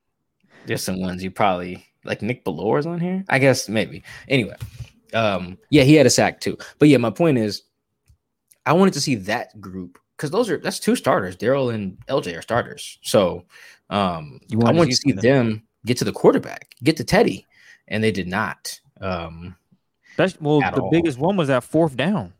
there's 0.66 0.82
some 0.82 1.00
ones 1.00 1.22
you 1.22 1.30
probably 1.30 1.86
like 2.04 2.20
Nick 2.20 2.44
Bellore's 2.44 2.86
on 2.86 2.98
here. 2.98 3.24
I 3.28 3.38
guess 3.38 3.68
maybe. 3.68 4.02
Anyway, 4.28 4.56
um, 5.14 5.56
yeah, 5.70 5.84
he 5.84 5.94
had 5.94 6.06
a 6.06 6.10
sack 6.10 6.40
too. 6.40 6.58
But 6.80 6.88
yeah, 6.88 6.96
my 6.96 7.10
point 7.10 7.38
is, 7.38 7.62
I 8.66 8.72
wanted 8.72 8.94
to 8.94 9.00
see 9.00 9.14
that 9.14 9.60
group 9.60 10.00
because 10.18 10.30
those 10.30 10.50
are 10.50 10.58
that's 10.58 10.80
two 10.80 10.96
starters. 10.96 11.36
Darrell 11.36 11.70
and 11.70 11.96
LJ 12.08 12.36
are 12.36 12.42
starters. 12.42 12.98
So 13.02 13.44
um, 13.88 14.40
You 14.48 14.60
I 14.62 14.72
wanted 14.72 14.90
to 14.90 14.96
see 14.96 15.10
see 15.10 15.12
them 15.12 15.62
get 15.86 15.96
to 15.98 16.04
the 16.04 16.12
quarterback, 16.12 16.74
get 16.82 16.96
to 16.98 17.04
Teddy, 17.04 17.46
and 17.86 18.02
they 18.04 18.10
did 18.12 18.26
not. 18.28 18.78
Um, 19.00 19.56
Especially, 20.10 20.38
well, 20.44 20.60
the 20.60 20.82
all. 20.82 20.90
biggest 20.90 21.18
one 21.18 21.36
was 21.36 21.48
that 21.48 21.62
fourth 21.64 21.96
down. 21.96 22.34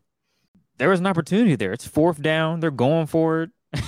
There 0.77 0.89
was 0.89 0.99
an 0.99 1.07
opportunity 1.07 1.55
there. 1.55 1.71
It's 1.73 1.87
fourth 1.87 2.21
down. 2.21 2.59
They're 2.59 2.71
going 2.71 3.07
for 3.07 3.43
it. 3.43 3.49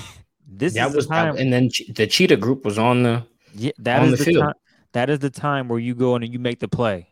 this 0.48 0.74
That 0.76 0.94
was 0.94 1.08
the 1.08 1.14
time. 1.14 1.36
and 1.38 1.52
then 1.52 1.70
the 1.96 2.08
cheetah 2.08 2.38
group 2.38 2.64
was 2.66 2.78
on 2.80 3.04
the 3.04 3.26
Yeah, 3.54 3.72
that 3.80 4.04
is 4.04 4.12
the 4.12 4.18
the, 4.18 4.24
field. 4.26 4.44
time. 4.44 4.54
That 4.94 5.10
is 5.10 5.20
the 5.20 5.30
time 5.30 5.68
where 5.68 5.80
you 5.80 5.94
go 5.96 6.16
in 6.16 6.24
and 6.24 6.32
you 6.34 6.40
make 6.40 6.60
the 6.60 6.68
play, 6.68 7.10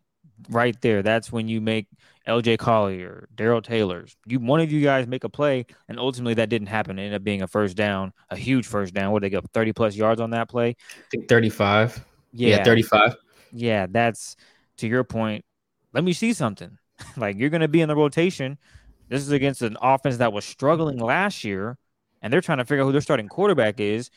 right 0.49 0.79
there. 0.81 1.01
That's 1.03 1.31
when 1.31 1.47
you 1.47 1.61
make 1.61 1.87
L.J. 2.25 2.57
Collier, 2.57 3.27
Darrell 3.35 3.61
Taylor's. 3.61 4.15
You 4.25 4.39
one 4.39 4.59
of 4.59 4.71
you 4.71 4.81
guys 4.81 5.07
make 5.07 5.23
a 5.23 5.29
play, 5.29 5.65
and 5.87 5.99
ultimately 5.99 6.35
that 6.35 6.49
didn't 6.49 6.67
happen. 6.67 6.99
It 6.99 7.03
ended 7.03 7.15
up 7.21 7.23
being 7.23 7.41
a 7.41 7.47
first 7.47 7.75
down, 7.75 8.13
a 8.29 8.37
huge 8.37 8.67
first 8.67 8.93
down. 8.93 9.11
What 9.11 9.21
they 9.21 9.29
go 9.29 9.41
thirty 9.53 9.73
plus 9.73 9.95
yards 9.95 10.21
on 10.21 10.29
that 10.31 10.49
play? 10.49 10.69
I 10.69 11.01
think 11.11 11.27
35. 11.27 12.05
Yeah, 12.31 12.57
Yeah, 12.57 12.63
35. 12.63 13.15
yeah. 13.51 13.87
That's 13.89 14.35
to 14.77 14.87
your 14.87 15.03
point. 15.03 15.43
Let 15.93 16.03
me 16.03 16.13
see 16.13 16.33
something. 16.33 16.77
like 17.17 17.37
you're 17.37 17.49
going 17.49 17.61
to 17.61 17.67
be 17.67 17.81
in 17.81 17.87
the 17.89 17.95
rotation. 17.95 18.57
This 19.07 19.21
is 19.21 19.31
against 19.31 19.61
an 19.63 19.75
offense 19.81 20.17
that 20.17 20.31
was 20.31 20.45
struggling 20.45 20.99
last 20.99 21.43
year, 21.43 21.77
and 22.21 22.31
they're 22.31 22.41
trying 22.41 22.59
to 22.59 22.65
figure 22.65 22.83
out 22.83 22.85
who 22.85 22.91
their 22.91 23.01
starting 23.01 23.27
quarterback 23.27 23.79
is. 23.79 24.11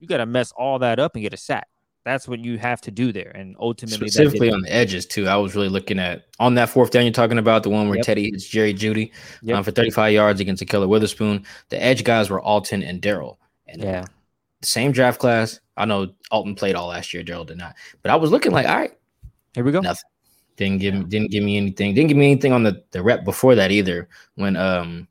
You 0.00 0.08
got 0.08 0.16
to 0.16 0.26
mess 0.26 0.50
all 0.52 0.80
that 0.80 0.98
up 0.98 1.14
and 1.14 1.22
get 1.22 1.32
a 1.32 1.36
sack. 1.36 1.68
That's 2.04 2.28
what 2.28 2.44
you 2.44 2.58
have 2.58 2.82
to 2.82 2.90
do 2.90 3.12
there, 3.12 3.32
and 3.34 3.56
ultimately, 3.58 4.08
Specifically 4.08 4.50
on 4.52 4.60
the 4.60 4.70
edges 4.72 5.06
too. 5.06 5.26
I 5.26 5.36
was 5.36 5.54
really 5.54 5.70
looking 5.70 5.98
at 5.98 6.26
on 6.38 6.54
that 6.56 6.68
fourth 6.68 6.90
down 6.90 7.04
you're 7.04 7.12
talking 7.12 7.38
about 7.38 7.62
the 7.62 7.70
one 7.70 7.88
where 7.88 7.96
Yep. 7.96 8.04
Teddy 8.04 8.30
hits 8.30 8.46
Jerry 8.46 8.74
Jeudy 8.74 9.10
Yep. 9.42 9.56
um, 9.56 9.64
for 9.64 9.70
35 9.70 10.12
yards 10.12 10.38
against 10.40 10.62
Akello 10.62 10.86
Witherspoon. 10.86 11.44
The 11.70 11.82
edge 11.82 12.04
guys 12.04 12.28
were 12.28 12.42
Alton 12.42 12.82
and 12.82 13.00
Darrell. 13.00 13.38
And 13.66 13.82
Yeah. 13.82 14.04
the 14.60 14.66
same 14.66 14.92
draft 14.92 15.18
class. 15.18 15.60
I 15.78 15.86
know 15.86 16.10
Alton 16.30 16.54
played 16.54 16.74
all 16.74 16.88
last 16.88 17.14
year. 17.14 17.22
Darrell 17.22 17.46
did 17.46 17.56
not. 17.56 17.74
But 18.02 18.10
I 18.12 18.16
was 18.16 18.30
looking 18.30 18.52
like, 18.52 18.68
all 18.68 18.76
right, 18.76 18.92
Here 19.54 19.64
we 19.64 19.72
go. 19.72 19.80
Nothing. 19.80 20.02
didn't 20.56 20.78
give 20.80 20.94
me 20.94 21.04
didn't 21.04 21.30
give 21.30 21.42
me 21.42 21.56
anything. 21.56 21.94
Didn't 21.94 22.08
give 22.08 22.16
me 22.18 22.30
anything 22.32 22.52
on 22.52 22.62
the, 22.64 22.82
the 22.90 23.02
rep 23.02 23.24
before 23.24 23.54
that 23.54 23.70
either. 23.70 24.08
When 24.34 24.56
um 24.56 25.08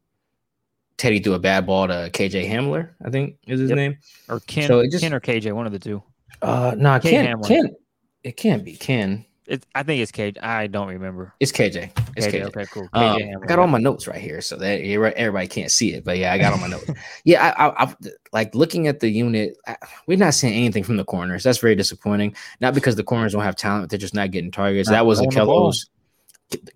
Teddy 0.98 1.18
threw 1.20 1.34
a 1.34 1.40
bad 1.40 1.66
ball 1.66 1.88
to 1.88 2.12
KJ 2.14 2.48
Hamler, 2.48 2.90
I 3.04 3.10
think 3.10 3.38
is 3.48 3.60
his 3.62 3.70
Yep. 3.72 3.76
name. 3.78 3.98
Or 4.30 4.40
Ken, 4.42 4.68
So 4.68 4.84
just- 4.86 5.02
Ken 5.02 5.12
or 5.12 5.20
KJ, 5.20 5.52
one 5.54 5.66
of 5.66 5.72
the 5.72 5.80
two. 5.80 6.04
Uh 6.42 6.76
nah, 6.78 7.00
K 7.00 7.12
Ken. 7.12 7.42
Ken. 7.44 7.76
It 8.24 8.38
can't 8.38 8.64
be 8.64 8.76
Ken. 8.76 9.26
It, 9.46 9.66
I 9.76 9.84
think 9.84 10.02
it's 10.02 10.12
KJ. 10.12 10.42
I 10.42 10.68
don't 10.68 10.88
remember. 10.88 11.34
It's 11.40 11.52
KJ. 11.52 11.92
It's 12.16 12.28
KJ. 12.28 12.32
KJ. 12.32 12.46
Okay, 12.46 12.66
cool. 12.72 12.88
Um, 12.94 13.18
KJ 13.18 13.44
I 13.44 13.46
got 13.46 13.60
all 13.60 13.68
my 13.68 13.78
notes 13.78 14.08
right 14.08 14.22
here, 14.22 14.40
so 14.40 14.56
that 14.56 14.80
everybody 14.82 15.48
can't 15.48 15.70
see 15.70 15.94
it. 15.94 16.06
But 16.06 16.18
yeah, 16.18 16.32
I 16.32 16.38
got 16.38 16.54
all 16.54 16.60
my 16.60 16.68
notes. 16.68 16.90
Yeah, 17.26 17.54
I, 17.58 17.68
I, 17.68 17.84
I 17.84 17.96
like 18.32 18.56
looking 18.56 18.88
at 18.88 19.02
the 19.02 19.10
unit. 19.10 19.58
I, 19.68 19.76
we're 20.08 20.18
not 20.18 20.34
seeing 20.34 20.54
anything 20.54 20.84
from 20.84 20.98
the 20.98 21.04
corners. 21.04 21.44
That's 21.44 21.58
very 21.58 21.76
disappointing. 21.76 22.36
Not 22.62 22.74
because 22.74 22.96
the 22.96 23.04
corners 23.04 23.34
don't 23.34 23.44
have 23.44 23.56
talent; 23.58 23.90
they're 23.90 24.00
just 24.00 24.14
not 24.14 24.32
getting 24.32 24.52
targets. 24.52 24.90
Not 24.90 24.96
that 24.96 25.06
was 25.06 25.20
a. 25.20 25.26
Kello's. 25.26 25.90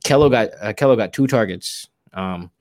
Kello 0.04 0.30
got 0.30 0.50
uh, 0.62 0.74
Kello 0.74 0.98
got 0.98 1.14
two 1.14 1.28
targets. 1.28 1.88
Um, 2.14 2.52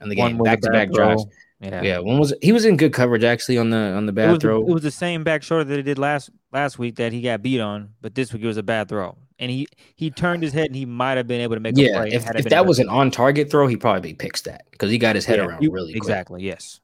in 0.00 0.08
the 0.08 0.16
game, 0.16 0.38
back 0.38 0.60
to 0.62 0.70
back 0.70 0.90
drives. 0.90 1.24
Yeah. 1.62 1.82
Yeah, 1.82 1.98
one 2.00 2.18
was 2.18 2.34
he 2.42 2.50
was 2.52 2.64
in 2.64 2.76
good 2.76 2.92
coverage 2.92 3.22
actually 3.22 3.56
on 3.56 3.70
the 3.70 3.76
on 3.76 4.06
the 4.06 4.10
It 4.12 4.14
bad 4.16 4.34
the, 4.34 4.38
throw. 4.40 4.60
it 4.60 4.66
was 4.72 4.82
the 4.82 4.90
same 4.90 5.22
back 5.22 5.42
shoulder 5.44 5.62
that 5.64 5.76
he 5.76 5.82
did 5.82 5.98
last 5.98 6.30
last 6.52 6.78
week 6.78 6.96
that 6.96 7.12
he 7.12 7.20
got 7.22 7.40
beat 7.40 7.60
on, 7.60 7.90
but 8.00 8.14
this 8.16 8.32
week 8.32 8.42
it 8.42 8.46
was 8.48 8.56
a 8.56 8.62
bad 8.64 8.88
throw. 8.88 9.16
And 9.38 9.50
he 9.50 9.68
he 9.94 10.10
turned 10.10 10.42
his 10.42 10.52
head 10.52 10.66
and 10.66 10.76
he 10.76 10.84
might 10.84 11.16
have 11.18 11.26
been 11.28 11.40
able 11.40 11.54
to 11.54 11.60
make 11.60 11.76
a 11.78 11.80
yeah, 11.80 12.00
play. 12.00 12.12
if, 12.12 12.28
if 12.34 12.46
that 12.46 12.66
was 12.66 12.78
an 12.80 12.88
on 12.88 13.10
target 13.12 13.50
throw, 13.50 13.66
he 13.68 13.76
probably 13.76 14.00
be 14.12 14.14
picks 14.14 14.42
that 14.42 14.64
because 14.72 14.90
he 14.90 14.98
got 14.98 15.14
his 15.14 15.24
head 15.24 15.38
Yeah, 15.38 15.46
around 15.46 15.62
really 15.72 15.92
quick. 15.92 15.96
exactly. 15.96 16.42
Yes. 16.42 16.80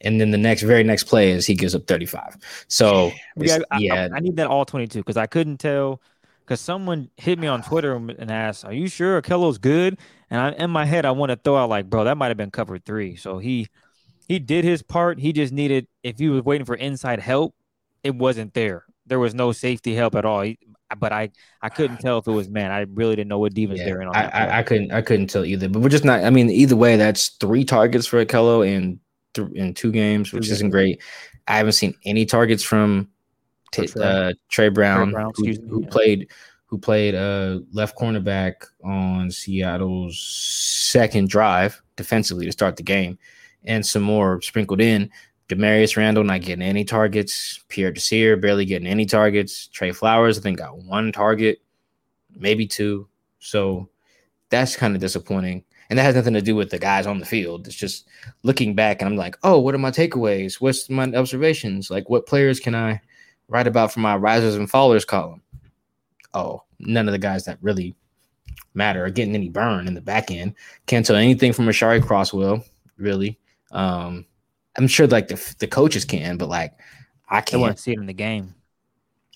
And 0.00 0.20
then 0.20 0.30
the 0.30 0.38
next 0.38 0.62
very 0.62 0.84
next 0.84 1.04
play 1.04 1.30
is 1.30 1.46
he 1.46 1.54
gives 1.54 1.74
up 1.74 1.86
35. 1.86 2.36
So 2.68 3.12
got- 3.38 3.60
I, 3.70 3.76
I- 3.76 3.78
yeah, 3.78 4.08
I, 4.14 4.20
need 4.20 4.36
that 4.36 4.46
all 4.48 4.64
22 4.64 4.98
because 5.00 5.16
I 5.16 5.26
couldn't 5.26 5.58
tell 5.58 6.00
because 6.40 6.60
someone 6.60 7.08
hit 7.16 7.38
me 7.38 7.46
on 7.46 7.62
Twitter 7.62 7.94
and 7.94 8.30
asked, 8.30 8.64
"Are 8.66 8.72
you 8.72 8.88
sure 8.88 9.22
Kello's 9.22 9.56
good?" 9.58 9.96
And 10.30 10.40
I, 10.40 10.50
in 10.52 10.70
my 10.70 10.84
head, 10.84 11.06
I 11.06 11.10
want 11.12 11.30
to 11.30 11.36
throw 11.36 11.56
out 11.56 11.70
like, 11.70 11.88
"Bro, 11.88 12.04
that 12.04 12.18
might 12.18 12.28
have 12.28 12.36
been 12.36 12.50
cover 12.50 12.78
three. 12.78 13.16
So 13.16 13.38
he 13.38 13.68
he 14.28 14.38
did 14.38 14.64
his 14.64 14.82
part. 14.82 15.18
He 15.18 15.32
just 15.32 15.52
needed 15.52 15.86
if 16.02 16.18
he 16.18 16.28
was 16.28 16.42
waiting 16.44 16.64
for 16.64 16.74
inside 16.74 17.20
help, 17.20 17.54
it 18.02 18.14
wasn't 18.14 18.54
there. 18.54 18.84
There 19.06 19.18
was 19.18 19.34
no 19.34 19.52
safety 19.52 19.94
help 19.94 20.14
at 20.14 20.24
all. 20.24 20.42
He, 20.42 20.58
but 20.98 21.12
I 21.12 21.30
I 21.60 21.68
couldn't 21.68 21.98
tell 21.98 22.18
if 22.18 22.26
it 22.26 22.32
was 22.32 22.48
man. 22.48 22.70
I 22.70 22.86
really 22.94 23.16
didn't 23.16 23.28
know 23.28 23.38
what 23.38 23.54
defense 23.54 23.80
yeah, 23.80 23.86
they're 23.86 24.02
in 24.02 24.08
on 24.08 24.16
I. 24.16 24.28
I, 24.28 24.58
I 24.58 24.62
couldn't 24.62 24.92
I 24.92 25.02
couldn't 25.02 25.28
tell 25.28 25.44
either. 25.44 25.68
But 25.68 25.80
we're 25.80 25.88
just 25.88 26.04
not. 26.04 26.24
I 26.24 26.30
mean, 26.30 26.50
either 26.50 26.76
way, 26.76 26.96
that's 26.96 27.28
three 27.40 27.64
targets 27.64 28.06
for 28.06 28.24
Akello 28.24 28.66
in 28.66 29.00
th- 29.34 29.50
in 29.54 29.74
two 29.74 29.92
games, 29.92 30.32
which 30.32 30.46
Two 30.46 30.52
isn't 30.52 30.70
great. 30.70 31.02
I 31.46 31.56
haven't 31.56 31.72
seen 31.72 31.94
any 32.04 32.24
targets 32.24 32.62
from 32.62 33.10
T- 33.72 33.86
Trey. 33.86 34.02
uh, 34.02 34.32
Trey 34.48 34.68
Brown, 34.68 35.10
Brown, 35.10 35.32
who, 35.36 35.44
excuse 35.44 35.60
me, 35.60 35.68
who 35.68 35.82
yeah. 35.82 35.88
played 35.90 36.30
who 36.66 36.78
played 36.78 37.14
uh, 37.14 37.60
left 37.72 37.96
cornerback 37.96 38.54
on 38.82 39.30
Seattle's 39.30 40.18
second 40.18 41.28
drive 41.28 41.80
defensively 41.96 42.46
to 42.46 42.52
start 42.52 42.76
the 42.76 42.82
game, 42.82 43.18
and 43.64 43.84
some 43.84 44.02
more 44.02 44.40
sprinkled 44.42 44.80
in. 44.80 45.10
Damarious 45.48 45.96
Randall 45.96 46.24
not 46.24 46.40
getting 46.40 46.62
any 46.62 46.84
targets. 46.84 47.62
Pierre 47.68 47.92
Desir 47.92 48.36
barely 48.36 48.64
getting 48.64 48.88
any 48.88 49.04
targets. 49.04 49.66
Tre 49.68 49.92
Flowers, 49.92 50.38
I 50.38 50.42
think, 50.42 50.58
got 50.58 50.78
one 50.78 51.12
target, 51.12 51.60
maybe 52.34 52.66
two. 52.66 53.08
So 53.40 53.88
that's 54.48 54.76
kind 54.76 54.94
of 54.94 55.00
disappointing. 55.00 55.64
And 55.90 55.98
that 55.98 56.04
has 56.04 56.14
nothing 56.14 56.32
to 56.34 56.40
do 56.40 56.56
with 56.56 56.70
the 56.70 56.78
guys 56.78 57.06
on 57.06 57.18
the 57.18 57.26
field. 57.26 57.66
It's 57.66 57.76
just 57.76 58.08
looking 58.42 58.74
back 58.74 59.02
and 59.02 59.08
I'm 59.08 59.16
like, 59.16 59.36
oh, 59.42 59.58
what 59.58 59.74
are 59.74 59.78
my 59.78 59.90
takeaways? 59.90 60.60
What's 60.60 60.88
my 60.88 61.04
observations? 61.12 61.90
Like, 61.90 62.08
what 62.08 62.26
players 62.26 62.58
can 62.58 62.74
I 62.74 63.02
write 63.48 63.66
about 63.66 63.92
for 63.92 64.00
my 64.00 64.16
risers 64.16 64.54
and 64.54 64.70
fallers 64.70 65.06
column? 65.06 65.42
Oh, 66.32 66.62
none 66.78 67.06
of 67.06 67.12
the 67.12 67.18
guys 67.18 67.44
that 67.44 67.58
really 67.60 67.94
matter 68.72 69.04
are 69.04 69.10
getting 69.10 69.34
any 69.34 69.50
burn 69.50 69.86
in 69.86 69.94
the 69.94 70.00
back 70.00 70.30
end. 70.30 70.54
Can't 70.86 71.04
tell 71.04 71.16
anything 71.16 71.52
from 71.52 71.66
Ashari 71.66 72.00
Crosswell, 72.00 72.64
really. 72.96 73.38
Um, 73.74 74.26
I'm 74.76 74.88
sure 74.88 75.06
like 75.06 75.28
the 75.28 75.54
the 75.58 75.66
coaches 75.66 76.04
can, 76.04 76.36
but 76.36 76.48
like 76.48 76.72
I 77.28 77.40
can't. 77.40 77.60
want 77.60 77.76
to 77.76 77.82
see 77.82 77.92
it 77.92 77.98
in 77.98 78.06
the 78.06 78.12
game. 78.14 78.54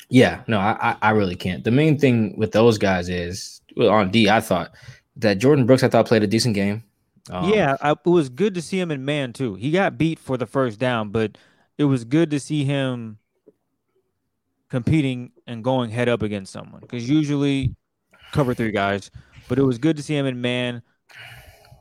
Yeah, 0.09 0.43
no, 0.47 0.59
I, 0.59 0.77
I 0.81 0.97
I 1.03 1.11
really 1.11 1.37
can't. 1.37 1.65
The 1.65 1.71
main 1.71 1.99
thing 1.99 2.35
with 2.39 2.53
those 2.53 2.79
guys 2.79 3.09
is 3.09 3.61
well, 3.77 3.91
on 3.91 4.11
D, 4.11 4.31
I 4.31 4.41
thought 4.41 4.73
that 5.17 5.39
Jordyn 5.39 5.67
Brooks, 5.67 5.83
I 5.83 5.89
thought 5.89 6.07
played 6.07 6.23
a 6.23 6.27
decent 6.27 6.55
game. 6.55 6.83
Um, 7.31 7.53
yeah, 7.53 7.77
I, 7.83 7.93
it 7.93 8.07
was 8.07 8.29
good 8.29 8.55
to 8.55 8.63
see 8.63 8.81
him 8.81 8.91
in 8.91 9.05
man 9.05 9.33
too. 9.33 9.55
He 9.55 9.71
got 9.71 9.99
beat 9.99 10.19
for 10.19 10.37
the 10.37 10.47
first 10.47 10.79
down, 10.79 11.11
but 11.11 11.37
it 11.77 11.85
was 11.85 12.05
good 12.05 12.31
to 12.31 12.41
see 12.41 12.65
him 12.65 13.19
competing 14.71 15.33
and 15.47 15.63
going 15.65 15.91
head 15.91 16.09
up 16.09 16.23
against 16.23 16.53
someone 16.53 16.81
because 16.81 17.09
usually 17.09 17.75
cover 18.33 18.55
three 18.55 18.71
guys, 18.71 19.11
but 19.49 19.59
it 19.59 19.63
was 19.63 19.79
good 19.79 19.97
to 19.97 20.03
see 20.03 20.17
him 20.17 20.27
in 20.27 20.41
man. 20.41 20.83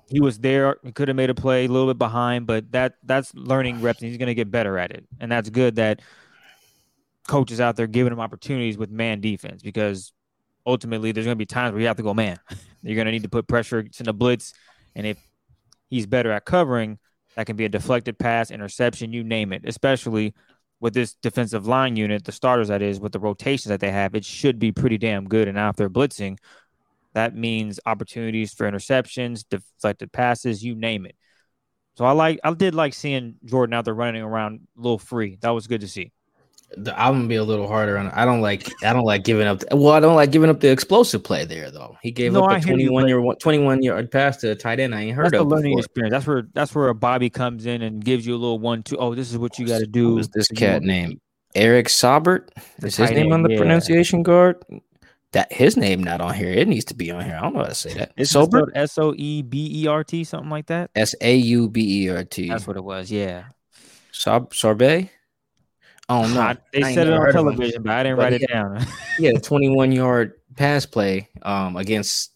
He 0.09 0.19
was 0.19 0.39
there. 0.39 0.77
He 0.83 0.91
could 0.91 1.07
have 1.09 1.17
made 1.17 1.29
a 1.29 1.35
play 1.35 1.65
a 1.65 1.67
little 1.67 1.87
bit 1.87 1.97
behind, 1.97 2.47
but 2.47 2.71
that 2.71 2.95
that's 3.03 3.33
learning 3.35 3.81
reps, 3.81 4.01
and 4.01 4.09
he's 4.09 4.17
going 4.17 4.27
to 4.27 4.35
get 4.35 4.49
better 4.49 4.77
at 4.77 4.91
it. 4.91 5.05
And 5.19 5.31
that's 5.31 5.49
good 5.49 5.75
that 5.75 6.01
coaches 7.27 7.59
out 7.59 7.75
there 7.75 7.87
giving 7.87 8.13
him 8.13 8.19
opportunities 8.19 8.77
with 8.77 8.89
man 8.89 9.19
defense 9.19 9.61
because 9.61 10.13
ultimately 10.65 11.11
there's 11.11 11.25
going 11.25 11.35
to 11.35 11.37
be 11.37 11.45
times 11.45 11.73
where 11.73 11.81
you 11.81 11.87
have 11.87 11.97
to 11.97 12.03
go 12.03 12.13
man. 12.13 12.39
You're 12.81 12.95
going 12.95 13.05
to 13.05 13.11
need 13.11 13.23
to 13.23 13.29
put 13.29 13.47
pressure, 13.47 13.85
send 13.91 14.07
a 14.07 14.13
blitz, 14.13 14.53
and 14.95 15.05
if 15.05 15.17
he's 15.89 16.05
better 16.05 16.31
at 16.31 16.45
covering, 16.45 16.99
that 17.35 17.45
can 17.45 17.55
be 17.55 17.65
a 17.65 17.69
deflected 17.69 18.17
pass, 18.17 18.49
interception, 18.49 19.13
you 19.13 19.23
name 19.23 19.51
it. 19.51 19.63
Especially 19.65 20.33
with 20.79 20.93
this 20.93 21.13
defensive 21.15 21.67
line 21.67 21.95
unit, 21.95 22.23
the 22.23 22.31
starters 22.31 22.67
that 22.69 22.81
is, 22.81 22.99
with 22.99 23.11
the 23.11 23.19
rotations 23.19 23.69
that 23.69 23.79
they 23.79 23.91
have, 23.91 24.15
it 24.15 24.23
should 24.23 24.59
be 24.59 24.71
pretty 24.71 24.97
damn 24.97 25.27
good. 25.27 25.47
And 25.47 25.55
now 25.55 25.69
if 25.69 25.75
they're 25.75 25.89
blitzing, 25.89 26.37
that 27.17 27.35
means 27.35 27.79
opportunities 27.85 28.53
for 28.53 28.69
interceptions, 28.71 29.43
deflected 29.49 30.11
passes, 30.11 30.63
you 30.63 30.75
name 30.75 31.05
it. 31.05 31.15
So 31.97 32.05
I 32.05 32.11
like, 32.11 32.39
I 32.43 32.53
did 32.53 32.75
like 32.75 32.93
seeing 32.93 33.35
Jordyn 33.45 33.73
out 33.73 33.85
there 33.85 33.93
running 33.95 34.21
around 34.21 34.61
a 34.77 34.81
little 34.81 34.99
free. 34.99 35.37
That 35.41 35.49
was 35.49 35.65
good 35.67 35.81
to 35.81 35.87
see. 35.87 36.11
the, 36.77 36.93
I'm 36.99 37.13
gonna 37.15 37.27
be 37.27 37.35
a 37.37 37.43
little 37.43 37.67
harder 37.67 37.97
on. 37.97 38.09
I 38.11 38.25
don't 38.25 38.41
like. 38.41 38.69
I 38.83 38.93
don't 38.93 39.05
like 39.05 39.23
giving 39.23 39.47
up. 39.47 39.63
well, 39.71 39.93
I 39.93 39.99
don't 39.99 40.15
like 40.15 40.31
giving 40.31 40.49
up 40.49 40.59
the 40.59 40.69
explosive 40.69 41.23
play 41.23 41.43
there 41.45 41.71
though. 41.71 41.97
He 42.03 42.11
gave 42.11 42.33
No, 42.33 42.43
up 42.43 42.45
I 42.45 42.57
a 42.57 42.61
21 42.61 43.07
year 43.07 43.19
21 43.39 43.81
yard 43.81 44.11
pass 44.11 44.37
to 44.37 44.51
a 44.51 44.55
tight 44.55 44.79
end. 44.79 44.93
I 44.93 45.01
ain't 45.03 45.15
heard 45.15 45.31
That's 45.31 45.37
the 45.37 45.41
of 45.41 45.47
learning 45.47 45.77
before. 45.77 45.79
experience. 45.79 46.11
That's 46.11 46.27
where 46.27 46.43
that's 46.53 46.75
where 46.75 46.89
a 46.89 46.95
Bobby 46.95 47.29
comes 47.31 47.65
in 47.65 47.81
and 47.81 48.03
gives 48.03 48.27
you 48.27 48.35
a 48.35 48.37
little 48.37 48.59
one, 48.59 48.83
two. 48.83 48.97
Oh, 48.97 49.15
this 49.15 49.31
is 49.31 49.37
what 49.39 49.57
you 49.57 49.65
got 49.65 49.79
to 49.79 49.87
do. 49.87 50.19
is 50.19 50.29
this 50.29 50.49
cat 50.49 50.83
name? 50.83 51.19
Eric 51.55 51.87
Saubert. 51.87 52.49
Is 52.83 52.97
his 52.97 53.11
name 53.11 53.31
on 53.31 53.41
the 53.41 53.49
yeah. 53.49 53.57
pronunciation 53.57 54.21
guard? 54.21 54.63
That 55.37 55.53
his 55.53 55.77
name 55.77 56.03
not 56.03 56.19
on 56.19 56.33
here. 56.33 56.49
It 56.49 56.67
needs 56.67 56.85
to 56.85 56.95
be 56.95 57.11
on 57.11 57.23
here. 57.23 57.35
I 57.37 57.41
don't 57.41 57.53
know 57.53 57.59
how 57.59 57.67
to 57.67 57.75
say 57.75 57.93
that. 57.93 58.11
It's 58.17 58.33
Sobert. 58.33 58.71
S 58.73 58.97
O 58.97 59.13
E 59.15 59.43
B 59.43 59.83
E 59.83 59.87
R 59.87 60.03
T, 60.03 60.23
something 60.23 60.49
like 60.49 60.65
that. 60.65 60.89
S 60.95 61.13
A 61.21 61.35
U 61.35 61.69
B 61.69 62.05
E 62.05 62.09
R 62.09 62.23
T. 62.23 62.49
That's 62.49 62.65
what 62.65 62.75
it 62.75 62.83
was. 62.83 63.11
Yeah. 63.11 63.43
Sob 64.11 64.51
Sorbet. 64.55 65.11
Oh 66.09 66.25
no, 66.27 66.41
I- 66.41 66.57
they 66.73 66.81
I 66.81 66.93
said 66.95 67.05
it 67.05 67.13
on 67.13 67.19
heard 67.21 67.35
of 67.35 67.35
him. 67.35 67.55
television, 67.55 67.83
but 67.83 67.91
I 67.91 68.01
didn't 68.01 68.17
But 68.17 68.23
write 68.23 68.33
it 68.41 68.47
down. 68.49 68.83
A 69.23 69.33
21 69.39 69.91
yard 69.91 70.33
pass 70.55 70.87
play 70.87 71.29
um 71.43 71.75
against 71.77 72.31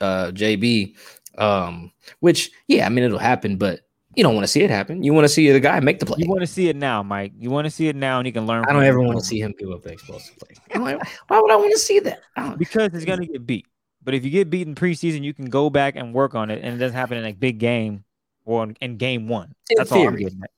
uh 0.00 0.26
JB. 0.32 0.94
Um, 1.36 1.90
which 2.20 2.52
yeah, 2.68 2.86
I 2.86 2.88
mean 2.88 3.02
it'll 3.02 3.18
happen, 3.18 3.56
but 3.56 3.80
you 4.16 4.22
don't 4.22 4.34
want 4.34 4.44
to 4.44 4.48
see 4.48 4.62
it 4.62 4.70
happen. 4.70 5.02
You 5.02 5.12
want 5.12 5.24
to 5.24 5.28
see 5.28 5.50
the 5.50 5.60
guy 5.60 5.80
make 5.80 5.98
the 5.98 6.06
play. 6.06 6.16
you 6.20 6.28
want 6.28 6.40
to 6.40 6.46
see 6.46 6.68
it 6.68 6.76
now, 6.76 7.02
Mike. 7.02 7.32
You 7.38 7.50
want 7.50 7.64
to 7.66 7.70
see 7.70 7.88
it 7.88 7.96
now, 7.96 8.18
and 8.18 8.26
you 8.26 8.32
can 8.32 8.46
learn. 8.46 8.64
I 8.68 8.72
don't 8.72 8.84
ever 8.84 9.00
want 9.00 9.18
to 9.18 9.24
see 9.24 9.40
him 9.40 9.54
give 9.58 9.70
up 9.70 9.82
the 9.82 9.92
explosive 9.92 10.36
play. 10.38 10.80
Like, 10.80 11.06
Why 11.28 11.40
would 11.40 11.50
I 11.50 11.56
want 11.56 11.72
to 11.72 11.78
see 11.78 11.98
that? 12.00 12.20
Because 12.58 12.92
he's 12.92 13.04
gonna 13.04 13.26
get 13.26 13.46
beat. 13.46 13.66
But 14.02 14.14
if 14.14 14.24
you 14.24 14.30
get 14.30 14.50
beaten 14.50 14.74
preseason, 14.74 15.22
you 15.22 15.32
can 15.32 15.46
go 15.46 15.70
back 15.70 15.96
and 15.96 16.12
work 16.12 16.34
on 16.34 16.50
it, 16.50 16.60
and 16.62 16.74
it 16.74 16.78
doesn't 16.78 16.96
happen 16.96 17.16
in 17.18 17.24
a 17.24 17.32
big 17.32 17.58
game 17.58 18.04
or 18.44 18.68
in, 18.80 18.96
game 18.98 19.28
one. 19.28 19.54
In 19.70 19.76
That's 19.78 19.90
all 19.92 19.98
I'm 20.06 20.08
theory. 20.12 20.24
getting 20.24 20.40
at. 20.42 20.50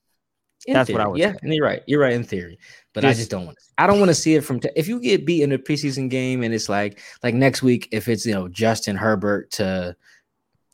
In 0.66 0.74
That's 0.74 0.90
what 0.90 1.00
I 1.00 1.04
theory, 1.04 1.10
would 1.12 1.20
Yeah, 1.20 1.32
say. 1.32 1.38
and 1.42 1.54
you're 1.54 1.64
right. 1.64 1.82
You're 1.86 2.00
right 2.00 2.12
in 2.14 2.24
theory, 2.24 2.58
but 2.92 3.04
I 3.04 3.10
Just- 3.10 3.20
just 3.20 3.30
don't 3.30 3.46
want. 3.46 3.56
to 3.58 3.64
I 3.78 3.86
don't 3.86 3.98
want 4.00 4.08
to 4.08 4.14
see 4.14 4.34
it 4.34 4.40
from. 4.42 4.58
T- 4.58 4.70
if 4.74 4.88
you 4.88 4.98
get 5.00 5.24
beat 5.24 5.42
in 5.42 5.52
a 5.52 5.58
preseason 5.58 6.10
game 6.10 6.42
and 6.42 6.52
it's 6.52 6.68
like 6.68 6.98
like 7.22 7.34
next 7.34 7.62
week, 7.62 7.88
if 7.92 8.08
it's 8.08 8.26
you 8.26 8.32
know 8.34 8.48
Justin 8.48 8.96
Herbert 8.96 9.50
to 9.52 9.94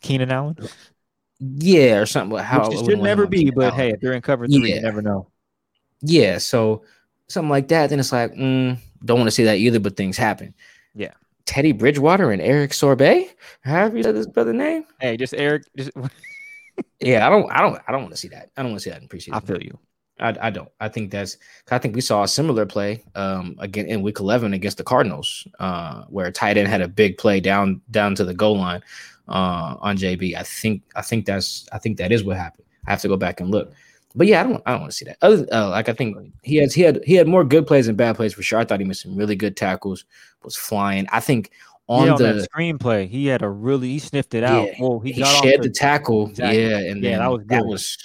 Keenan 0.01 0.31
Allen, 0.33 0.57
yeah 1.57 1.97
or 1.99 2.07
something. 2.07 2.39
How 2.39 2.69
which 2.69 2.79
it 2.79 2.85
should 2.85 3.01
never 3.01 3.27
be. 3.27 3.51
But 3.51 3.65
Allen. 3.67 3.75
hey, 3.77 3.91
if 3.91 4.01
they're 4.01 4.13
in 4.13 4.23
cover 4.23 4.47
three, 4.47 4.71
Yeah. 4.71 4.77
you 4.77 4.83
never 4.83 5.03
know. 5.03 5.29
yeah, 6.01 6.39
so 6.39 6.85
something 7.29 7.51
like 7.51 7.69
that, 7.69 7.91
then 7.91 7.99
it's 8.01 8.13
like 8.13 8.33
mm, 8.35 8.77
don't 9.05 9.19
want 9.19 9.27
to 9.29 9.33
see 9.33 9.45
that 9.45 9.57
either. 9.59 9.81
But 9.81 9.97
things 9.97 10.17
happen. 10.17 10.55
Yeah. 10.95 11.13
Teddy 11.45 11.73
Bridgewater 11.73 12.31
and 12.31 12.41
Eric 12.41 12.73
Sorbet, 12.73 13.35
however 13.63 13.97
you 13.97 14.03
said 14.05 14.15
this 14.15 14.27
brother 14.27 14.53
name. 14.53 14.85
Hey, 15.01 15.17
just 15.17 15.35
Eric. 15.35 15.65
Just, 15.77 15.91
Yeah, 17.01 17.27
I 17.27 17.31
don't, 17.31 17.51
I 17.51 17.61
don't, 17.61 17.79
I 17.87 17.93
don't 17.93 18.03
want 18.03 18.13
to 18.15 18.17
see 18.17 18.29
that. 18.29 18.51
I 18.57 18.63
don't 18.63 18.71
want 18.71 18.81
to 18.81 18.85
see 18.85 18.91
that 18.91 19.03
in 19.03 19.09
preseason. 19.09 19.35
I 19.35 19.41
feel 19.41 19.61
you. 19.61 19.77
I, 20.21 20.37
I 20.41 20.51
don't. 20.51 20.69
I 20.81 20.89
think 20.89 21.11
that's. 21.11 21.37
I 21.71 21.79
think 21.79 21.97
we 21.97 22.01
saw 22.01 22.23
a 22.23 22.29
similar 22.29 22.65
play 22.65 23.03
um 23.17 23.57
again 23.59 23.87
in 23.87 24.03
week 24.03 24.21
eleven 24.21 24.53
against 24.55 24.77
the 24.79 24.85
Cardinals, 24.85 25.47
uh, 25.59 26.05
where 26.05 26.27
a 26.27 26.33
tight 26.33 26.57
end 26.57 26.69
had 26.69 26.81
a 26.81 26.87
big 26.87 27.19
play 27.19 27.41
down 27.41 27.81
down 27.91 28.15
to 28.15 28.25
the 28.25 28.35
goal 28.35 28.57
line 28.57 28.83
uh 29.29 29.77
on 29.81 29.97
JB. 29.97 30.37
I 30.37 30.43
think 30.43 30.83
I 30.95 31.03
think 31.03 31.27
that's 31.27 31.69
I 31.73 31.79
think 31.79 31.99
that 31.99 32.13
is 32.13 32.25
what 32.25 32.37
happened. 32.37 32.67
I 32.87 32.91
have 32.91 33.01
to 33.03 33.09
go 33.09 33.17
back 33.17 33.41
and 33.41 33.51
look. 33.51 33.73
But 34.15 34.27
yeah, 34.27 34.41
I 34.41 34.45
don't 34.45 34.63
I 34.67 34.73
don't 34.73 34.81
want 34.81 34.93
to 34.93 34.97
see 34.97 35.05
that. 35.07 35.17
Other 35.23 35.47
uh, 35.53 35.71
like 35.71 35.89
I 35.89 35.93
think 35.93 36.17
he 36.43 36.57
has 36.57 36.75
he 36.75 36.83
had 36.83 37.03
he 37.05 37.15
had 37.15 37.27
more 37.29 37.45
good 37.45 37.67
plays 37.67 37.87
than 37.87 37.97
bad 37.97 38.17
plays 38.17 38.35
for 38.35 38.43
sure. 38.43 38.59
I 38.59 38.65
thought 38.65 38.81
he 38.81 38.85
made 38.85 38.97
some 38.97 39.17
really 39.17 39.37
good 39.37 39.57
tackles, 39.57 40.05
was 40.45 40.57
flying. 40.57 41.07
I 41.11 41.21
think 41.21 41.51
on 41.89 42.07
yeah, 42.07 42.13
on 42.13 42.19
the 42.19 42.49
screenplay, 42.55 43.09
he 43.09 43.27
had 43.27 43.43
a 43.43 43.49
really 43.49 43.89
he 43.89 43.99
sniffed 43.99 44.35
it 44.35 44.45
out. 44.45 44.67
Yeah, 44.67 44.75
Well, 44.81 45.01
he, 45.01 45.13
he, 45.13 45.25
shed 45.25 45.63
the 45.63 45.71
tackle. 45.71 46.29
Exactly. 46.29 46.63
Yeah, 46.63 46.79
and 46.79 47.03
Yeah, 47.03 47.19
that 47.19 47.31
was 47.31 47.45
that 47.47 47.67
was 47.67 47.99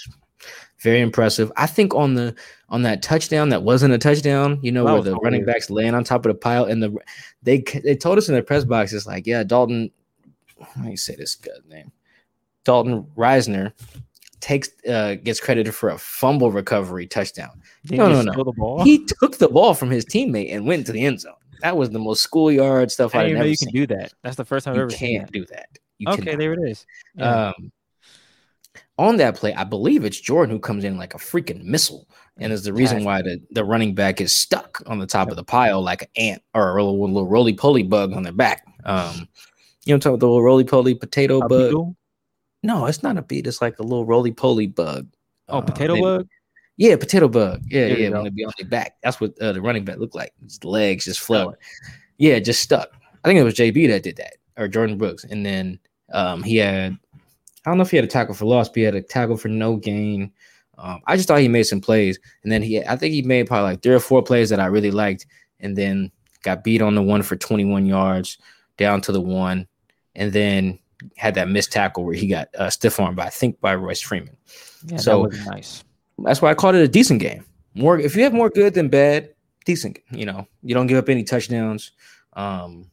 very 0.80 1.00
impressive. 1.00 1.50
I 1.56 1.66
think 1.66 1.94
on 1.94 2.14
the 2.14 2.34
on 2.68 2.82
that 2.82 3.02
touchdown 3.02 3.48
that 3.50 3.62
wasn't 3.62 3.94
a 3.94 3.98
touchdown, 3.98 4.58
you 4.62 4.72
know, 4.72 4.84
That 4.84 4.92
where 4.92 5.02
the 5.02 5.16
running 5.16 5.40
hilarious. 5.40 5.66
backs 5.66 5.70
laying 5.70 5.94
on 5.94 6.04
top 6.04 6.24
of 6.26 6.32
the 6.32 6.38
pile, 6.38 6.64
and 6.64 6.82
the 6.82 6.96
they 7.42 7.58
they 7.84 7.96
told 7.96 8.18
us 8.18 8.28
in 8.28 8.34
the 8.34 8.42
press 8.42 8.64
box, 8.64 8.92
it's 8.92 9.06
like, 9.06 9.26
yeah, 9.26 9.42
Dalton. 9.42 9.90
Let 10.76 10.84
me 10.86 10.96
say 10.96 11.14
this 11.16 11.34
guy's 11.34 11.56
name. 11.68 11.92
Dalton 12.64 13.06
Risner 13.16 13.72
takes 14.40 14.68
uh 14.88 15.14
gets 15.16 15.40
credited 15.40 15.74
for 15.74 15.88
a 15.90 15.98
fumble 15.98 16.50
recovery 16.52 17.06
touchdown. 17.06 17.60
Didn't 17.86 17.98
No, 17.98 18.22
no, 18.22 18.32
no. 18.32 18.44
The 18.44 18.52
ball? 18.52 18.84
He 18.84 19.04
took 19.06 19.38
the 19.38 19.48
ball 19.48 19.74
from 19.74 19.90
his 19.90 20.04
teammate 20.04 20.52
and 20.54 20.66
went 20.66 20.86
to 20.86 20.92
the 20.92 21.04
end 21.04 21.20
zone. 21.20 21.32
That 21.62 21.76
was 21.76 21.90
the 21.90 21.98
most 21.98 22.22
schoolyard 22.22 22.90
stuff 22.92 23.14
I 23.14 23.18
I've 23.20 23.22
didn't 23.24 23.30
even 23.30 23.38
know 23.38 23.40
ever 23.42 23.48
you 23.48 23.56
seen. 23.56 23.68
can 23.72 23.80
do 23.80 23.86
that. 23.96 24.12
That's 24.22 24.36
the 24.36 24.44
first 24.44 24.64
time 24.64 24.72
I've 24.72 24.76
you 24.76 24.82
ever 24.82 24.90
seen 24.90 25.18
can't 25.18 25.26
that. 25.26 25.32
do 25.32 25.44
that. 25.46 25.68
You 25.98 26.08
Okay, 26.10 26.22
cannot. 26.22 26.38
there 26.38 26.52
it 26.52 26.70
is. 26.70 26.86
Yeah. 27.16 27.52
Um, 27.58 27.72
on 28.96 29.16
that 29.16 29.36
play, 29.36 29.54
I 29.54 29.64
believe 29.64 30.04
it's 30.04 30.20
Jordyn 30.20 30.50
who 30.50 30.58
comes 30.58 30.84
in 30.84 30.96
like 30.96 31.14
a 31.14 31.18
freaking 31.18 31.62
missile, 31.64 32.08
and 32.36 32.52
is 32.52 32.62
the 32.64 32.72
reason 32.72 33.04
why 33.04 33.22
the, 33.22 33.40
the 33.50 33.64
running 33.64 33.94
back 33.94 34.20
is 34.20 34.32
stuck 34.34 34.82
on 34.86 34.98
the 34.98 35.06
top 35.06 35.30
of 35.30 35.36
the 35.36 35.44
pile 35.44 35.80
like 35.82 36.02
an 36.02 36.08
ant 36.16 36.42
or 36.54 36.76
a 36.76 36.84
little, 36.84 37.00
little 37.00 37.26
roly 37.28 37.54
poly 37.54 37.82
bug 37.84 38.12
on 38.12 38.22
their 38.24 38.32
back. 38.32 38.64
Um, 38.84 39.28
you 39.88 39.92
know, 39.92 39.96
I'm 39.96 40.00
talking 40.00 40.14
about 40.14 40.20
the 40.20 40.26
little 40.26 40.42
roly 40.42 40.64
poly 40.64 40.94
potato 40.94 41.38
A 41.38 41.48
bug. 41.48 41.68
beetle? 41.68 41.96
No, 42.62 42.86
it's 42.86 43.02
not 43.02 43.16
a 43.16 43.22
beet. 43.22 43.46
It's 43.46 43.62
like 43.62 43.78
a 43.78 43.82
little 43.82 44.04
roly 44.04 44.32
poly 44.32 44.66
bug. 44.66 45.08
Oh, 45.48 45.58
Uh, 45.58 45.60
potato 45.62 45.94
they- 45.94 46.00
bug. 46.00 46.28
Yeah, 46.76 46.96
potato 46.96 47.26
bug. 47.28 47.62
Yeah, 47.68 47.88
There 47.88 47.98
yeah. 47.98 48.08
go. 48.10 48.14
When 48.16 48.24
they 48.24 48.30
be 48.30 48.44
on 48.44 48.52
their 48.58 48.68
back, 48.68 48.96
that's 49.02 49.20
what 49.20 49.36
uh, 49.40 49.52
the 49.52 49.60
running 49.60 49.84
back 49.84 49.98
looked 49.98 50.14
like. 50.14 50.32
His 50.44 50.62
legs 50.62 51.06
just 51.06 51.18
flailing. 51.20 51.56
Yeah, 52.18 52.38
just 52.38 52.60
stuck. 52.62 52.90
I 53.24 53.28
think 53.28 53.40
it 53.40 53.42
was 53.44 53.54
JB 53.54 53.88
that 53.88 54.04
did 54.04 54.16
that, 54.18 54.34
or 54.56 54.68
Jordyn 54.68 54.96
Brooks. 54.98 55.24
And 55.24 55.44
then 55.44 55.80
um, 56.12 56.42
he 56.42 56.56
had, 56.58 56.96
I 57.66 57.70
don't 57.70 57.78
know 57.78 57.82
if 57.82 57.90
he 57.90 57.96
had 57.96 58.04
a 58.04 58.08
tackle 58.08 58.34
for 58.34 58.44
loss, 58.44 58.68
but 58.68 58.76
he 58.76 58.82
had 58.82 58.94
a 58.94 59.02
tackle 59.02 59.36
for 59.36 59.48
no 59.48 59.74
gain. 59.76 60.30
Um, 60.78 61.00
I 61.08 61.16
just 61.16 61.26
thought 61.26 61.40
he 61.40 61.48
made 61.48 61.64
some 61.64 61.80
plays, 61.80 62.16
and 62.44 62.52
then 62.52 62.62
he, 62.62 62.84
I 62.84 62.94
think 62.96 63.12
he 63.12 63.22
made 63.22 63.48
probably 63.48 63.70
like 63.72 63.82
three 63.82 63.94
or 63.94 64.00
four 64.00 64.22
plays 64.22 64.48
that 64.50 64.60
I 64.60 64.66
really 64.66 64.92
liked, 64.92 65.26
and 65.58 65.76
then 65.76 66.12
got 66.44 66.62
beat 66.62 66.80
on 66.80 66.94
the 66.94 67.02
one 67.02 67.22
for 67.22 67.34
21 67.34 67.86
yards, 67.86 68.38
down 68.76 69.00
to 69.00 69.10
the 69.10 69.20
one, 69.20 69.66
and 70.18 70.32
then 70.32 70.78
had 71.16 71.34
that 71.36 71.48
missed 71.48 71.72
tackle 71.72 72.04
where 72.04 72.14
he 72.14 72.26
got 72.26 72.48
uh, 72.58 72.68
stiff 72.68 72.98
armed 73.00 73.16
by 73.16 73.26
I 73.26 73.30
think 73.30 73.58
by 73.60 73.74
Royce 73.74 74.02
Freeman. 74.02 74.36
Yeah, 74.86 74.98
So- 74.98 75.22
that 75.22 75.28
was 75.30 75.46
nice. 75.46 75.84
That's 76.24 76.42
why 76.42 76.50
I 76.50 76.54
called 76.54 76.74
it 76.74 76.82
a 76.82 76.88
decent 76.88 77.20
game. 77.20 77.44
More 77.74 77.98
if 77.98 78.16
you 78.16 78.24
have 78.24 78.32
more 78.32 78.50
good 78.50 78.74
than 78.74 78.88
bad, 78.88 79.30
decent. 79.64 80.00
You 80.10 80.26
know, 80.26 80.48
you 80.64 80.74
don't 80.74 80.88
give 80.88 80.98
up 80.98 81.08
any 81.08 81.22
touchdowns. 81.22 81.92
Um, 82.32 82.90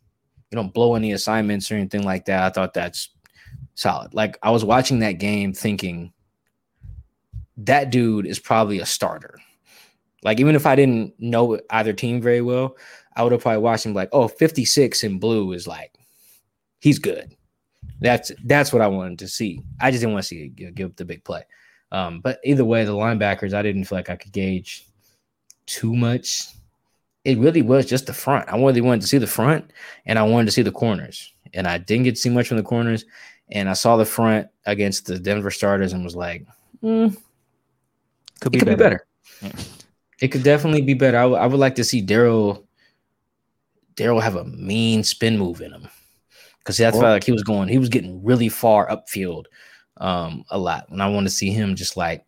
you 0.51 0.55
don't 0.55 0.71
blow 0.71 0.93
any 0.93 1.11
assignments 1.11 1.71
or 1.71 1.75
anything 1.75 2.03
like 2.03 2.25
that. 2.25 2.43
I 2.43 2.49
thought 2.51 2.75
that's 2.75 3.09
solid. 3.73 4.13
Like 4.13 4.37
I 4.43 4.51
was 4.51 4.63
watching 4.63 4.99
that 4.99 5.13
game 5.13 5.53
thinking 5.53 6.13
that 7.57 7.89
dude 7.89 8.27
is 8.27 8.37
probably 8.39 8.79
a 8.79 8.85
starter. 8.85 9.39
Like 10.23 10.39
even 10.39 10.55
if 10.55 10.65
I 10.65 10.75
didn't 10.75 11.13
know 11.19 11.59
either 11.71 11.93
team 11.93 12.21
very 12.21 12.41
well, 12.41 12.77
I 13.15 13.23
would 13.23 13.31
have 13.31 13.41
probably 13.41 13.61
watched 13.61 13.85
him 13.85 13.93
like, 13.93 14.09
oh, 14.11 14.27
56 14.27 15.03
in 15.03 15.19
blue 15.19 15.51
is 15.53 15.67
like 15.67 15.93
he's 16.85 16.99
good. 16.99 17.35
That's 17.99 18.31
that's 18.45 18.71
what 18.71 18.83
I 18.83 18.87
wanted 18.87 19.17
to 19.19 19.27
see. 19.27 19.61
I 19.81 19.89
just 19.89 20.01
didn't 20.01 20.13
want 20.13 20.23
to 20.23 20.27
see 20.27 20.43
it 20.55 20.75
give, 20.75 20.91
up 20.91 20.95
the 20.95 21.03
big 21.05 21.23
play. 21.23 21.43
Um, 21.91 22.19
but 22.19 22.39
either 22.43 22.63
way, 22.63 22.85
the 22.85 22.91
linebackers, 22.93 23.53
I 23.55 23.63
didn't 23.63 23.85
feel 23.85 23.97
like 23.97 24.09
I 24.11 24.15
could 24.15 24.31
gauge 24.31 24.85
too 25.65 25.95
much. 25.95 26.43
It 27.23 27.39
really 27.39 27.63
was 27.63 27.87
just 27.87 28.05
the 28.05 28.13
front. 28.13 28.47
I 28.49 28.57
really 28.57 28.81
wanted 28.81 29.01
to 29.01 29.07
see 29.07 29.17
the 29.17 29.25
front 29.25 29.71
and 30.05 30.19
I 30.19 30.23
wanted 30.23 30.45
to 30.45 30.51
see 30.51 30.61
the 30.61 30.71
corners. 30.71 31.33
And 31.55 31.65
I 31.67 31.79
didn't 31.79 32.03
get 32.03 32.15
to 32.15 32.21
see 32.21 32.29
much 32.29 32.47
from 32.47 32.57
the 32.57 32.63
corners. 32.63 33.05
And 33.49 33.67
I 33.67 33.73
saw 33.73 33.97
the 33.97 34.05
front 34.05 34.47
against 34.67 35.07
the 35.07 35.17
Denver 35.17 35.49
starters 35.49 35.93
and 35.93 36.03
was 36.03 36.15
like, 36.15 36.45
"Hmm, 36.81 37.07
Could 38.41 38.47
it 38.47 38.51
be 38.51 38.59
could 38.59 38.65
be 38.69 38.75
better. 38.75 38.77
better. 38.77 39.07
Yeah. 39.41 39.63
It 40.21 40.27
could 40.29 40.43
definitely 40.43 40.81
be 40.81 40.93
better. 40.93 41.17
I 41.17 41.25
would- 41.25 41.39
I 41.39 41.47
would 41.47 41.59
like 41.59 41.75
to 41.75 41.83
see 41.83 42.01
Darrell 42.01 42.67
Darrell 43.95 44.19
have 44.19 44.35
a 44.35 44.43
mean 44.45 45.03
spin 45.03 45.37
move 45.37 45.61
in 45.61 45.71
him. 45.71 45.87
Because 46.65 46.77
that's 46.77 46.97
Well- 46.97 47.13
like 47.13 47.23
he 47.23 47.31
was 47.31 47.43
going, 47.43 47.69
he 47.69 47.77
was 47.77 47.89
getting 47.89 48.23
really 48.23 48.49
far 48.49 48.87
upfield 48.89 49.45
um 49.97 50.43
a 50.49 50.57
lot. 50.57 50.89
And 50.89 51.01
I 51.01 51.07
want 51.07 51.25
to 51.25 51.31
see 51.31 51.51
him 51.51 51.75
just 51.75 51.95
like 51.95 52.25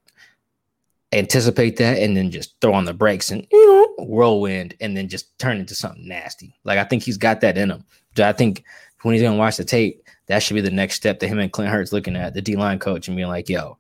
anticipate 1.12 1.78
that 1.78 1.98
and 2.00 2.16
then 2.16 2.32
just 2.32 2.56
throw 2.62 2.74
on 2.74 2.86
the 2.86 2.94
brakes 2.94 3.32
and 3.32 3.46
you 3.52 3.68
know, 3.68 4.06
whirlwind 4.06 4.76
and 4.80 4.96
then 4.96 5.08
just 5.10 5.38
turn 5.40 5.58
into 5.58 5.76
something 5.76 6.08
nasty. 6.08 6.56
Like 6.64 6.80
I 6.80 6.84
think 6.84 7.04
he's 7.04 7.18
got 7.18 7.42
that 7.42 7.58
in 7.58 7.72
him. 7.72 7.84
I 8.18 8.32
think 8.32 8.64
when 9.02 9.14
he's 9.14 9.24
gonna 9.24 9.38
watch 9.38 9.58
the 9.58 9.66
tape, 9.66 10.02
that 10.28 10.40
should 10.44 10.54
be 10.54 10.62
the 10.62 10.72
next 10.72 10.96
step 10.96 11.20
that 11.20 11.28
him 11.28 11.40
and 11.40 11.52
Clint 11.52 11.72
Hurtt's 11.72 11.92
looking 11.92 12.16
at 12.16 12.34
the 12.34 12.42
D 12.42 12.56
line 12.56 12.80
coach 12.80 13.08
and 13.08 13.18
being 13.18 13.30
like, 13.30 13.50
yo, 13.50 13.78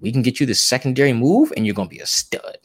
we 0.00 0.12
can 0.12 0.22
get 0.22 0.38
you 0.40 0.46
this 0.46 0.60
secondary 0.60 1.12
move 1.12 1.52
and 1.56 1.66
you're 1.66 1.74
gonna 1.74 1.88
be 1.88 2.00
a 2.00 2.06
stud. 2.06 2.58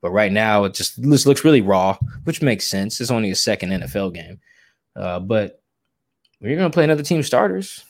But 0.00 0.10
right 0.10 0.30
now, 0.30 0.64
it 0.64 0.74
just 0.74 1.00
this 1.02 1.26
looks 1.26 1.44
really 1.44 1.60
raw, 1.60 1.96
which 2.24 2.42
makes 2.42 2.66
sense. 2.66 3.00
It's 3.00 3.10
only 3.10 3.30
a 3.30 3.36
second 3.36 3.70
NFL 3.70 4.14
game. 4.14 4.40
Uh, 4.94 5.20
but 5.20 5.60
you're 6.40 6.56
gonna 6.56 6.70
play 6.70 6.84
another 6.84 7.02
team 7.02 7.22
starters, 7.22 7.84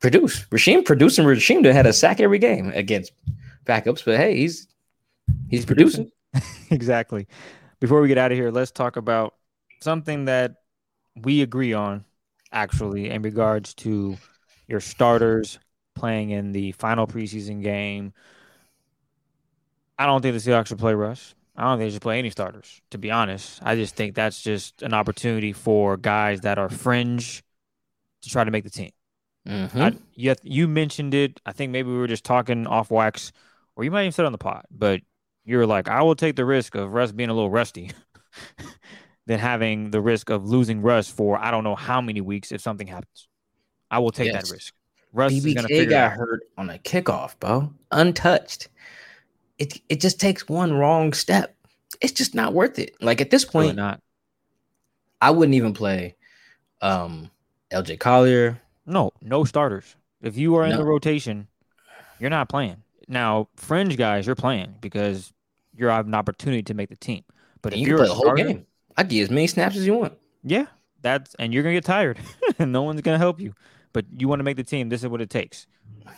produce. 0.00 0.44
Rasheem 0.46 0.84
producing 0.84 1.24
Rasheem 1.24 1.64
had 1.72 1.86
a 1.86 1.92
sack 1.92 2.20
every 2.20 2.38
game 2.38 2.72
against 2.74 3.12
backups, 3.64 4.04
but 4.04 4.16
hey, 4.16 4.36
he's 4.36 4.66
he's 5.48 5.64
producing. 5.64 6.10
exactly. 6.70 7.26
Before 7.80 8.00
we 8.00 8.08
get 8.08 8.18
out 8.18 8.32
of 8.32 8.36
here, 8.38 8.50
let's 8.50 8.70
talk 8.70 8.96
about 8.96 9.34
something 9.80 10.26
that 10.26 10.56
we 11.16 11.42
agree 11.42 11.72
on, 11.72 12.04
actually, 12.52 13.10
in 13.10 13.22
regards 13.22 13.74
to 13.74 14.16
your 14.68 14.80
starters 14.80 15.58
playing 15.94 16.30
in 16.30 16.52
the 16.52 16.72
final 16.72 17.06
preseason 17.06 17.62
game. 17.62 18.12
I 19.98 20.06
don't 20.06 20.22
think 20.22 20.34
the 20.34 20.50
Seahawks 20.50 20.68
should 20.68 20.78
play 20.78 20.94
Russ. 20.94 21.34
I 21.60 21.64
don't 21.64 21.78
think 21.78 21.88
they 21.90 21.92
should 21.94 22.02
play 22.02 22.18
any 22.18 22.30
starters, 22.30 22.80
to 22.90 22.96
be 22.98 23.10
honest. 23.10 23.60
I 23.62 23.74
just 23.76 23.94
think 23.94 24.14
that's 24.14 24.40
just 24.42 24.80
an 24.82 24.94
opportunity 24.94 25.52
for 25.52 25.96
guys 25.98 26.40
that 26.40 26.58
are 26.58 26.70
fringe 26.70 27.42
to 28.22 28.30
try 28.30 28.44
to 28.44 28.50
make 28.50 28.64
the 28.64 28.70
team. 28.70 28.90
Mhm. 29.46 29.80
I, 29.80 29.96
you, 30.14 30.34
you 30.42 30.66
mentioned 30.68 31.12
it. 31.14 31.38
I 31.44 31.52
think 31.52 31.70
maybe 31.72 31.90
we 31.90 31.98
were 31.98 32.06
just 32.06 32.24
talking 32.24 32.66
off 32.66 32.90
wax, 32.90 33.32
or 33.76 33.84
you 33.84 33.90
might 33.90 34.02
even 34.02 34.12
said 34.12 34.22
it 34.22 34.26
on 34.26 34.32
the 34.32 34.38
pot, 34.38 34.64
but 34.70 35.00
you 35.44 35.58
were 35.58 35.66
like, 35.66 35.88
I 35.88 36.00
will 36.02 36.14
take 36.14 36.36
the 36.36 36.44
risk 36.46 36.74
of 36.74 36.94
Russ 36.94 37.12
being 37.12 37.28
a 37.30 37.34
little 37.34 37.50
rusty 37.50 37.90
than 39.26 39.38
having 39.38 39.90
the 39.90 40.00
risk 40.00 40.30
of 40.30 40.48
losing 40.48 40.82
Russ 40.82 41.10
for 41.10 41.38
I 41.38 41.50
don't 41.50 41.64
know 41.64 41.74
how 41.76 42.00
many 42.00 42.20
weeks 42.20 42.52
if 42.52 42.60
something 42.60 42.86
happens. 42.86 43.28
I 43.90 43.98
will 43.98 44.10
take 44.12 44.32
Yes. 44.32 44.48
that 44.48 44.54
risk. 44.54 44.74
Russ 45.12 45.32
is 45.32 45.42
going 45.44 45.56
to 45.56 45.68
figure 45.68 45.90
got 45.90 46.12
out. 46.12 46.18
hurt 46.18 46.40
on 46.56 46.70
a 46.70 46.78
kickoff, 46.78 47.38
bro, 47.40 47.72
untouched. 47.90 48.68
It 49.60 49.80
it 49.88 50.00
just 50.00 50.18
takes 50.18 50.48
one 50.48 50.72
wrong 50.72 51.12
step. 51.12 51.54
It's 52.00 52.12
just 52.12 52.34
not 52.34 52.52
worth 52.52 52.78
it. 52.78 52.96
Like 53.00 53.20
at 53.20 53.30
this 53.30 53.44
Really 53.54 53.68
point, 53.68 53.76
not. 53.76 54.00
I 55.20 55.30
wouldn't 55.30 55.54
even 55.54 55.74
play 55.74 56.16
um 56.80 57.30
LJ 57.72 58.00
Collier. 58.00 58.60
No, 58.86 59.12
no 59.22 59.44
starters. 59.44 59.94
If 60.22 60.36
you 60.36 60.56
are 60.56 60.64
in 60.64 60.76
the 60.76 60.84
rotation, 60.84 61.46
you're 62.18 62.30
not 62.30 62.48
playing. 62.48 62.82
Now, 63.06 63.48
fringe 63.56 63.96
guys, 63.96 64.26
you're 64.26 64.34
playing 64.36 64.74
because 64.80 65.32
you 65.76 65.86
have 65.86 66.06
an 66.06 66.14
opportunity 66.14 66.62
to 66.64 66.74
make 66.74 66.88
the 66.88 66.96
team. 66.96 67.22
But 67.62 67.72
and 67.72 67.82
if 67.82 67.86
you 67.86 67.90
you're 67.90 67.98
play 67.98 68.06
a 68.06 68.08
the 68.08 68.14
whole 68.14 68.24
starter, 68.24 68.44
game. 68.44 68.66
I 68.96 69.02
give 69.02 69.24
as 69.24 69.30
many 69.30 69.46
snaps 69.46 69.76
as 69.76 69.86
you 69.86 69.94
want. 69.94 70.14
Yeah, 70.42 70.66
that's 71.02 71.34
and 71.36 71.52
you're 71.52 71.62
gonna 71.62 71.74
get 71.74 71.84
tired, 71.84 72.18
and 72.58 72.72
no 72.72 72.82
one's 72.82 73.00
gonna 73.02 73.18
help 73.18 73.40
you. 73.40 73.54
But 73.92 74.06
you 74.16 74.28
want 74.28 74.40
to 74.40 74.44
make 74.44 74.56
the 74.56 74.64
team. 74.64 74.88
This 74.88 75.02
is 75.02 75.08
what 75.08 75.20
it 75.20 75.30
takes. 75.30 75.66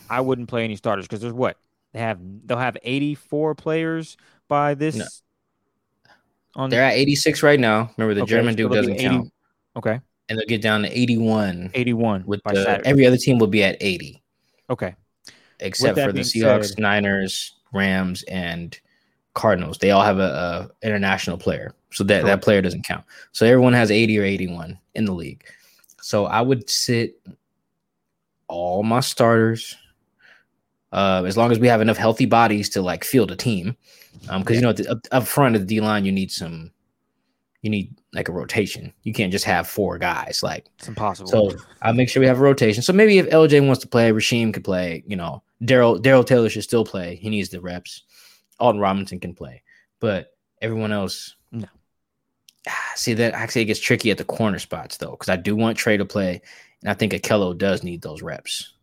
I 0.09 0.21
wouldn't 0.21 0.47
play 0.47 0.63
any 0.63 0.75
starters 0.75 1.05
because 1.05 1.21
there's 1.21 1.33
what 1.33 1.57
they 1.93 1.99
have. 1.99 2.19
They'll 2.45 2.57
have 2.57 2.77
84 2.83 3.55
players 3.55 4.17
by 4.47 4.73
this. 4.73 4.95
No. 4.95 5.05
On 6.55 6.69
They're 6.69 6.83
at 6.83 6.93
86 6.93 7.41
right 7.41 7.59
now. 7.59 7.91
Remember, 7.97 8.13
the 8.13 8.21
Okay, 8.23 8.29
German 8.29 8.55
dude 8.55 8.71
doesn't 8.71 8.93
80 8.93 9.03
count, 9.03 9.33
okay, 9.75 9.99
and 10.29 10.37
they'll 10.37 10.45
get 10.45 10.61
down 10.61 10.83
to 10.83 10.89
81. 10.99 11.71
81 11.73 12.25
With 12.27 12.43
by 12.43 12.53
the, 12.53 12.81
every 12.85 13.07
other 13.07 13.17
team 13.17 13.39
will 13.39 13.47
be 13.47 13.63
at 13.63 13.75
80, 13.79 14.21
okay, 14.69 14.95
except 15.59 15.99
for 15.99 16.11
the 16.11 16.19
Seahawks, 16.21 16.65
said- 16.69 16.79
Niners, 16.79 17.55
Rams, 17.73 18.21
and 18.23 18.79
Cardinals. 19.33 19.79
They 19.79 19.89
all 19.89 20.03
have 20.03 20.19
a, 20.19 20.69
a 20.83 20.87
international 20.87 21.37
player, 21.39 21.73
so 21.91 22.03
that 22.03 22.23
that 22.25 22.43
player 22.43 22.61
doesn't 22.61 22.85
count. 22.85 23.03
So 23.31 23.47
everyone 23.47 23.73
has 23.73 23.89
80 23.89 24.19
or 24.19 24.23
81 24.23 24.77
in 24.93 25.05
the 25.05 25.13
league. 25.13 25.43
So 26.01 26.25
I 26.25 26.41
would 26.41 26.69
sit 26.69 27.19
all 28.47 28.83
my 28.83 28.99
starters. 28.99 29.75
Uh, 30.93 31.23
as 31.25 31.35
long 31.35 31.51
as 31.51 31.57
we 31.57 31.67
have 31.67 31.81
enough 31.81 31.97
healthy 31.97 32.25
bodies 32.25 32.69
to 32.69 32.81
like 32.81 33.03
field 33.03 33.31
a 33.31 33.35
team, 33.35 33.75
because 34.37 34.55
you 34.55 34.61
know 34.61 34.69
at 34.69 34.77
the, 34.77 34.89
up, 34.89 34.99
up 35.11 35.23
front 35.23 35.55
of 35.55 35.61
the 35.61 35.67
D 35.67 35.81
line 35.81 36.05
you 36.05 36.11
need 36.11 36.31
some, 36.31 36.71
you 37.63 37.69
need 37.71 37.95
like 38.13 38.29
a 38.29 38.31
rotation. 38.31 38.93
You 39.01 39.11
can't 39.11 39.31
just 39.31 39.45
have 39.45 39.67
four 39.67 39.97
guys. 39.97 40.41
Like 40.43 40.67
it's 40.77 40.87
impossible. 40.87 41.29
so, 41.29 41.51
I'll 41.81 41.93
make 41.95 42.09
sure 42.09 42.21
we 42.21 42.27
have 42.27 42.37
a 42.37 42.43
rotation. 42.43 42.83
So 42.83 42.93
maybe 42.93 43.17
if 43.17 43.27
LJ 43.29 43.65
wants 43.65 43.81
to 43.81 43.87
play, 43.87 44.11
Rasheem 44.11 44.53
could 44.53 44.63
play. 44.63 45.03
You 45.07 45.15
know, 45.15 45.41
Darrell 45.65 45.97
Darrell 45.97 46.23
Taylor 46.23 46.49
should 46.49 46.63
still 46.63 46.85
play. 46.85 47.15
He 47.15 47.29
needs 47.29 47.49
the 47.49 47.59
reps. 47.59 48.03
Alton 48.59 48.79
Robinson 48.79 49.19
can 49.19 49.33
play, 49.33 49.63
but 49.99 50.27
everyone 50.61 50.91
else, 50.91 51.35
No. 51.51 51.67
Ah, 52.69 52.91
See 52.95 53.15
that 53.15 53.33
actually 53.33 53.63
it 53.63 53.65
gets 53.65 53.79
tricky 53.79 54.11
at 54.11 54.19
the 54.19 54.23
corner 54.23 54.59
spots 54.59 54.97
though, 54.97 55.11
because 55.11 55.29
I 55.29 55.37
do 55.37 55.55
want 55.55 55.75
Trey 55.75 55.97
to 55.97 56.05
play, 56.05 56.39
and 56.81 56.91
I 56.91 56.93
think 56.93 57.13
Akello 57.13 57.57
does 57.57 57.83
need 57.83 58.03
those 58.03 58.21
reps. 58.21 58.73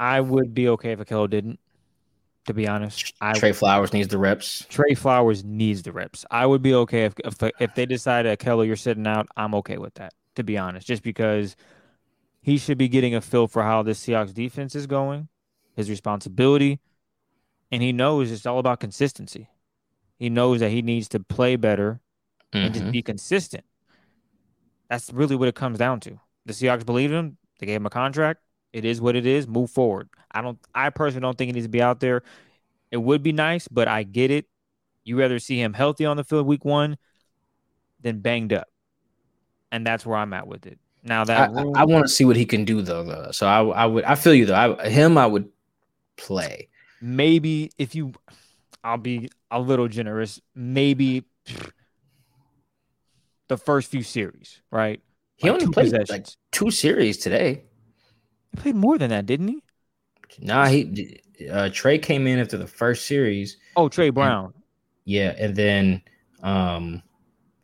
I 0.00 0.20
would 0.20 0.54
be 0.54 0.66
okay 0.70 0.92
if 0.92 0.98
Akello 0.98 1.28
didn't. 1.28 1.60
To 2.46 2.54
be 2.54 2.66
honest, 2.66 3.12
I 3.20 3.34
Tre 3.34 3.52
Flowers 3.52 3.92
needs 3.92 4.08
the 4.08 4.16
reps. 4.18 4.64
Tre 4.70 4.94
Flowers 4.94 5.44
needs 5.44 5.82
the 5.82 5.92
reps. 5.92 6.24
I 6.30 6.46
would 6.46 6.62
be 6.62 6.72
okay 6.74 7.04
if 7.04 7.14
if, 7.22 7.36
if 7.60 7.74
they 7.74 7.84
decide 7.84 8.24
Akello 8.24 8.66
you're 8.66 8.76
sitting 8.76 9.06
out. 9.06 9.28
I'm 9.36 9.54
okay 9.56 9.76
with 9.76 9.94
that. 9.94 10.14
To 10.36 10.42
be 10.42 10.56
honest, 10.56 10.86
just 10.86 11.02
because 11.02 11.54
he 12.40 12.56
should 12.56 12.78
be 12.78 12.88
getting 12.88 13.14
a 13.14 13.20
feel 13.20 13.46
for 13.46 13.62
how 13.62 13.82
this 13.82 14.04
Seahawks 14.04 14.32
defense 14.32 14.74
is 14.74 14.86
going, 14.86 15.28
his 15.76 15.90
responsibility, 15.90 16.80
and 17.70 17.82
he 17.82 17.92
knows 17.92 18.32
it's 18.32 18.46
all 18.46 18.58
about 18.58 18.80
consistency. 18.80 19.48
He 20.18 20.30
knows 20.30 20.60
that 20.60 20.70
he 20.70 20.80
needs 20.80 21.08
to 21.08 21.20
play 21.20 21.56
better 21.56 22.00
and 22.54 22.72
just 22.72 22.86
Mhm. 22.86 22.92
be 22.92 23.02
consistent. 23.02 23.64
That's 24.88 25.12
really 25.12 25.36
what 25.36 25.48
it 25.48 25.54
comes 25.54 25.78
down 25.78 26.00
to. 26.00 26.18
The 26.46 26.54
Seahawks 26.54 26.86
believe 26.86 27.12
him. 27.12 27.36
They 27.58 27.66
gave 27.66 27.76
him 27.76 27.86
a 27.86 27.90
contract. 27.90 28.40
It 28.72 28.84
is 28.84 29.00
what 29.00 29.16
it 29.16 29.26
is. 29.26 29.48
Move 29.48 29.70
forward. 29.70 30.08
I 30.30 30.42
don't. 30.42 30.58
I 30.74 30.90
personally 30.90 31.22
don't 31.22 31.36
think 31.36 31.48
he 31.48 31.52
needs 31.52 31.66
to 31.66 31.70
be 31.70 31.82
out 31.82 32.00
there. 32.00 32.22
It 32.90 32.98
would 32.98 33.22
be 33.22 33.32
nice, 33.32 33.68
but 33.68 33.88
I 33.88 34.02
get 34.02 34.30
it. 34.30 34.46
You 35.04 35.18
rather 35.18 35.38
see 35.38 35.60
him 35.60 35.72
healthy 35.72 36.04
on 36.04 36.16
the 36.16 36.24
field 36.24 36.46
week 36.46 36.64
one 36.64 36.98
than 38.00 38.20
banged 38.20 38.52
up, 38.52 38.68
and 39.72 39.86
that's 39.86 40.06
where 40.06 40.16
I'm 40.16 40.32
at 40.32 40.46
with 40.46 40.66
it. 40.66 40.78
Now 41.02 41.22
I, 41.22 41.24
that 41.24 41.52
room, 41.52 41.72
I, 41.74 41.84
want 41.84 42.04
to 42.04 42.12
see 42.12 42.24
what 42.24 42.36
he 42.36 42.44
can 42.44 42.64
do 42.64 42.82
though. 42.82 43.04
though. 43.04 43.30
So 43.32 43.46
I, 43.46 43.62
I 43.64 43.86
would 43.86 44.04
I 44.04 44.14
feel 44.14 44.34
you 44.34 44.46
though. 44.46 44.76
I, 44.78 44.88
him 44.88 45.16
I 45.18 45.26
would 45.26 45.48
play. 46.16 46.68
maybe 47.00 47.70
if 47.78 47.94
you, 47.94 48.12
I'll 48.84 48.98
be 48.98 49.30
a 49.50 49.58
little 49.58 49.88
generous. 49.88 50.40
Maybe 50.54 51.24
the 53.48 53.56
first 53.56 53.90
few 53.90 54.02
series, 54.02 54.60
right? 54.70 55.00
He 55.36 55.50
Like 55.50 55.62
only 55.62 55.72
played 55.72 56.08
like 56.10 56.26
two 56.52 56.70
series 56.70 57.16
today. 57.16 57.64
He 58.52 58.56
played 58.56 58.76
more 58.76 58.98
than 58.98 59.10
that, 59.10 59.26
didn't 59.26 59.48
he? 59.48 59.62
Nah, 60.40 60.66
he 60.66 61.20
uh, 61.50 61.70
Trey 61.72 61.98
came 61.98 62.26
in 62.26 62.38
after 62.38 62.56
the 62.56 62.66
first 62.66 63.06
series. 63.06 63.56
Oh, 63.76 63.88
Trey 63.88 64.10
Brown. 64.10 64.54
Yeah, 65.04 65.34
and 65.38 65.56
then 65.56 66.02
um 66.42 67.02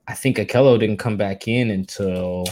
I 0.09 0.15
think 0.15 0.37
Akello 0.37 0.79
didn't 0.79 0.99
come 0.99 1.17
back 1.17 1.49
in 1.49 1.71
until 1.71 2.47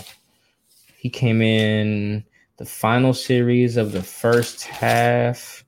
he 0.96 1.08
came 1.08 1.42
in 1.42 2.24
the 2.56 2.64
final 2.64 3.12
series 3.12 3.76
of 3.76 3.92
the 3.92 4.02
first 4.02 4.64
half. 4.64 5.64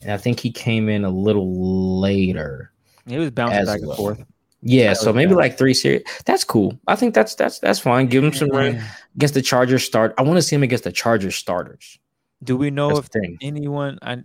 And 0.00 0.12
I 0.12 0.16
think 0.16 0.40
he 0.40 0.50
came 0.52 0.88
in 0.88 1.04
a 1.04 1.10
little 1.10 2.00
later. 2.00 2.72
He 3.06 3.18
was 3.18 3.30
bouncing 3.30 3.64
back 3.64 3.80
and 3.80 3.94
forth. 3.94 4.24
Yeah, 4.60 4.94
so 4.94 5.12
maybe 5.12 5.30
bad. 5.30 5.38
like 5.38 5.58
three 5.58 5.74
series. 5.74 6.02
That's 6.24 6.42
cool. 6.42 6.78
I 6.88 6.96
think 6.96 7.14
that's 7.14 7.34
that's 7.36 7.60
that's 7.60 7.78
fine. 7.78 8.08
Give 8.08 8.24
him 8.24 8.32
some 8.32 8.50
run 8.50 8.82
against 9.14 9.34
the 9.34 9.42
Chargers 9.42 9.84
start. 9.84 10.14
I 10.18 10.22
want 10.22 10.36
to 10.36 10.42
see 10.42 10.56
him 10.56 10.64
against 10.64 10.84
the 10.84 10.92
Chargers 10.92 11.36
starters. 11.36 11.98
Do 12.42 12.56
we 12.56 12.70
know 12.70 12.94
That's 12.94 13.08
if 13.14 13.38
anyone? 13.40 13.98
I 14.02 14.18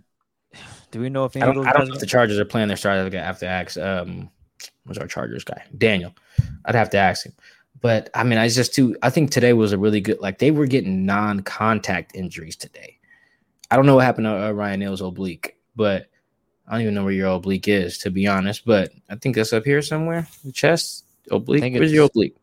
do 0.90 1.00
we 1.00 1.08
know 1.08 1.24
if 1.24 1.36
any 1.36 1.44
I 1.44 1.52
don't, 1.52 1.66
I 1.66 1.72
don't 1.72 1.88
know 1.88 1.94
if 1.94 2.00
the 2.00 2.06
Chargers 2.06 2.38
are 2.38 2.44
playing 2.44 2.68
their 2.68 2.76
starters. 2.76 3.12
I 3.14 3.18
have 3.18 3.38
to 3.40 3.46
ask. 3.46 3.76
Um, 3.76 4.30
what's 4.84 4.98
our 4.98 5.06
Chargers 5.06 5.44
guy? 5.44 5.62
Daniel. 5.76 6.14
I'd 6.64 6.74
have 6.74 6.90
to 6.90 6.98
ask 6.98 7.26
him. 7.26 7.32
But 7.80 8.10
I 8.14 8.24
mean, 8.24 8.38
I 8.38 8.48
just 8.48 8.74
too. 8.74 8.96
I 9.02 9.10
think 9.10 9.30
today 9.30 9.52
was 9.52 9.72
a 9.72 9.78
really 9.78 10.00
good. 10.00 10.20
Like 10.20 10.38
they 10.38 10.50
were 10.50 10.66
getting 10.66 11.06
non-contact 11.06 12.14
injuries 12.14 12.56
today. 12.56 12.98
I 13.70 13.76
don't 13.76 13.86
know 13.86 13.96
what 13.96 14.04
happened 14.04 14.26
to 14.26 14.46
uh, 14.46 14.50
Ryan 14.52 14.80
Neal's 14.80 15.00
oblique, 15.00 15.56
but 15.76 16.08
I 16.66 16.72
don't 16.72 16.82
even 16.82 16.94
know 16.94 17.04
where 17.04 17.12
your 17.12 17.34
oblique 17.34 17.68
is, 17.68 17.98
to 17.98 18.10
be 18.10 18.26
honest. 18.26 18.64
But 18.64 18.92
I 19.10 19.16
think 19.16 19.36
that's 19.36 19.52
up 19.52 19.64
here 19.64 19.82
somewhere. 19.82 20.26
The 20.44 20.52
chest 20.52 21.04
oblique. 21.30 21.62
Where's 21.74 21.92
your 21.92 22.06
oblique? 22.06 22.36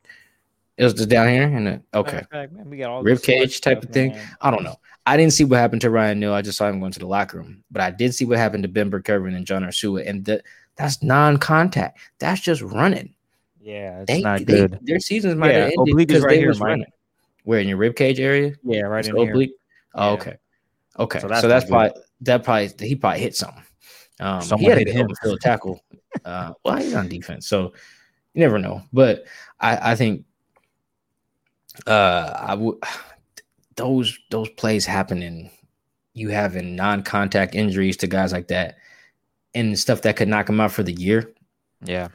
It 0.78 0.84
was 0.84 0.93
just 0.93 1.09
down 1.09 1.28
here, 1.28 1.43
and 1.43 1.84
okay. 1.93 2.24
Fact, 2.32 2.53
man, 2.53 2.69
we 2.69 2.78
got 2.78 2.89
all 2.89 3.03
Rib 3.03 3.22
cage 3.22 3.61
type 3.61 3.84
of 3.84 3.89
thing. 3.89 4.13
man. 4.13 4.28
I 4.41 4.49
don't 4.51 4.63
know. 4.63 4.76
I 5.05 5.17
didn't 5.17 5.34
see 5.34 5.43
what 5.43 5.59
happened 5.59 5.82
to 5.82 5.89
Ryan 5.89 6.19
Neal. 6.19 6.34
I 6.34 6.41
just 6.41 6.57
saw 6.57 6.67
him 6.69 6.80
going 6.80 6.91
to 6.93 6.99
the 6.99 7.07
locker 7.07 7.38
room. 7.38 7.63
But 7.72 7.82
I 7.82 7.91
did 7.91 8.15
see 8.15 8.26
what 8.26 8.38
happened 8.38 8.63
to 8.63 8.69
Ben 8.69 8.89
Burr-Kirven 8.89 9.36
and 9.36 9.45
John 9.45 9.63
Ursua. 9.63 10.07
And 10.07 10.24
that 10.26 10.43
that's 10.76 11.03
non-contact. 11.03 11.99
That's 12.19 12.41
just 12.41 12.61
running. 12.61 13.13
Yeah, 13.59 13.99
it's 14.01 14.07
They, 14.11 14.22
not 14.22 14.39
they- 14.39 14.45
good. 14.45 14.80
their 14.84 14.99
seasons 14.99 15.36
might 15.36 15.51
Yeah, 15.51 15.57
have 15.65 15.74
ended 15.78 15.80
oblique 15.80 15.99
is 15.99 16.05
because 16.07 16.24
right 16.24 16.30
they 16.36 16.39
here, 16.39 16.53
running. 16.53 16.86
Where 17.43 17.59
in 17.59 17.67
your 17.67 17.78
rib 17.78 17.95
cage 17.95 18.19
area? 18.19 18.53
Yeah, 18.63 18.82
right 18.84 18.99
It's 18.99 19.07
in 19.09 19.15
here. 19.17 19.30
oblique. 19.32 19.53
Oh, 19.93 20.13
okay. 20.13 20.38
Okay. 20.97 21.19
So 21.19 21.24
So 21.24 21.28
that's 21.28 21.47
that's, 21.47 21.65
good. 21.65 21.72
probably 21.72 22.01
that 22.22 22.43
probably 22.43 22.88
he 22.88 22.95
probably 22.95 23.19
hit 23.19 23.36
something. 23.36 23.63
Um, 24.22 24.41
he 24.41 24.47
Someone 24.47 24.69
had 24.69 24.78
a 24.78 24.80
hit 24.82 24.86
good 24.86 24.95
him. 24.95 25.05
open 25.05 25.15
field 25.24 25.41
tackle. 25.41 25.84
Uh, 26.26 26.53
well, 26.63 26.78
he's 26.78 26.93
on 26.93 27.09
defense, 27.09 27.47
so 27.47 27.74
you 28.34 28.39
never 28.41 28.59
know. 28.59 28.84
But 28.93 29.26
I, 29.59 29.91
I 29.91 29.95
think 29.95 30.26
uh, 31.88 32.34
I 32.39 32.53
would 32.55 32.78
those 33.76 34.17
those 34.30 34.49
plays 34.49 34.86
happening. 34.86 35.49
You 36.13 36.30
having 36.30 36.76
non-contact 36.76 37.55
injuries 37.55 37.97
to 37.97 38.07
guys 38.07 38.34
like 38.34 38.49
that, 38.49 38.78
and 39.55 39.80
stuff 39.80 40.01
that 40.03 40.17
could 40.17 40.28
knock 40.28 40.49
him 40.49 40.59
out 40.59 40.72
for 40.74 40.84
the 40.84 40.91
year. 40.93 41.32
Yeah, 41.84 42.09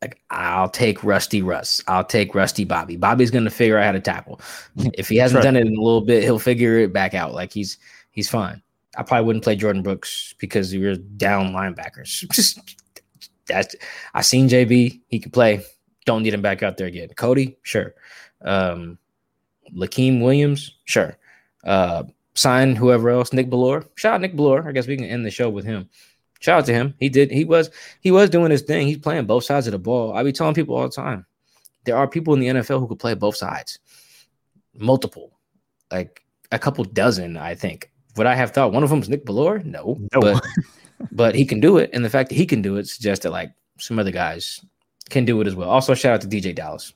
Like 0.00 0.20
I'll 0.30 0.70
take 0.70 1.02
Rusty 1.04 1.42
Russ. 1.42 1.82
I'll 1.88 2.04
take 2.04 2.34
Rusty 2.34 2.64
Bobby. 2.64 2.96
Bobby's 2.96 3.30
gonna 3.32 3.50
figure 3.50 3.76
out 3.76 3.84
how 3.86 3.92
to 3.92 4.00
tackle. 4.00 4.40
If 4.94 5.08
he 5.08 5.16
hasn't 5.16 5.42
Trust 5.42 5.44
done 5.46 5.56
it 5.56 5.66
in 5.66 5.76
a 5.76 5.82
little 5.82 6.00
bit, 6.00 6.22
he'll 6.22 6.38
figure 6.38 6.78
it 6.78 6.92
back 6.92 7.12
out. 7.14 7.34
Like 7.34 7.52
he's 7.52 7.76
he's 8.12 8.30
fine. 8.30 8.62
I 8.98 9.04
probably 9.04 9.26
wouldn't 9.26 9.44
play 9.44 9.56
Jordyn 9.56 9.84
Brooks 9.84 10.34
because 10.38 10.72
we 10.72 10.80
were 10.80 10.96
down 10.96 11.52
linebackers. 11.52 12.28
Just 12.32 12.58
that's 13.46 13.76
I 14.12 14.22
seen 14.22 14.48
JB. 14.48 15.00
He 15.06 15.20
could 15.20 15.32
play. 15.32 15.64
Don't 16.04 16.24
need 16.24 16.34
him 16.34 16.42
back 16.42 16.62
out 16.64 16.76
there 16.76 16.88
again. 16.88 17.08
Cody, 17.10 17.56
sure. 17.62 17.94
Um, 18.42 18.98
Lakeem 19.72 20.20
Williams, 20.20 20.76
sure. 20.84 21.16
Uh, 21.64 22.04
sign 22.34 22.74
whoever 22.74 23.10
else. 23.10 23.32
Nick 23.32 23.50
Bellore. 23.50 23.86
Shout 23.94 24.14
out 24.14 24.20
Nick 24.20 24.34
Bellore. 24.34 24.66
I 24.66 24.72
guess 24.72 24.88
we 24.88 24.96
can 24.96 25.04
end 25.04 25.24
the 25.24 25.30
show 25.30 25.48
with 25.48 25.64
him. 25.64 25.88
Shout 26.40 26.58
out 26.58 26.66
to 26.66 26.74
him. 26.74 26.94
He 26.98 27.08
did. 27.08 27.30
He 27.30 27.44
was. 27.44 27.70
He 28.00 28.10
was 28.10 28.30
doing 28.30 28.50
his 28.50 28.62
thing. 28.62 28.88
He's 28.88 28.98
playing 28.98 29.26
both 29.26 29.44
sides 29.44 29.68
of 29.68 29.72
the 29.72 29.78
ball. 29.78 30.12
I 30.12 30.24
be 30.24 30.32
telling 30.32 30.54
people 30.54 30.74
all 30.74 30.88
the 30.88 30.90
time. 30.90 31.24
There 31.84 31.96
are 31.96 32.08
people 32.08 32.34
in 32.34 32.40
the 32.40 32.48
NFL 32.48 32.80
who 32.80 32.88
could 32.88 32.98
play 32.98 33.14
both 33.14 33.36
sides. 33.36 33.78
Multiple, 34.74 35.38
like 35.92 36.22
a 36.50 36.58
couple 36.58 36.82
dozen, 36.84 37.36
I 37.36 37.54
think. 37.54 37.90
Would 38.18 38.26
I 38.26 38.34
have 38.34 38.50
thought 38.50 38.72
one 38.72 38.82
of 38.82 38.90
them 38.90 38.98
was 39.00 39.08
Nick 39.08 39.24
Bellore? 39.24 39.64
No, 39.64 39.98
No. 40.12 40.20
but 40.20 40.44
but 41.12 41.34
he 41.34 41.44
can 41.46 41.60
do 41.60 41.78
it, 41.78 41.90
and 41.92 42.04
the 42.04 42.10
fact 42.10 42.28
that 42.28 42.34
he 42.34 42.44
can 42.46 42.60
do 42.60 42.76
it 42.76 42.86
suggests 42.88 43.22
that 43.22 43.30
like 43.30 43.52
some 43.78 43.98
other 43.98 44.10
guys 44.10 44.60
can 45.08 45.24
do 45.24 45.40
it 45.40 45.46
as 45.46 45.54
well. 45.54 45.70
Also, 45.70 45.94
shout 45.94 46.14
out 46.14 46.20
to 46.20 46.28
DJ 46.28 46.54
Dallas, 46.54 46.92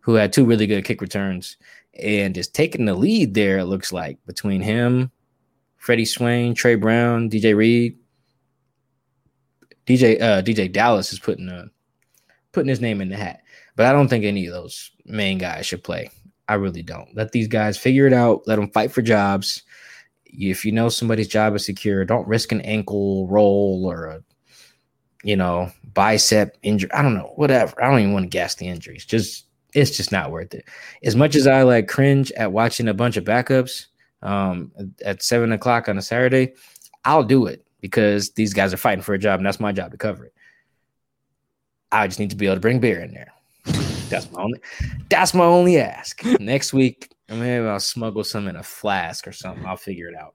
who 0.00 0.14
had 0.14 0.32
two 0.32 0.44
really 0.44 0.66
good 0.66 0.84
kick 0.84 1.00
returns 1.00 1.56
and 1.98 2.36
is 2.36 2.48
taking 2.48 2.84
the 2.84 2.94
lead 2.94 3.34
there. 3.34 3.58
It 3.58 3.64
looks 3.66 3.92
like 3.92 4.18
between 4.26 4.60
him, 4.60 5.10
Freddie 5.76 6.04
Swain, 6.04 6.54
Trey 6.54 6.74
Brown, 6.74 7.30
DJ 7.30 7.54
Reed. 7.56 7.96
DJ 9.86 10.20
uh, 10.20 10.42
DJ 10.42 10.72
Dallas 10.72 11.12
is 11.12 11.18
putting 11.18 11.48
a 11.48 11.66
putting 12.52 12.68
his 12.68 12.80
name 12.80 13.00
in 13.00 13.08
the 13.10 13.16
hat, 13.16 13.42
but 13.76 13.86
I 13.86 13.92
don't 13.92 14.08
think 14.08 14.24
any 14.24 14.46
of 14.46 14.54
those 14.54 14.90
main 15.04 15.38
guys 15.38 15.66
should 15.66 15.84
play. 15.84 16.10
I 16.48 16.54
really 16.54 16.82
don't. 16.82 17.14
Let 17.14 17.32
these 17.32 17.48
guys 17.48 17.78
figure 17.78 18.06
it 18.06 18.12
out. 18.12 18.42
Let 18.46 18.56
them 18.56 18.70
fight 18.70 18.92
for 18.92 19.02
jobs. 19.02 19.62
If 20.36 20.64
you 20.64 20.72
know 20.72 20.88
somebody's 20.88 21.28
job 21.28 21.54
is 21.54 21.64
secure, 21.64 22.04
don't 22.04 22.26
risk 22.26 22.52
an 22.52 22.60
ankle 22.62 23.26
roll 23.28 23.86
or 23.90 24.06
a 24.06 24.22
you 25.22 25.36
know 25.36 25.70
bicep 25.92 26.56
injury. 26.62 26.92
I 26.92 27.02
don't 27.02 27.14
know, 27.14 27.32
whatever. 27.36 27.82
I 27.82 27.90
don't 27.90 28.00
even 28.00 28.12
want 28.12 28.24
to 28.24 28.28
guess 28.28 28.56
the 28.56 28.68
injuries. 28.68 29.04
Just 29.04 29.46
it's 29.74 29.96
just 29.96 30.12
not 30.12 30.30
worth 30.30 30.54
it. 30.54 30.64
As 31.02 31.16
much 31.16 31.34
as 31.34 31.46
I 31.46 31.62
like 31.62 31.88
cringe 31.88 32.30
at 32.32 32.52
watching 32.52 32.88
a 32.88 32.94
bunch 32.94 33.16
of 33.16 33.24
backups 33.24 33.86
um, 34.22 34.72
at 35.04 35.22
seven 35.22 35.52
o'clock 35.52 35.88
on 35.88 35.98
a 35.98 36.02
Saturday, 36.02 36.54
I'll 37.04 37.24
do 37.24 37.46
it 37.46 37.66
because 37.80 38.30
these 38.30 38.54
guys 38.54 38.72
are 38.72 38.78
fighting 38.78 39.02
for 39.02 39.14
a 39.14 39.18
job 39.18 39.40
and 39.40 39.46
that's 39.46 39.60
my 39.60 39.72
job 39.72 39.90
to 39.90 39.98
cover 39.98 40.26
it. 40.26 40.34
I 41.92 42.06
just 42.06 42.18
need 42.18 42.30
to 42.30 42.36
be 42.36 42.46
able 42.46 42.56
to 42.56 42.60
bring 42.60 42.80
beer 42.80 43.00
in 43.00 43.12
there. 43.12 43.32
That's 44.08 44.30
my 44.30 44.42
only. 44.42 44.60
That's 45.08 45.34
my 45.34 45.44
only 45.44 45.78
ask. 45.78 46.24
Next 46.40 46.72
week, 46.72 47.10
maybe 47.28 47.66
I'll 47.66 47.80
smuggle 47.80 48.24
some 48.24 48.48
in 48.48 48.56
a 48.56 48.62
flask 48.62 49.26
or 49.26 49.32
something. 49.32 49.64
I'll 49.66 49.76
figure 49.76 50.08
it 50.08 50.14
out. 50.14 50.34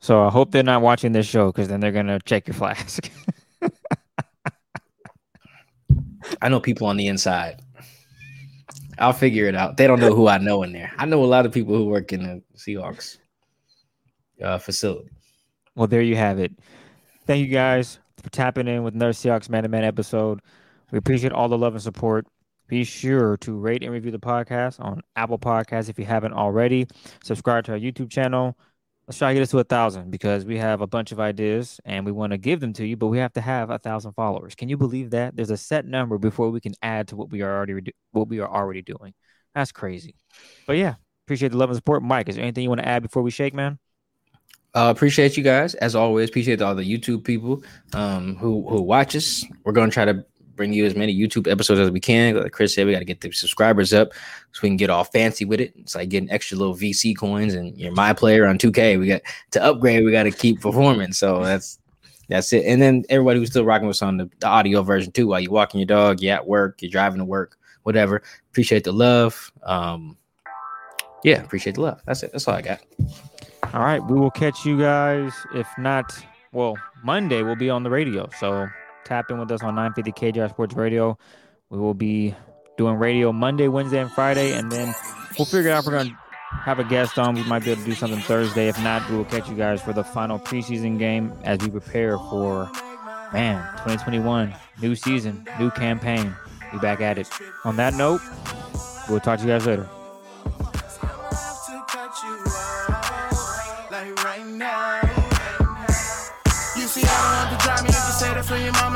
So 0.00 0.24
I 0.24 0.30
hope 0.30 0.50
they're 0.50 0.62
not 0.62 0.82
watching 0.82 1.12
this 1.12 1.26
show 1.26 1.46
because 1.46 1.68
then 1.68 1.80
they're 1.80 1.92
gonna 1.92 2.20
check 2.20 2.46
your 2.46 2.54
flask. 2.54 3.10
I 6.42 6.48
know 6.48 6.60
people 6.60 6.86
on 6.86 6.96
the 6.96 7.06
inside. 7.06 7.62
I'll 8.98 9.12
figure 9.12 9.46
it 9.46 9.54
out. 9.54 9.76
They 9.76 9.86
don't 9.86 10.00
know 10.00 10.14
who 10.14 10.26
I 10.28 10.38
know 10.38 10.62
in 10.62 10.72
there. 10.72 10.90
I 10.96 11.04
know 11.06 11.22
a 11.22 11.26
lot 11.26 11.46
of 11.46 11.52
people 11.52 11.74
who 11.76 11.84
work 11.86 12.12
in 12.12 12.22
the 12.22 12.42
Seahawks 12.56 13.18
uh, 14.42 14.58
facility. 14.58 15.10
Well, 15.74 15.86
there 15.86 16.02
you 16.02 16.16
have 16.16 16.38
it. 16.38 16.52
Thank 17.26 17.46
you 17.46 17.52
guys 17.52 17.98
for 18.22 18.30
tapping 18.30 18.68
in 18.68 18.82
with 18.82 18.94
another 18.94 19.12
Seahawks 19.12 19.48
Man 19.48 19.64
to 19.64 19.68
Man 19.68 19.84
episode. 19.84 20.40
We 20.90 20.98
appreciate 20.98 21.32
all 21.32 21.48
the 21.48 21.58
love 21.58 21.74
and 21.74 21.82
support. 21.82 22.26
Be 22.68 22.84
sure 22.84 23.36
to 23.38 23.56
rate 23.56 23.82
and 23.82 23.92
review 23.92 24.10
the 24.10 24.18
podcast 24.18 24.80
on 24.80 25.02
Apple 25.14 25.38
Podcasts 25.38 25.88
if 25.88 25.98
you 25.98 26.04
haven't 26.04 26.32
already. 26.32 26.86
Subscribe 27.22 27.64
to 27.64 27.72
our 27.72 27.78
YouTube 27.78 28.10
channel. 28.10 28.58
Let's 29.06 29.18
try 29.18 29.30
to 29.30 29.34
get 29.34 29.42
us 29.42 29.50
to 29.50 29.60
a 29.60 29.64
thousand 29.64 30.10
because 30.10 30.44
we 30.44 30.58
have 30.58 30.80
a 30.80 30.86
bunch 30.86 31.12
of 31.12 31.20
ideas 31.20 31.80
and 31.84 32.04
we 32.04 32.10
want 32.10 32.32
to 32.32 32.38
give 32.38 32.58
them 32.58 32.72
to 32.72 32.84
you, 32.84 32.96
but 32.96 33.06
we 33.06 33.18
have 33.18 33.32
to 33.34 33.40
have 33.40 33.70
a 33.70 33.78
thousand 33.78 34.14
followers. 34.14 34.56
Can 34.56 34.68
you 34.68 34.76
believe 34.76 35.10
that? 35.10 35.36
There's 35.36 35.50
a 35.50 35.56
set 35.56 35.86
number 35.86 36.18
before 36.18 36.50
we 36.50 36.60
can 36.60 36.74
add 36.82 37.08
to 37.08 37.16
what 37.16 37.30
we 37.30 37.42
are 37.42 37.56
already 37.56 37.92
what 38.10 38.26
we 38.26 38.40
are 38.40 38.48
already 38.48 38.82
doing. 38.82 39.14
That's 39.54 39.70
crazy. 39.70 40.16
But 40.66 40.76
yeah, 40.76 40.94
appreciate 41.24 41.52
the 41.52 41.58
love 41.58 41.70
and 41.70 41.76
support. 41.76 42.02
Mike, 42.02 42.28
is 42.28 42.34
there 42.34 42.42
anything 42.42 42.64
you 42.64 42.68
want 42.68 42.80
to 42.80 42.88
add 42.88 43.04
before 43.04 43.22
we 43.22 43.30
shake, 43.30 43.54
man? 43.54 43.78
Uh, 44.74 44.90
appreciate 44.90 45.36
you 45.36 45.42
guys 45.44 45.74
as 45.76 45.94
always. 45.94 46.28
Appreciate 46.28 46.60
all 46.60 46.74
the 46.74 46.82
YouTube 46.82 47.22
people 47.22 47.62
um, 47.92 48.34
who 48.36 48.68
who 48.68 48.82
watch 48.82 49.14
us. 49.14 49.44
We're 49.64 49.72
gonna 49.72 49.92
try 49.92 50.04
to 50.04 50.26
bring 50.56 50.72
you 50.72 50.84
as 50.86 50.96
many 50.96 51.16
YouTube 51.16 51.50
episodes 51.50 51.80
as 51.80 51.90
we 51.90 52.00
can. 52.00 52.34
Like 52.34 52.52
Chris 52.52 52.74
said, 52.74 52.86
we 52.86 52.92
got 52.92 53.00
to 53.00 53.04
get 53.04 53.20
the 53.20 53.30
subscribers 53.30 53.92
up 53.92 54.12
so 54.52 54.60
we 54.62 54.70
can 54.70 54.76
get 54.76 54.90
all 54.90 55.04
fancy 55.04 55.44
with 55.44 55.60
it. 55.60 55.74
It's 55.76 55.94
like 55.94 56.08
getting 56.08 56.30
extra 56.30 56.56
little 56.56 56.74
VC 56.74 57.16
coins 57.16 57.54
and 57.54 57.76
you're 57.76 57.92
my 57.92 58.12
player 58.12 58.46
on 58.46 58.58
2K. 58.58 58.98
We 58.98 59.06
got 59.08 59.22
to 59.52 59.62
upgrade, 59.62 60.04
we 60.04 60.12
got 60.12 60.24
to 60.24 60.30
keep 60.30 60.60
performing. 60.60 61.12
So 61.12 61.44
that's 61.44 61.78
that's 62.28 62.52
it. 62.52 62.64
And 62.66 62.82
then 62.82 63.04
everybody 63.08 63.38
who's 63.38 63.50
still 63.50 63.64
rocking 63.64 63.86
with 63.86 63.96
us 63.96 64.02
on 64.02 64.16
the, 64.16 64.30
the 64.40 64.48
audio 64.48 64.82
version 64.82 65.12
too, 65.12 65.28
while 65.28 65.40
you're 65.40 65.52
walking 65.52 65.78
your 65.78 65.86
dog, 65.86 66.20
you're 66.20 66.34
at 66.34 66.46
work, 66.46 66.82
you're 66.82 66.90
driving 66.90 67.18
to 67.18 67.24
work, 67.24 67.56
whatever. 67.84 68.22
Appreciate 68.50 68.84
the 68.84 68.92
love. 68.92 69.52
Um, 69.62 70.16
yeah, 71.22 71.42
appreciate 71.42 71.76
the 71.76 71.82
love. 71.82 72.02
That's 72.04 72.22
it. 72.22 72.32
That's 72.32 72.48
all 72.48 72.54
I 72.54 72.62
got. 72.62 72.80
All 73.74 73.82
right, 73.82 74.02
we 74.04 74.18
will 74.18 74.30
catch 74.30 74.64
you 74.64 74.78
guys. 74.78 75.32
If 75.54 75.68
not, 75.78 76.16
well, 76.52 76.76
Monday 77.02 77.42
we'll 77.42 77.56
be 77.56 77.70
on 77.70 77.82
the 77.82 77.90
radio. 77.90 78.28
So 78.38 78.68
tap 79.06 79.30
in 79.30 79.38
with 79.38 79.50
us 79.50 79.62
on 79.62 79.74
950 79.74 80.12
KJR 80.12 80.50
Sports 80.50 80.74
Radio. 80.74 81.16
We 81.70 81.78
will 81.78 81.94
be 81.94 82.34
doing 82.76 82.96
radio 82.96 83.32
Monday, 83.32 83.68
Wednesday, 83.68 84.00
and 84.00 84.10
Friday, 84.10 84.52
and 84.52 84.70
then 84.70 84.94
we'll 85.38 85.46
figure 85.46 85.70
out 85.70 85.80
if 85.80 85.86
we're 85.86 85.98
gonna 85.98 86.18
have 86.52 86.78
a 86.78 86.84
guest 86.84 87.18
on. 87.18 87.34
We 87.34 87.44
might 87.44 87.64
be 87.64 87.70
able 87.70 87.82
to 87.82 87.86
do 87.86 87.94
something 87.94 88.20
Thursday. 88.20 88.68
If 88.68 88.82
not, 88.82 89.08
we 89.08 89.16
will 89.16 89.24
catch 89.24 89.48
you 89.48 89.54
guys 89.54 89.80
for 89.80 89.92
the 89.92 90.04
final 90.04 90.38
preseason 90.38 90.98
game 90.98 91.32
as 91.44 91.60
we 91.60 91.70
prepare 91.70 92.18
for 92.18 92.70
man 93.32 93.62
2021 93.78 94.54
new 94.80 94.94
season, 94.94 95.46
new 95.58 95.70
campaign. 95.70 96.34
Be 96.72 96.78
back 96.78 97.00
at 97.00 97.18
it. 97.18 97.28
On 97.64 97.76
that 97.76 97.94
note, 97.94 98.20
we'll 99.08 99.20
talk 99.20 99.38
to 99.38 99.44
you 99.44 99.52
guys 99.52 99.66
later. 99.66 99.88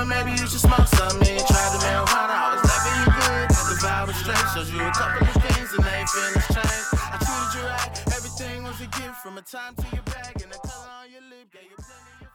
Mama, 0.05 0.24
maybe 0.24 0.30
you 0.32 0.46
should 0.46 0.61
smoke 0.61 0.86
some. 0.86 1.18
Man, 1.18 1.38
tried 1.38 1.72
the 1.72 1.80
marijuana, 1.84 2.36
I 2.36 2.55
was 2.55 2.70
you 2.88 3.05
good. 3.05 3.48
The 3.51 3.76
vibe 3.80 4.07
was 4.07 4.16
straight, 4.16 4.46
showed 4.55 4.72
you 4.72 4.80
a 4.80 4.92
couple 4.92 5.26
of 5.26 5.34
things 5.42 5.70
and 5.74 5.84
they 5.84 6.05
feelings 6.07 6.46
changed. 6.48 6.88
I 6.94 7.16
treated 7.20 7.53
you 7.57 7.62
right, 7.68 8.16
everything 8.16 8.62
was 8.64 8.80
a 8.80 8.86
gift 8.86 9.16
from 9.22 9.38
a 9.38 9.42
time 9.42 9.74
to 9.76 9.86
your 9.94 10.03
bag 10.05 10.42
and 10.42 10.53
color 10.53 10.90
on 11.01 11.11
your 11.11 11.22
lip 11.22 11.53
gave 11.53 11.62
you 11.70 11.76
plenty 11.76 12.24
of 12.24 12.30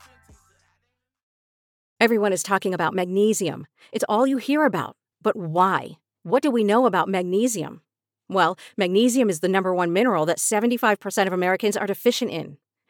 Everyone 2.00 2.34
is 2.34 2.44
talking 2.44 2.74
about 2.74 2.94
magnesium. 2.94 3.68
It's 3.92 4.06
all 4.10 4.28
you 4.28 4.38
hear 4.38 4.66
about. 4.66 4.96
But 5.22 5.36
why? 5.36 5.98
What 6.24 6.44
do 6.44 6.52
we 6.52 6.64
know 6.64 6.86
about 6.86 7.08
magnesium? 7.08 7.82
Well, 8.28 8.58
magnesium 8.78 9.30
is 9.30 9.40
the 9.40 9.48
number 9.48 9.74
one 9.74 9.94
mineral 9.94 10.26
that 10.26 10.40
75% 10.40 11.28
of 11.28 11.34
Americans 11.34 11.78
are 11.78 11.88
deficient 11.88 12.32
in. 12.32 12.58